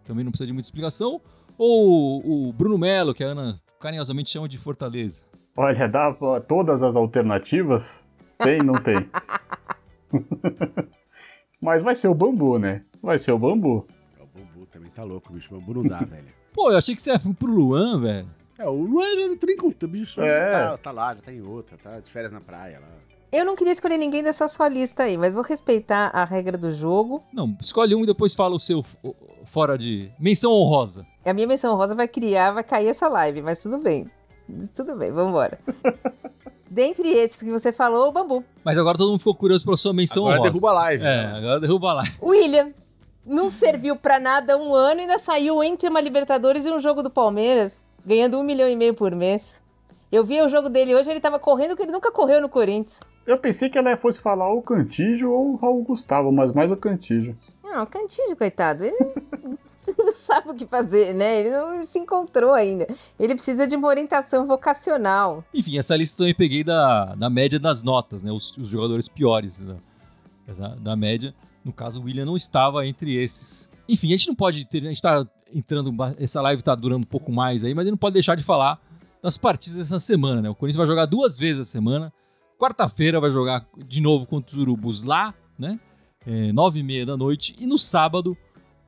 também 0.04 0.24
não 0.24 0.32
precisa 0.32 0.48
de 0.48 0.52
muita 0.52 0.66
explicação. 0.66 1.20
Ou 1.56 2.48
o 2.48 2.52
Bruno 2.52 2.76
Melo, 2.76 3.14
que 3.14 3.22
a 3.22 3.28
Ana 3.28 3.62
carinhosamente 3.78 4.30
chama 4.30 4.48
de 4.48 4.58
Fortaleza. 4.58 5.22
Olha, 5.56 5.86
dá 5.86 6.12
todas 6.48 6.82
as 6.82 6.96
alternativas? 6.96 8.02
Tem, 8.38 8.58
não 8.58 8.74
tem. 8.74 9.08
Mas 11.62 11.80
vai 11.80 11.94
ser 11.94 12.08
o 12.08 12.14
bambu, 12.14 12.58
né? 12.58 12.82
Vai 13.00 13.20
ser 13.20 13.30
o 13.30 13.38
bambu. 13.38 13.86
Tá 14.96 15.04
louco, 15.04 15.32
bicho. 15.32 15.54
O 15.54 15.60
bambu 15.60 15.74
não 15.74 15.82
dá, 15.88 15.98
velho. 16.04 16.28
Pô, 16.52 16.70
eu 16.70 16.78
achei 16.78 16.94
que 16.94 17.02
você 17.02 17.12
ia 17.12 17.18
pro 17.18 17.52
Luan, 17.52 18.00
velho. 18.00 18.28
É, 18.58 18.66
o 18.66 18.72
Luan 18.72 19.04
já 19.20 19.28
não 19.28 19.36
tem 19.36 19.56
conta, 19.56 19.86
bicho. 19.86 20.22
É. 20.22 20.50
Tá, 20.50 20.78
tá 20.78 20.90
lá, 20.90 21.14
já 21.14 21.20
tá 21.20 21.32
em 21.32 21.42
outra, 21.42 21.76
tá 21.76 22.00
de 22.00 22.10
férias 22.10 22.32
na 22.32 22.40
praia 22.40 22.80
lá. 22.80 22.88
Eu 23.30 23.44
não 23.44 23.54
queria 23.54 23.72
escolher 23.72 23.98
ninguém 23.98 24.22
dessa 24.22 24.48
sua 24.48 24.68
lista 24.68 25.02
aí, 25.02 25.18
mas 25.18 25.34
vou 25.34 25.42
respeitar 25.42 26.10
a 26.14 26.24
regra 26.24 26.56
do 26.56 26.70
jogo. 26.70 27.22
Não, 27.32 27.54
escolhe 27.60 27.94
um 27.94 28.02
e 28.02 28.06
depois 28.06 28.34
fala 28.34 28.54
o 28.54 28.58
seu 28.58 28.82
fora 29.44 29.76
de. 29.76 30.10
Menção 30.18 30.52
honrosa. 30.52 31.06
A 31.24 31.34
minha 31.34 31.46
menção 31.46 31.76
rosa 31.76 31.94
vai 31.94 32.08
criar, 32.08 32.52
vai 32.52 32.64
cair 32.64 32.88
essa 32.88 33.08
live, 33.08 33.42
mas 33.42 33.62
tudo 33.62 33.78
bem. 33.78 34.06
Tudo 34.74 34.96
bem, 34.96 35.10
vambora. 35.12 35.58
Dentre 36.70 37.08
esses 37.08 37.42
que 37.42 37.50
você 37.50 37.72
falou, 37.72 38.08
o 38.08 38.12
bambu. 38.12 38.44
Mas 38.64 38.78
agora 38.78 38.96
todo 38.98 39.10
mundo 39.10 39.18
ficou 39.18 39.34
curioso 39.34 39.64
pela 39.64 39.76
sua 39.76 39.92
menção 39.92 40.24
Agora 40.24 40.40
honrosa. 40.40 40.52
derruba 40.52 40.70
a 40.70 40.74
live. 40.74 41.02
É, 41.04 41.06
né? 41.06 41.38
agora 41.38 41.60
derruba 41.60 41.92
lá. 41.92 42.04
William. 42.22 42.72
Não 43.26 43.50
serviu 43.50 43.96
pra 43.96 44.20
nada 44.20 44.56
um 44.56 44.72
ano 44.72 45.00
e 45.00 45.02
ainda 45.02 45.18
saiu 45.18 45.60
entre 45.64 45.88
uma 45.88 46.00
Libertadores 46.00 46.64
e 46.64 46.70
um 46.70 46.78
jogo 46.78 47.02
do 47.02 47.10
Palmeiras, 47.10 47.84
ganhando 48.04 48.38
um 48.38 48.42
milhão 48.44 48.68
e 48.68 48.76
meio 48.76 48.94
por 48.94 49.12
mês. 49.16 49.64
Eu 50.12 50.24
vi 50.24 50.40
o 50.40 50.48
jogo 50.48 50.68
dele 50.68 50.94
hoje, 50.94 51.10
ele 51.10 51.20
tava 51.20 51.36
correndo 51.36 51.74
que 51.74 51.82
ele 51.82 51.90
nunca 51.90 52.12
correu 52.12 52.40
no 52.40 52.48
Corinthians. 52.48 53.00
Eu 53.26 53.36
pensei 53.36 53.68
que 53.68 53.76
ela 53.76 53.96
fosse 53.96 54.20
falar 54.20 54.52
o 54.52 54.62
Cantígio 54.62 55.32
ou 55.32 55.54
o 55.54 55.56
Raul 55.56 55.82
Gustavo, 55.82 56.30
mas 56.30 56.52
mais 56.52 56.70
o 56.70 56.76
Cantígio. 56.76 57.36
Não, 57.64 57.82
o 57.82 57.86
Cantígio, 57.88 58.36
coitado, 58.36 58.84
ele 58.84 58.96
não 59.98 60.12
sabe 60.12 60.50
o 60.50 60.54
que 60.54 60.64
fazer, 60.64 61.12
né? 61.12 61.40
Ele 61.40 61.50
não 61.50 61.82
se 61.82 61.98
encontrou 61.98 62.52
ainda. 62.52 62.86
Ele 63.18 63.34
precisa 63.34 63.66
de 63.66 63.74
uma 63.74 63.88
orientação 63.88 64.46
vocacional. 64.46 65.42
Enfim, 65.52 65.76
essa 65.76 65.96
lista 65.96 66.14
eu 66.14 66.26
também 66.26 66.34
peguei 66.36 66.62
da, 66.62 67.16
da 67.16 67.28
média 67.28 67.58
das 67.58 67.82
notas, 67.82 68.22
né? 68.22 68.30
Os, 68.30 68.56
os 68.56 68.68
jogadores 68.68 69.08
piores 69.08 69.58
da, 69.58 69.74
da, 70.56 70.74
da 70.76 70.96
média. 70.96 71.34
No 71.66 71.72
caso, 71.72 72.00
o 72.00 72.04
William 72.04 72.24
não 72.24 72.36
estava 72.36 72.86
entre 72.86 73.16
esses. 73.16 73.68
Enfim, 73.88 74.06
a 74.06 74.16
gente 74.16 74.28
não 74.28 74.36
pode 74.36 74.64
ter. 74.66 74.84
A 74.84 74.88
gente 74.88 75.02
tá 75.02 75.26
entrando. 75.52 75.92
Essa 76.16 76.40
live 76.40 76.62
tá 76.62 76.76
durando 76.76 77.02
um 77.02 77.08
pouco 77.08 77.32
mais 77.32 77.64
aí, 77.64 77.74
mas 77.74 77.82
a 77.82 77.86
gente 77.86 77.94
não 77.94 77.98
pode 77.98 78.12
deixar 78.12 78.36
de 78.36 78.44
falar 78.44 78.80
das 79.20 79.36
partidas 79.36 79.78
dessa 79.78 79.98
semana, 79.98 80.40
né? 80.40 80.48
O 80.48 80.54
Corinthians 80.54 80.76
vai 80.78 80.86
jogar 80.86 81.06
duas 81.06 81.36
vezes 81.36 81.62
a 81.62 81.64
semana. 81.64 82.12
Quarta-feira 82.56 83.18
vai 83.18 83.32
jogar 83.32 83.66
de 83.84 84.00
novo 84.00 84.26
contra 84.26 84.54
os 84.54 84.60
Urubus 84.60 85.02
lá, 85.02 85.34
né? 85.58 85.80
É, 86.24 86.52
nove 86.52 86.78
e 86.78 86.82
meia 86.84 87.04
da 87.04 87.16
noite. 87.16 87.56
E 87.58 87.66
no 87.66 87.76
sábado 87.76 88.36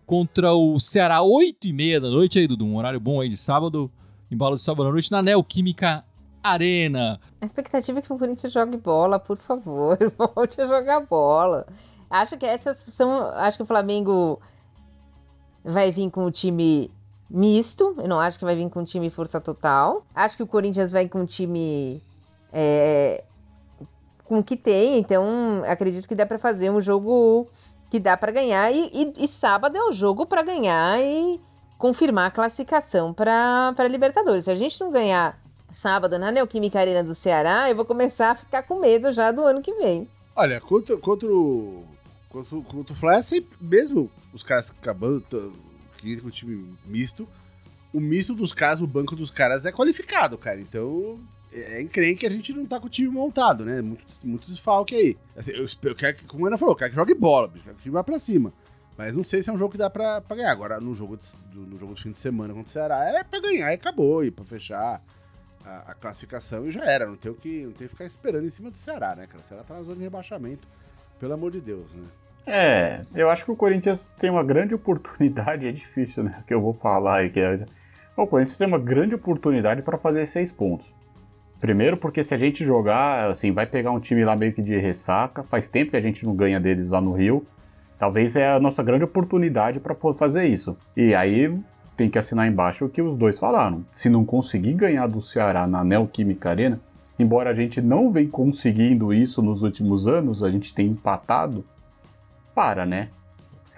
contra 0.07 0.55
o 0.55 0.79
Ceará, 0.79 1.21
oito 1.21 1.67
e 1.67 1.73
meia 1.73 2.01
da 2.01 2.09
noite 2.09 2.39
aí, 2.39 2.47
Dudu. 2.47 2.65
Um 2.65 2.77
horário 2.77 3.01
bom 3.01 3.21
aí 3.21 3.29
de 3.29 3.37
sábado. 3.37 3.91
Embalo 4.31 4.55
de 4.55 4.63
sábado 4.63 4.89
à 4.89 4.93
noite 4.93 5.11
na 5.11 5.21
Neoquímica 5.21 6.05
Arena. 6.41 7.19
A 7.41 7.45
expectativa 7.45 7.99
é 7.99 8.03
que 8.03 8.13
o 8.13 8.17
Corinthians 8.17 8.53
jogue 8.53 8.77
bola, 8.77 9.19
por 9.19 9.37
favor. 9.37 9.99
Volte 10.17 10.61
a 10.61 10.67
jogar 10.67 11.05
bola. 11.05 11.67
Acho 12.11 12.37
que 12.37 12.47
essas 12.47 12.87
são. 12.91 13.29
Acho 13.35 13.59
que 13.59 13.63
o 13.63 13.67
Flamengo 13.67 14.41
vai 15.65 15.91
vir 15.91 16.11
com 16.11 16.25
o 16.25 16.31
time 16.31 16.91
misto. 17.31 17.95
Eu 17.99 18.09
não 18.09 18.19
acho 18.21 18.39
que 18.39 18.45
vai 18.45 18.57
vir 18.57 18.69
com 18.71 18.81
o 18.81 18.85
time 18.85 19.11
força 19.11 19.41
total. 19.41 20.05
Acho 20.15 20.37
que 20.37 20.43
o 20.43 20.47
Corinthians 20.47 20.91
vai 20.93 21.07
com 21.09 21.23
o 21.23 21.27
time. 21.27 22.03
é, 22.53 23.23
com 24.25 24.39
o 24.39 24.45
que 24.45 24.57
tem. 24.57 24.99
Então, 24.99 25.63
acredito 25.67 26.07
que 26.09 26.15
dá 26.15 26.25
pra 26.27 26.39
fazer 26.39 26.71
um 26.71 26.81
jogo 26.81 27.47
que 27.91 27.99
dá 28.01 28.17
pra 28.17 28.33
ganhar. 28.33 28.71
E, 28.73 28.91
e- 28.93 29.25
e 29.25 29.29
sábado 29.29 29.77
é 29.77 29.83
o 29.83 29.93
jogo 29.93 30.25
pra 30.27 30.43
ganhar 30.43 30.99
e 31.01 31.41
confirmar 31.79 32.27
a 32.27 32.31
classificação 32.31 33.13
pra 33.15 33.73
Libertadores. 33.89 34.45
Se 34.45 34.51
a 34.51 34.55
gente 34.55 34.81
não 34.81 34.91
ganhar 34.91 35.39
sábado 35.71 36.19
na 36.19 36.31
Neoquímica 36.33 36.81
Arena 36.81 37.05
do 37.05 37.15
Ceará, 37.15 37.71
eu 37.71 37.77
vou 37.77 37.85
começar 37.85 38.31
a 38.31 38.35
ficar 38.35 38.63
com 38.63 38.79
medo 38.81 39.13
já 39.13 39.31
do 39.31 39.43
ano 39.45 39.61
que 39.63 39.73
vem. 39.75 40.09
Olha, 40.35 40.61
contra, 40.61 40.97
contra 40.99 41.27
o. 41.29 41.85
Contra, 42.29 42.57
o- 42.57 42.63
contra 42.63 42.93
o 42.93 42.97
Fly, 42.97 43.15
é 43.17 43.23
sempre, 43.23 43.57
mesmo 43.61 44.11
os 44.33 44.43
caras 44.43 44.71
acabando 44.71 45.25
que 45.97 46.21
com 46.21 46.29
o 46.29 46.31
time 46.31 46.75
misto, 46.85 47.27
o 47.93 48.01
misto 48.01 48.35
dos 48.35 48.53
caras, 48.53 48.81
o 48.81 48.87
banco 48.87 49.17
dos 49.17 49.31
caras 49.31 49.65
é 49.67 49.73
qualificado, 49.73 50.37
cara. 50.37 50.61
Então, 50.61 51.19
é 51.53 51.81
encrenque 51.81 52.21
que 52.21 52.27
a 52.27 52.31
gente 52.31 52.53
não 52.53 52.67
tá 52.67 52.79
com 52.79 52.87
o 52.87 52.91
time 52.91 53.09
montado, 53.09 53.65
né? 53.65 53.81
Muito, 53.81 54.05
muito 54.25 54.47
desfalque 54.47 54.95
aí. 54.95 55.17
Assim, 55.37 55.53
eu, 55.53 55.67
eu 55.83 55.95
quero 55.95 56.17
que, 56.17 56.25
como 56.27 56.45
a 56.45 56.49
Ana 56.49 56.59
falou, 56.59 56.75
eu 56.75 56.79
quero 56.79 56.91
que 56.91 56.97
jogue 56.97 57.15
bola, 57.15 57.49
bicho, 57.49 57.65
quero 57.65 57.77
que 57.77 57.81
o 57.81 57.85
time 57.85 57.95
vá 57.95 58.05
pra 58.05 58.19
cima. 58.19 58.53
Mas 58.97 59.15
não 59.15 59.25
sei 59.25 59.43
se 59.43 59.49
é 59.49 59.53
um 59.53 59.57
jogo 59.57 59.73
que 59.73 59.79
dá 59.79 59.89
pra, 59.89 60.21
pra 60.21 60.37
ganhar. 60.37 60.51
Agora, 60.53 60.81
no 60.81 60.93
jogo, 60.93 61.17
do, 61.53 61.61
no 61.61 61.79
jogo 61.79 61.95
do 61.95 62.01
fim 62.01 62.11
de 62.11 62.19
semana 62.19 62.53
contra 62.53 62.69
o 62.69 62.73
Ceará, 62.73 63.05
é 63.05 63.23
pra 63.25 63.41
ganhar 63.41 63.71
e 63.71 63.75
acabou. 63.75 64.25
E 64.25 64.31
pra 64.31 64.45
fechar 64.45 65.01
a, 65.65 65.93
a 65.93 65.95
classificação 65.95 66.67
e 66.67 66.71
já 66.73 66.85
era. 66.85 67.07
Não 67.07 67.17
tem 67.17 67.31
o 67.31 67.35
que, 67.37 67.63
não 67.63 67.73
tem 67.73 67.87
que 67.87 67.93
ficar 67.95 68.05
esperando 68.05 68.45
em 68.47 68.51
cima 68.51 68.71
do 68.73 68.77
Ceará, 68.77 69.15
né, 69.15 69.27
cara? 69.29 69.41
O 69.43 69.47
Ceará 69.49 69.63
tá 69.63 69.75
na 69.75 69.83
zona 69.83 69.97
de 69.97 70.03
rebaixamento. 70.03 70.67
Pelo 71.19 71.35
amor 71.35 71.51
de 71.51 71.61
Deus, 71.61 71.93
né? 71.95 72.05
É, 72.47 73.01
eu 73.15 73.29
acho 73.29 73.45
que 73.45 73.51
o 73.51 73.57
Corinthians 73.57 74.11
tem 74.19 74.31
uma 74.31 74.43
grande 74.43 74.75
oportunidade, 74.75 75.67
é 75.67 75.73
difícil, 75.73 76.23
né? 76.25 76.43
Que 76.47 76.55
eu 76.55 76.63
vou 76.63 76.73
falar 76.73 77.19
aí. 77.19 77.31
Que 77.31 77.41
é... 77.41 77.67
O 78.17 78.27
Corinthians 78.27 78.57
tem 78.57 78.67
uma 78.67 78.79
grande 78.79 79.15
oportunidade 79.15 79.83
para 79.83 79.99
fazer 79.99 80.25
seis 80.27 80.51
pontos. 80.51 80.87
Primeiro, 81.61 81.97
porque 81.97 82.25
se 82.25 82.35
a 82.35 82.39
gente 82.39 82.65
jogar, 82.65 83.31
assim, 83.31 83.53
vai 83.53 83.67
pegar 83.67 83.91
um 83.91 84.01
time 84.01 84.25
lá 84.25 84.35
meio 84.35 84.53
que 84.53 84.63
de 84.63 84.77
ressaca, 84.77 85.43
faz 85.43 85.69
tempo 85.69 85.91
que 85.91 85.97
a 85.97 86.01
gente 86.01 86.25
não 86.25 86.35
ganha 86.35 86.59
deles 86.59 86.91
lá 86.91 87.01
no 87.01 87.13
Rio. 87.13 87.47
Talvez 87.99 88.37
é 88.37 88.49
a 88.49 88.61
nossa 88.61 88.83
grande 88.83 89.05
oportunidade 89.05 89.81
para 89.81 89.95
fazer 90.15 90.47
isso. 90.47 90.77
E 90.97 91.15
aí 91.15 91.53
tem 91.97 92.09
que 92.09 92.19
assinar 92.19 92.47
embaixo 92.47 92.85
o 92.85 92.89
que 92.89 93.03
os 93.03 93.19
dois 93.19 93.39
falaram. 93.39 93.85
Se 93.93 94.09
não 94.09 94.25
conseguir 94.25 94.75
ganhar 94.75 95.09
do 95.09 95.21
Ceará 95.21 95.67
na 95.67 95.83
Neoquímica 95.83 96.49
Arena, 96.49 96.81
embora 97.19 97.51
a 97.51 97.55
gente 97.55 97.81
não 97.81 98.11
vem 98.13 98.29
conseguindo 98.29 99.13
isso 99.13 99.43
nos 99.43 99.63
últimos 99.63 100.07
anos, 100.07 100.43
a 100.43 100.51
gente 100.51 100.75
tem 100.75 100.87
empatado, 100.89 101.65
para, 102.55 102.85
né? 102.85 103.09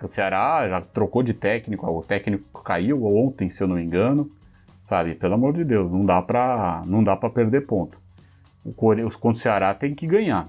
O 0.03 0.09
Ceará 0.09 0.67
já 0.69 0.81
trocou 0.81 1.23
de 1.23 1.35
técnico, 1.35 1.87
o 1.87 2.03
técnico 2.03 2.63
caiu 2.63 3.05
ontem, 3.05 3.51
se 3.51 3.63
eu 3.63 3.69
não 3.69 3.77
me 3.77 3.83
engano. 3.83 4.31
Sabe, 4.83 5.15
pelo 5.15 5.35
amor 5.35 5.53
de 5.53 5.63
Deus, 5.63 5.91
não 5.93 6.05
dá 6.05 6.21
pra, 6.23 6.83
não 6.87 7.05
dá 7.05 7.15
pra 7.15 7.29
perder 7.31 7.67
ponto. 7.67 7.99
O 8.65 8.71
os 9.07 9.15
contra 9.17 9.39
o 9.39 9.41
Ceará 9.41 9.75
tem 9.75 9.95
que 9.95 10.07
ganhar. 10.07 10.49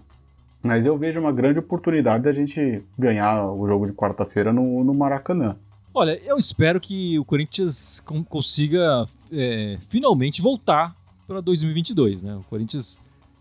Mas 0.63 0.85
eu 0.85 0.97
vejo 0.97 1.19
uma 1.19 1.31
grande 1.31 1.59
oportunidade 1.59 2.23
da 2.23 2.31
gente 2.31 2.83
ganhar 2.97 3.45
o 3.51 3.67
jogo 3.67 3.85
de 3.85 3.93
quarta-feira 3.93 4.53
no, 4.53 4.83
no 4.83 4.93
Maracanã. 4.93 5.55
Olha, 5.93 6.19
eu 6.23 6.37
espero 6.37 6.79
que 6.79 7.19
o 7.19 7.25
Corinthians 7.25 7.99
con- 7.99 8.23
consiga 8.23 9.05
é, 9.31 9.77
finalmente 9.89 10.41
voltar 10.41 10.95
para 11.31 11.39
2022, 11.39 12.23
né? 12.23 12.35
O 12.35 12.43
Corinthians 12.43 12.99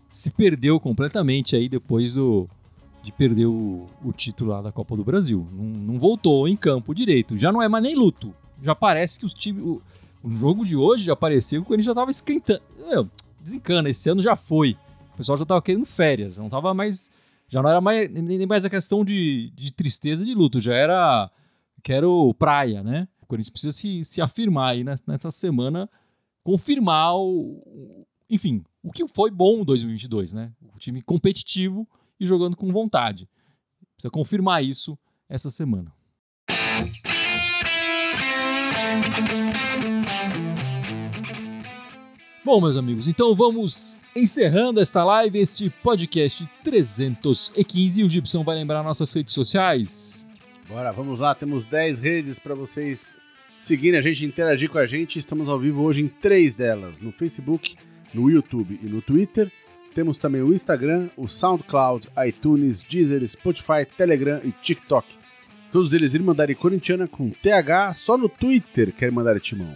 se 0.09 0.31
perdeu 0.31 0.79
completamente 0.79 1.57
aí 1.57 1.67
depois 1.67 2.13
do, 2.13 2.47
de 3.03 3.11
perder 3.11 3.47
o, 3.47 3.85
o 4.01 4.13
título 4.13 4.51
lá 4.51 4.61
da 4.61 4.71
Copa 4.71 4.95
do 4.95 5.03
Brasil. 5.03 5.45
Não, 5.51 5.63
não 5.63 5.99
voltou 5.99 6.47
em 6.47 6.55
campo 6.55 6.95
direito. 6.95 7.37
Já 7.37 7.51
não 7.51 7.61
é 7.61 7.67
mais 7.67 7.83
nem 7.83 7.95
luto. 7.95 8.33
Já 8.63 8.73
parece 8.73 9.19
que 9.19 9.25
os 9.25 9.33
times. 9.33 9.61
O, 9.61 9.81
o 10.23 10.35
jogo 10.35 10.63
de 10.63 10.77
hoje 10.77 11.03
já 11.03 11.15
parecia 11.15 11.59
que 11.59 11.63
o 11.63 11.65
Corinthians 11.65 11.87
já 11.87 11.95
tava 11.95 12.11
esquentando. 12.11 12.61
Meu, 12.77 13.09
desencana, 13.41 13.89
esse 13.89 14.09
ano 14.09 14.21
já 14.21 14.37
foi. 14.37 14.77
O 15.13 15.17
pessoal 15.17 15.37
já 15.37 15.45
tava 15.45 15.61
querendo 15.61 15.85
férias. 15.85 16.37
Não 16.37 16.49
tava 16.49 16.73
mais. 16.73 17.11
Já 17.49 17.61
não 17.61 17.69
era 17.69 17.81
mais, 17.81 18.09
nem 18.09 18.45
mais 18.45 18.63
a 18.63 18.69
questão 18.69 19.03
de, 19.03 19.51
de 19.53 19.73
tristeza 19.73 20.23
de 20.23 20.33
luto. 20.33 20.61
Já 20.61 20.73
era 20.75 21.29
quero 21.83 22.33
praia, 22.35 22.81
né? 22.81 23.07
O 23.21 23.25
Corinthians 23.25 23.49
precisa 23.49 23.71
se, 23.71 24.05
se 24.05 24.21
afirmar 24.21 24.69
aí 24.69 24.83
nessa 24.83 25.29
semana, 25.29 25.89
confirmar 26.43 27.15
o, 27.15 28.05
enfim, 28.29 28.63
o 28.81 28.91
que 28.91 29.07
foi 29.07 29.29
bom 29.29 29.61
em 29.61 29.65
2022, 29.65 30.33
né? 30.33 30.51
O 30.73 30.79
time 30.79 31.01
competitivo 31.01 31.87
e 32.19 32.25
jogando 32.25 32.55
com 32.55 32.71
vontade. 32.71 33.27
Precisa 33.95 34.11
confirmar 34.11 34.63
isso 34.63 34.97
essa 35.29 35.49
semana. 35.49 35.91
Bom, 42.43 42.59
meus 42.59 42.75
amigos, 42.75 43.07
então 43.07 43.35
vamos 43.35 44.01
encerrando 44.15 44.79
esta 44.79 45.03
live, 45.03 45.37
este 45.37 45.69
podcast 45.69 46.49
315. 46.63 48.03
O 48.03 48.09
Gibson 48.09 48.43
vai 48.43 48.55
lembrar 48.55 48.81
nossas 48.81 49.13
redes 49.13 49.33
sociais. 49.33 50.27
Bora, 50.67 50.91
vamos 50.91 51.19
lá. 51.19 51.35
Temos 51.35 51.65
10 51.65 51.99
redes 51.99 52.39
para 52.39 52.55
vocês 52.55 53.15
seguirem 53.61 53.99
a 53.99 54.01
gente, 54.01 54.25
interagir 54.25 54.69
com 54.69 54.79
a 54.79 54.85
gente. 54.85 55.17
Estamos 55.17 55.47
ao 55.47 55.57
vivo 55.57 55.83
hoje 55.83 56.01
em 56.01 56.07
três 56.07 56.53
delas: 56.53 56.99
no 56.99 57.11
Facebook, 57.11 57.75
no 58.13 58.29
YouTube 58.29 58.77
e 58.83 58.87
no 58.87 59.01
Twitter. 59.01 59.49
Temos 59.93 60.17
também 60.17 60.41
o 60.41 60.53
Instagram, 60.53 61.09
o 61.15 61.27
SoundCloud, 61.27 62.09
iTunes, 62.25 62.83
Deezer, 62.83 63.25
Spotify, 63.27 63.85
Telegram 63.97 64.39
e 64.43 64.51
TikTok. 64.51 65.05
Todos 65.71 65.93
eles 65.93 66.13
Irmandade 66.13 66.55
Corintiana 66.55 67.07
com 67.07 67.29
TH, 67.29 67.93
só 67.93 68.17
no 68.17 68.27
Twitter 68.27 68.93
quer 68.93 69.11
mandar 69.11 69.39
timão. 69.39 69.75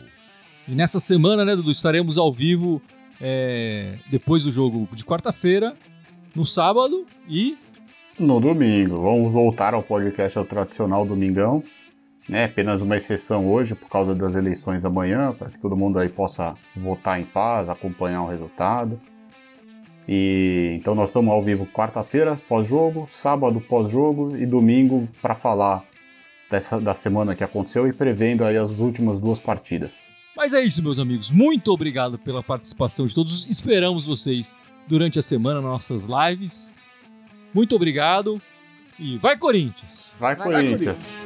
E 0.68 0.72
nessa 0.72 1.00
semana, 1.00 1.46
né, 1.46 1.56
Dudu, 1.56 1.72
estaremos 1.72 2.18
ao 2.18 2.34
vivo 2.34 2.82
é, 3.22 3.98
depois 4.10 4.44
do 4.44 4.52
jogo 4.52 4.88
de 4.94 5.06
quarta-feira, 5.06 5.76
no 6.34 6.46
sábado 6.46 7.06
e. 7.30 7.58
No 8.18 8.40
domingo. 8.40 9.02
Vamos 9.02 9.32
voltar 9.32 9.74
ao 9.74 9.84
podcast 9.84 10.38
ao 10.38 10.46
tradicional 10.46 11.06
domingão. 11.06 11.64
Né, 12.28 12.46
apenas 12.46 12.82
uma 12.82 12.98
exceção 12.98 13.48
hoje 13.48 13.76
por 13.76 13.88
causa 13.88 14.16
das 14.16 14.34
eleições 14.34 14.84
amanhã, 14.84 15.32
para 15.32 15.50
que 15.52 15.60
todo 15.60 15.78
mundo 15.78 16.00
aí 16.00 16.10
possa 16.10 16.56
votar 16.76 17.22
em 17.22 17.24
paz, 17.24 17.70
acompanhar 17.70 18.24
o 18.24 18.28
resultado. 18.28 19.00
E 20.08 20.76
então 20.80 20.96
nós 20.96 21.10
estamos 21.10 21.32
ao 21.32 21.44
vivo 21.44 21.68
quarta-feira 21.68 22.40
pós-jogo, 22.48 23.08
sábado 23.10 23.62
pós-jogo 23.62 24.36
e 24.38 24.46
domingo 24.46 25.08
para 25.22 25.36
falar 25.36 25.84
dessa 26.50 26.80
da 26.80 26.94
semana 26.94 27.36
que 27.36 27.44
aconteceu 27.44 27.88
e 27.88 27.94
prevendo 27.94 28.44
aí 28.44 28.58
as 28.58 28.72
últimas 28.72 29.20
duas 29.20 29.40
partidas. 29.40 29.94
Mas 30.36 30.54
é 30.54 30.62
isso, 30.62 30.84
meus 30.84 31.00
amigos. 31.00 31.32
Muito 31.32 31.72
obrigado 31.72 32.20
pela 32.20 32.44
participação 32.44 33.06
de 33.06 33.16
todos. 33.16 33.48
Esperamos 33.48 34.06
vocês 34.06 34.56
durante 34.88 35.18
a 35.18 35.22
semana 35.22 35.62
nas 35.62 35.72
nossas 35.72 36.06
lives. 36.06 36.74
Muito 37.54 37.76
obrigado 37.76 38.42
e 39.00 39.18
vai 39.18 39.38
Corinthians. 39.38 40.16
Vai, 40.20 40.36
Vai, 40.36 40.46
Corinthians. 40.46 40.98
Corinthians. 40.98 41.25